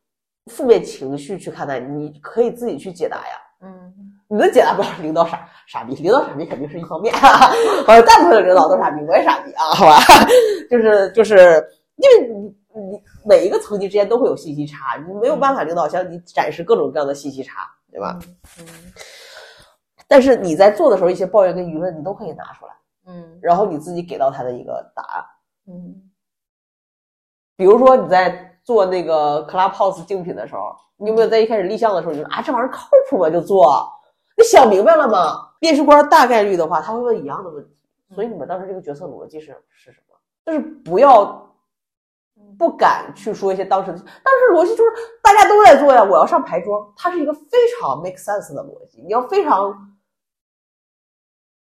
[0.48, 3.24] 负面情绪去看待，你可以自己去解答呀。
[3.62, 3.94] 嗯
[4.28, 9.98] 你的解答不是领导傻傻逼，领导傻逼肯定是一方面，好像大部分的领导都傻逼，我也傻逼啊，好吧？
[10.70, 18.20] 就是就是因为你你每一个层级之间都会有信息差，你没有办法领导向你展示各种各样的信息差，对吧？？
[18.60, 18.66] 嗯
[20.08, 22.74] 但是你在做的时候，一些抱怨跟疑问你都可以拿出来，
[23.08, 25.26] 嗯然后你自己给到他的一个答案。
[25.68, 26.12] 嗯
[27.56, 33.30] 比如说你在做那个 Clubhouse 竞品的时候，你有没有在一开始立项的时候，你就说啊这玩意儿靠谱吗？
[33.30, 33.90] 就做，
[34.36, 35.50] 你想明白了吗？
[35.62, 37.72] 面试官大概率的话，他会问一样的问题，
[38.14, 40.18] 所以你们当时这个决策逻辑是是什么？
[40.46, 41.51] 就是不要
[42.58, 44.92] 不敢去说一些当时的，当时逻辑就是
[45.22, 49.74] 大家都在做呀，我要上牌桌，它是一个非常 make sense 的逻辑，你要非常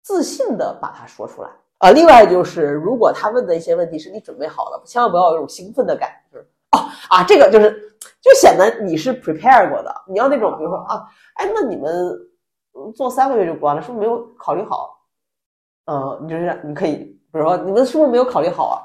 [0.03, 1.90] 自信的把它说出来啊。
[1.90, 6.39] 另外就是，如果他问的一些问题是你准备好了，千万不要有种兴奋的感觉，
[6.73, 9.94] 哦啊，这个就是就显得你是 prepare 过的。
[10.07, 12.15] 你要那种比如说啊，哎，那你们
[12.94, 14.99] 做三个月就关了，是不是没有考虑好？
[15.86, 18.78] 嗯，你就是你可以，比如说你们是不是没有考虑好啊？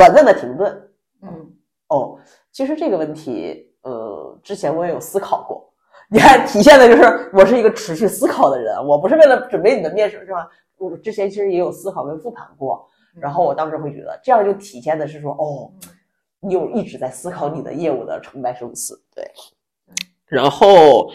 [0.00, 0.90] 短暂的停顿，
[1.20, 1.52] 嗯，
[1.88, 2.18] 哦，
[2.50, 5.70] 其实这个问题，呃，之前我也有思考过。
[6.08, 10.48] 你看，体现的就是我是一个持续思考的人，我不是为了准备你的面试，是吧？
[10.78, 15.70] 我之前其实也有思考跟复盘过，然后我当时会觉得，这样就体现的是说，哦，
[16.40, 19.30] 你有一直在思考你的业务的成败生死，对。
[20.24, 21.10] 然后，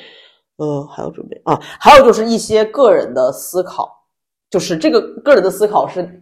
[0.57, 4.06] 呃，还要准备啊，还有就是一些个人的思考，
[4.48, 6.22] 就是这个个人的思考是。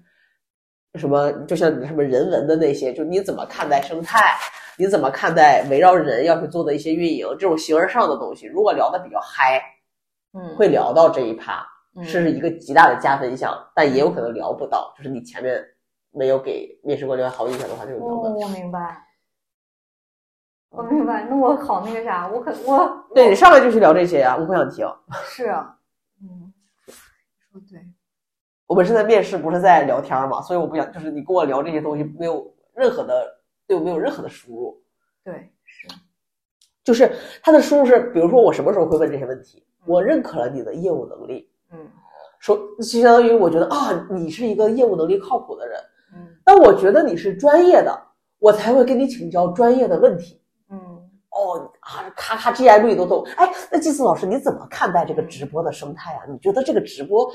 [0.95, 1.31] 什么？
[1.47, 4.35] 就像什么人文的那些，就你怎么看待生态？
[4.77, 8.47] 你怎么看待围绕人要去做的一些运营这种形而上的东西？
[8.47, 9.61] 如果聊的比较嗨，
[10.33, 11.63] 嗯，会聊到这一趴，
[12.03, 13.55] 是一个极大的加分项。
[13.75, 15.63] 但也有可能聊不到，就是你前面
[16.11, 18.35] 没有给面试官留下好印象的话，就有可能。
[18.35, 19.03] 我明白，
[20.69, 21.23] 我明白。
[21.29, 24.87] 那我好那个啥，我可我对你上来就去聊这些呀，我不想听。
[25.25, 25.75] 是啊，
[26.21, 26.53] 嗯，
[27.51, 27.79] 说对。
[28.73, 33.23] 我们是在面试，不是在聊天嘛，所以我不想，就是你跟我聊这些东西，没有任何的
[33.67, 34.81] 对我没有任何的输入。
[35.23, 35.87] 对，是，
[36.83, 37.11] 就是
[37.43, 39.63] 他的输入是，比如说我什么时候会问这些问题？
[39.85, 41.77] 我认可了你的业务能力，嗯，
[42.39, 45.79] 说就相当于我觉得啊，你是一个业务能力靠谱的人，
[46.15, 47.95] 嗯，那我觉得你是专业的，
[48.39, 50.41] 我才会跟你请教专业的问题，
[50.71, 50.79] 嗯，
[51.29, 56.23] 哦啊，咔咔 GM 都懂，哎，那季思老师你怎么看待这个直播的生态啊？
[56.27, 57.31] 你觉得这个直播？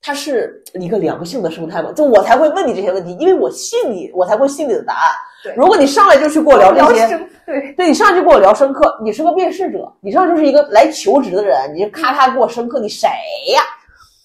[0.00, 1.92] 它是一个良性的生态吗？
[1.92, 5.10] 就我才会问你这些问题，因为我信你，我才会信你的答案。
[5.42, 13.08] 对，如果你上来就去跟我聊这些，对，对你上来就跟我聊深刻，你是个面试者，你上来就是一个来求职的人，你就咔咔给我深刻，你谁
[13.54, 13.62] 呀？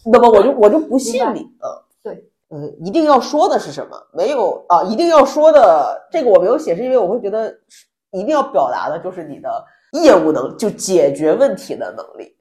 [0.06, 1.40] 那么我就我就不信你。
[1.40, 1.68] 嗯，
[2.04, 3.98] 对，嗯，一定要说的是什么？
[4.14, 7.54] 没有啊，一定要说的这个我没有写，是因为我会觉得
[8.12, 9.50] 一定要表达的就是你的
[9.94, 12.36] 业务能，就解决问题的能力。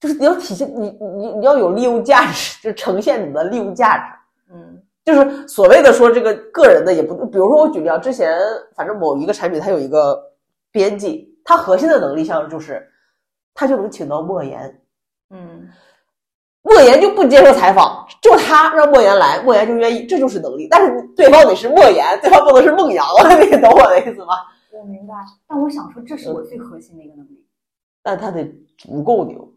[0.00, 4.04] 就是你要体现你你你要有利用价值，就呈现你的利用价值。
[4.52, 8.38] 嗯，就是所谓的说这个个人的也不，比如说我举例啊，之前
[8.74, 10.22] 反正某一个产品它有一个
[10.70, 12.86] 编辑，他核心的能力项就是
[13.54, 14.80] 他就能请到莫言。
[15.30, 15.68] 嗯，
[16.62, 20.68] 莫言就不接受采访，就他让莫言来，莫言就愿意，这就是能力。
[20.70, 23.06] 但是对方得是莫言，对方不能是孟阳，
[23.40, 24.34] 你懂我的意思吗？
[24.70, 25.14] 我明白，
[25.46, 27.44] 但我想说这是我最核心的一个能力，
[28.02, 28.44] 但他得
[28.76, 29.48] 足够牛。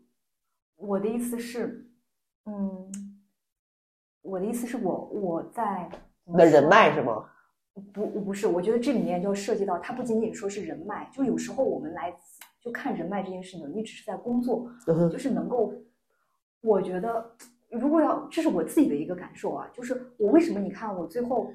[0.78, 1.90] 我的意思是，
[2.46, 2.92] 嗯，
[4.22, 5.90] 我的意思是我我在
[6.24, 7.26] 你的人脉是吗？
[7.94, 12.16] 不，不是，我觉得这里面就涉及到，它不仅仅说是人脉，就有时候我们来
[12.60, 15.74] 就看人脉这件事情，你只是在工作，就是能够，
[16.62, 17.36] 我觉得
[17.70, 21.52] 如果要，这是我自己的一个感受啊，就是我为什么你看我最后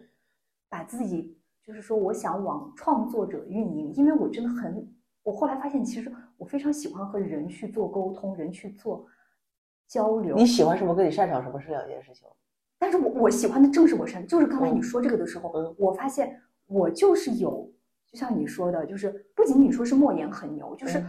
[0.68, 4.92] 把自己就是说我想往创作者运营，因为我真的很。
[5.24, 6.12] 我后来发现，其实
[6.42, 9.06] 我非常喜欢和人去做沟通，人去做
[9.86, 10.34] 交流。
[10.34, 10.92] 你喜欢什么？
[10.92, 12.26] 跟你擅长什么是两件事情。
[12.80, 17.72] 但是我我喜欢的正是我擅，就是刚才你说这个的时候，我发现我就是有，
[18.10, 21.00] 就像你说的，就是不仅仅说是莫言很牛，就是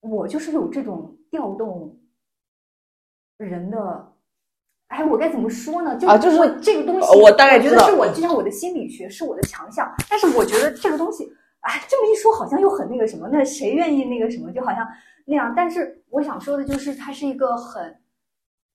[0.00, 1.94] 我就是有这种调动
[3.36, 4.12] 人的，
[4.86, 5.94] 哎，我该怎么说呢？
[5.98, 11.30] 就啊，就是这个东西，我大概觉得是我就像我的心理学是我的强项，但是我觉得这个东西。
[11.68, 14.78] 哎，这么一说好像又很那个什么，那谁愿意那个什么，就好像
[15.26, 15.52] 那样。
[15.54, 17.84] 但是我想说的就是，它是一个很，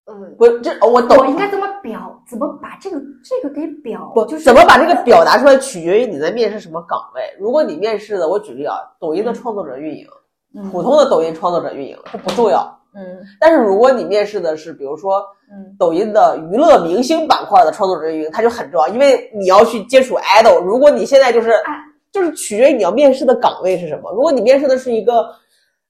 [0.06, 7.22] 呃，我这我懂，我应该怎么表，怎么把这个这个给表，不就是怎么把这个表达出来，取决于你在面试什么岗位。
[7.40, 10.06] 如果你面试的，我举例啊，抖音的创作者运营，
[10.72, 12.80] 普通的抖音创作者运营，这不重要。
[12.96, 13.02] 嗯，
[13.40, 20.62] 但是如果你面试的是，比如说，嗯，抖音的娱乐明星板块的创作者运营，它就很重要，因为你要去接触 idol。
[20.62, 21.56] 如果你现在就是。
[22.14, 24.12] 就是取决于你要面试的岗位是什么。
[24.12, 25.28] 如果你面试的是一个，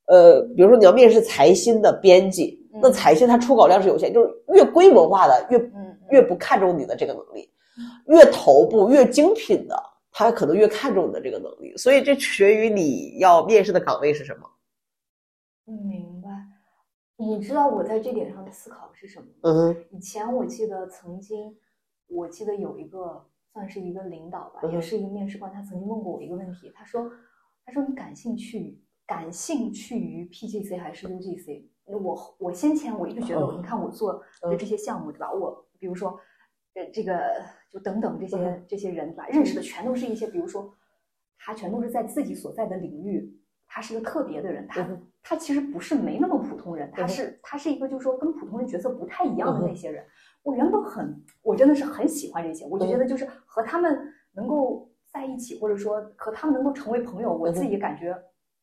[0.06, 5.72] 呃，比如说你要面试财新的编辑，那财新它出稿量是有限，就是越规模化的越
[6.12, 7.52] 越不看重你的这个能力，
[8.08, 9.78] 越头部越精品的，
[10.14, 11.76] 他可能越看重你的这个能力。
[11.76, 14.50] 所以这取决于你要面试的岗位是什么。
[15.66, 16.30] 明白。
[17.18, 19.26] 你知道我在这点上的思考是什么？
[19.42, 19.76] 嗯。
[19.92, 21.54] 以前我记得曾经，
[22.08, 23.26] 我记得有一个。
[23.54, 25.52] 算是一个领导吧，也是一个面试官。
[25.54, 27.10] 他曾经问过我一个问题，他说
[27.64, 35.32] ：“他说你感兴趣感兴趣于 PGC 还是 UGC？” 我我先前我一直觉得，你看我做的这些项目，对吧？
[35.32, 36.20] 我比如说
[36.74, 37.22] 呃，这个
[37.70, 40.74] 就等等这些这些人吧，认识的全都是一些，比如说
[41.38, 44.88] 他全都是在自己所在的领域，他是个特别的人，他
[45.22, 50.04] 他其实不是没那么普通人，他是他是一个就是说跟普通人角色不太一样的那些人。
[50.42, 58.12] 我原本很，我真的是很喜欢这些，我就觉得就是和他们能够在一起，或者说和他们能够成为朋友，我自己感觉，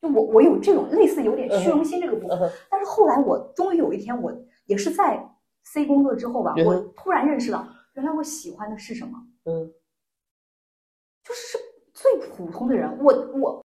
[0.02, 2.50] 就我我有这种类似有点虚荣心这个部分。
[2.68, 4.36] 但是后来我终于有一天，我
[4.66, 5.24] 也是在
[5.62, 7.64] C 工作之后吧，我突然认识到，
[7.94, 9.12] 原来我喜欢的是什么？
[9.44, 9.72] 嗯，
[11.22, 11.58] 就是是
[11.94, 12.98] 最普通的人。
[12.98, 13.64] 我我。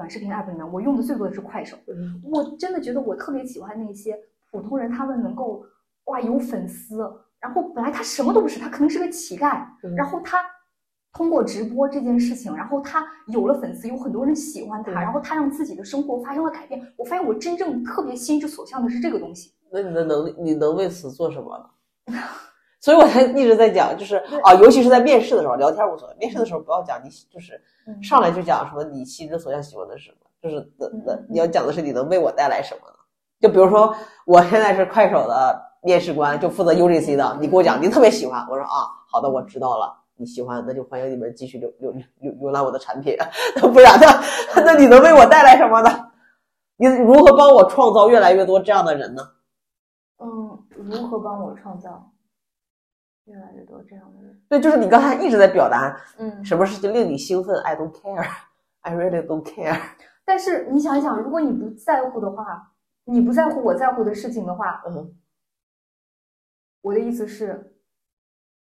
[0.00, 1.76] 短视频 app 里面，我用的最多的是快手。
[2.22, 4.18] 我真的觉得我特别喜欢那些
[4.50, 5.62] 普通人，他们能够
[6.06, 7.00] 哇有粉丝，
[7.38, 9.62] 然后本来他什么都不是，他可能是个乞丐，
[9.94, 10.38] 然后他
[11.12, 16.80] 通过直播这件事情，然后他有了粉丝，有很多人喜欢他，然后他让自己的生活发生了改变。
[16.96, 19.52] 我发现我真正特别心之所向的是这个东西。
[19.70, 21.58] 那你的能力，你能为此做什么
[22.06, 22.14] 呢？
[22.80, 26.14] 所以我才一直在讲，就是啊，尤其是在面试的时候，聊天无所谓。
[26.18, 27.60] 面试的时候不要讲你就是
[28.02, 32.94] 上来就讲什么你心之所向喜欢的是什么，就是那那你要讲的是你能为我带来什么呢？
[33.40, 33.94] 就比如说
[34.26, 41.92] 我现在是快手的面试官，就负责 UGC 的，你给我讲你特别喜欢，我说啊，好的，我知道了，你喜欢，那就欢迎你们继续浏浏
[42.22, 43.14] 浏浏览我的产品，
[43.60, 44.06] 不然呢，
[44.56, 45.90] 那你能为我带来什么呢？
[46.76, 49.22] 你如何帮我创造越来越多这样的人呢？
[50.18, 52.09] 嗯，如何帮我创造？
[53.26, 58.26] 越来越多这样的人，对，就是你刚才一直在表达，嗯，什么事情令你兴奋？I don't care,
[58.80, 59.78] I really don't care。
[60.24, 62.72] 但是你想一想，如果你不在乎的话，
[63.04, 65.14] 你不在乎我在乎的事情的话，嗯，
[66.82, 67.72] 我的意思是，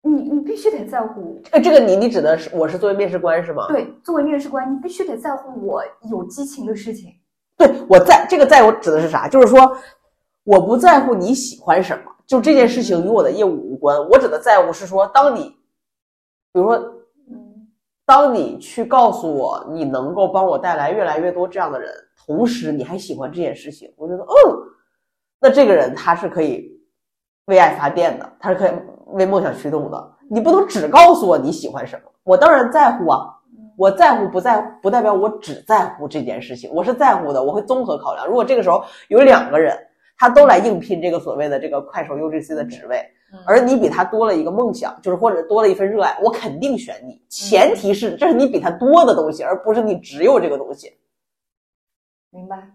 [0.02, 1.40] 你你必须得在乎。
[1.52, 3.68] 哎，这个你你指的是我是作为面试官是吗？
[3.68, 7.10] 对，作为面试官，你必须得在乎我有激情的事情。
[7.56, 9.28] 对，我在这个在我指的是啥？
[9.28, 9.76] 就是说，
[10.44, 12.11] 我不在乎你喜欢什么。
[12.32, 15.54] 就这件事情与我的业务无关，我指的在乎是说，当你，
[16.50, 16.76] 比如说，
[17.28, 17.68] 嗯，
[18.06, 24.26] 当你去告诉我你能够帮我带来越来越多这样的人，同时你还喜欢这件事情，我觉得，嗯，
[25.42, 26.74] 那这个人他是可以
[27.44, 28.72] 为爱发电的，他是可以
[29.08, 30.12] 为梦想驱动的。
[30.30, 33.28] 你不能只告诉我你喜欢什么，我当然在乎啊，
[33.76, 38.26] 我在乎不在不代表我只在乎这件事情，我是在乎的，我会综合考量。
[38.26, 39.76] 如果这个时候有两个人。
[40.22, 43.04] 他都来应聘这个所谓的这个快手 UGC 的职位，
[43.44, 47.20] 而你比他多了一个梦想，就是或者多了一份热爱，我肯定选你。
[47.28, 50.96] 前提是这是你比他多的东西，而不是你只有这个东西。
[52.30, 52.70] 明白？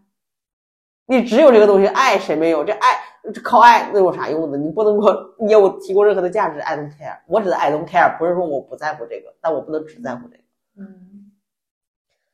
[1.06, 2.66] 你只有这个东西，爱谁没有？
[2.66, 3.00] 这爱
[3.42, 4.58] 靠爱那有啥用呢？
[4.58, 6.60] 你不能给我业务提供任何的价值。
[6.60, 7.18] I don't care。
[7.28, 10.44] 我指的 I don't care 不是说我不在乎这个，但我不能只在乎这个。
[10.80, 11.32] 嗯，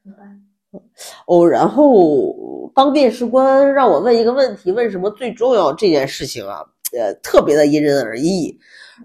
[0.01, 0.23] 明白。
[1.27, 6.63] 哦，然后当面试官让我问一个问题，问什么最重要这件事情啊，
[6.97, 8.57] 呃，特别的因人而异。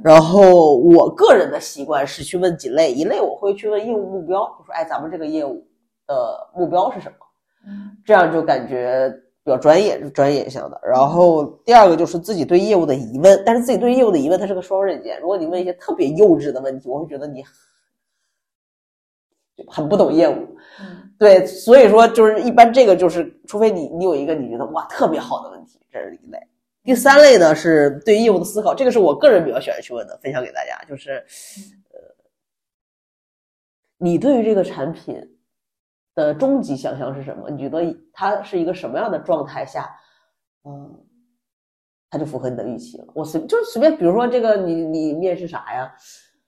[0.04, 5.64] 然后我个人的习惯是去问几类，一类我会去问业务目标，我说，哎，咱们这个业务
[6.06, 7.14] 的目标是什么？
[8.04, 9.12] 这样就感觉
[9.44, 10.80] 比较专业，是专业向的。
[10.84, 17.42] 然后第二个就是自己对业务的疑问，但是自己对业务的疑问它是个双刃剑，如果你问一些特别幼稚的问题，我会觉得你
[19.66, 20.34] 很不懂业务。
[20.80, 21.04] 嗯。
[21.18, 26.38] 对，所以说就是一般这个就是，除非你你有一个你觉得哇特别好的问题，这是一类。
[26.84, 31.24] 第三类呢是对业务的思考，这个是我个人比较喜欢去问的，分享给大家，就是
[31.90, 31.98] 呃，
[33.98, 35.20] 你对于这个产品
[36.14, 37.50] 的终极想象是什么？
[37.50, 37.82] 你觉得
[38.12, 39.90] 它是一个什么样的状态下，
[40.64, 41.04] 嗯，
[42.10, 43.08] 它就符合你的预期了？
[43.12, 45.92] 我随就随便，比如说这个你你面试啥呀？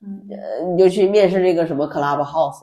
[0.01, 2.62] 嗯，呃，你就去面试这个什么 Clubhouse。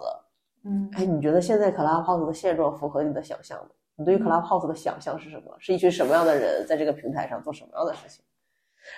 [0.67, 3.69] 嗯，哎，你觉得现在 Clubhouse 的现状符合你的想象吗？
[3.95, 5.55] 你对于 Clubhouse 的想象是什么？
[5.59, 8.21] 是一群什么样的人在这个平台上做什么样的事情？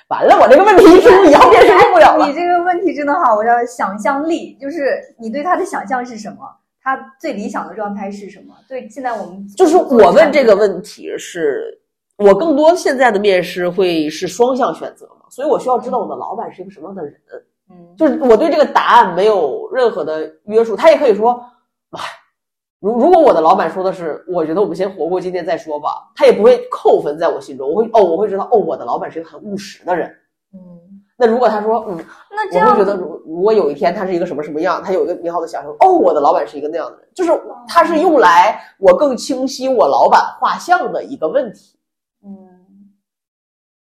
[0.07, 2.27] 完了，我这个问题是以后面试用不了了。
[2.27, 6.39] 你这个问题真的好，我要想象力，就是你对他的想象是什么？
[6.81, 8.53] 他最理想的状态是什么？
[8.67, 11.79] 对，现在我们就是我问这个问题，是
[12.17, 15.25] 我更多现在的面试会是双向选择嘛？
[15.29, 17.13] 所以我需要知道我的老板是一个什么样的人。
[17.69, 21.41] 嗯，就是我对这个答案没有任何的约束，他也可以说。
[21.91, 22.01] 哇，
[22.79, 27.69] 如如果我的老板说的是，我觉得我们先活过今天再说吧，他也不会扣分在我心中。
[27.69, 30.09] 我会哦，我会知道哦，我的老板是一个很务实的人。
[30.53, 30.59] 嗯，
[31.17, 31.97] 那如果他说嗯，
[32.31, 37.31] 那这样我会觉得，如如果有一天他是一个什么什么样，他有一个美好的想象，哦，我的老板是一个那样的人，就是
[37.67, 41.77] 他是用来我更清晰我老板画像的一个问题。
[42.23, 42.29] 嗯，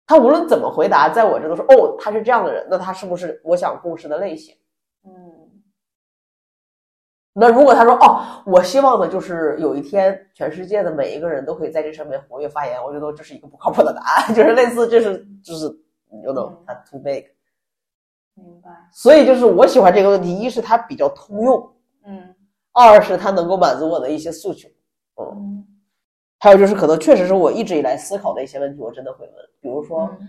[0.06, 4.54] 他无论怎么回答，在我这都是哦，他是这样的人，那他是不是我想共识的类型？
[7.36, 7.38] 嗯。
[7.38, 15.66] 那如果他说哦，我希望的就是有一天全世界的每一个人都可以在这上面活跃发言，我觉得这是一个不靠谱的答案， 就是类似这是就是
[16.24, 17.26] 有种它 too big。
[18.34, 18.70] 明白。
[18.92, 21.72] 所以就是我喜欢这个问题，一是它比较通用，
[22.04, 22.34] 嗯。
[22.72, 24.68] 二是它能够满足我的一些诉求，
[25.16, 25.66] 嗯，嗯。
[26.38, 30.28] 还有就是可能确实是我一直以来思考的一些问题，我真的会问，比如说嗯。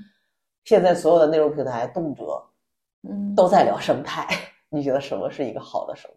[0.63, 2.41] 现在所有的内容平台动辄
[3.03, 3.35] 嗯。
[3.35, 4.25] 都在聊生态，
[4.69, 6.09] 你觉得什么是一个好的生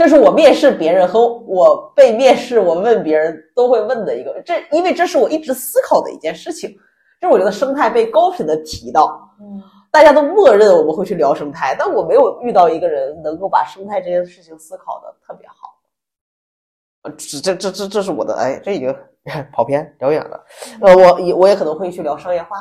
[0.00, 6.74] 这是我面试别人和我被面试，我问别人都会问的一个，这因为这是我一直思考的一件事情。
[7.20, 9.04] 就是我觉得生态被高频的提到，
[9.42, 15.54] 嗯大家都默认我们会去聊生态，但我没有遇到一个人能够把生态这件事情思考的特别好。
[17.02, 18.96] 呃，这这这这这是我的，哎，这已经
[19.52, 20.42] 跑偏聊远了。
[20.80, 22.56] 呃，我也我也可能会去聊商业化，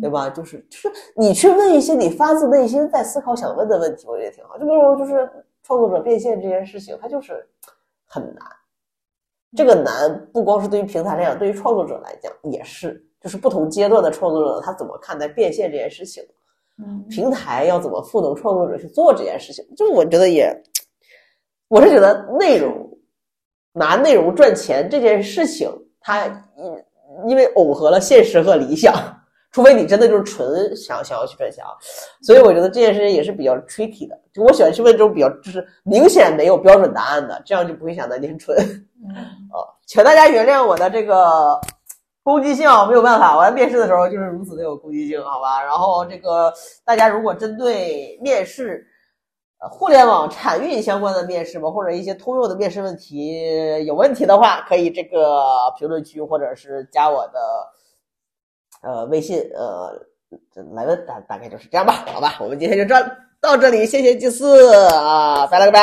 [0.00, 0.30] 对吧？
[0.30, 4.56] 就是就是你去问一些你发自内心在思考想问的问题，我觉得挺好。
[4.56, 5.28] 就比如就是
[5.62, 7.48] 创作者变现这件事情，它就是
[8.06, 8.44] 很难。
[9.56, 16.22] 这个难不光是对于平台来讲，对于创作者来讲也是，就是不同阶段的创作者他怎么看待变现这件事情。
[16.78, 20.50] 嗯平台要怎么赋能创作者去做这件事情，就我觉得也，
[21.68, 22.98] 我是觉得内容
[23.72, 25.70] 拿内容赚钱这件事情，
[26.00, 26.26] 它
[26.56, 26.84] 因
[27.28, 28.94] 因为耦合了现实和理想，
[29.52, 31.70] 除非你真的就是纯想想要去赚钱啊，
[32.22, 34.18] 所以我觉得这件事情也是比较 tricky 的。
[34.32, 38.56] 就我喜欢去问这种比较就是明显没有标准答案的，这样就不会显得你很蠢。
[39.06, 39.14] 嗯
[39.86, 41.60] 请大家原谅我的这个
[42.22, 45.62] 攻击性啊，没有办法，我在面试的时候就是如此的有攻击性，好吧？
[45.62, 46.50] 然后这个
[46.82, 48.86] 大家如果针对面试，
[49.60, 55.44] 呃，互联网产运相关的面试吧，或者一些通用的面试问题有问题的话，可以这个
[55.76, 57.40] 评论区或者是加我的
[58.82, 59.90] 呃微信呃
[60.74, 62.36] 来问，大大概就是这样吧，好吧？
[62.40, 62.94] 我们今天就这
[63.40, 65.80] 到这里，谢谢祭祀啊，拜了个拜。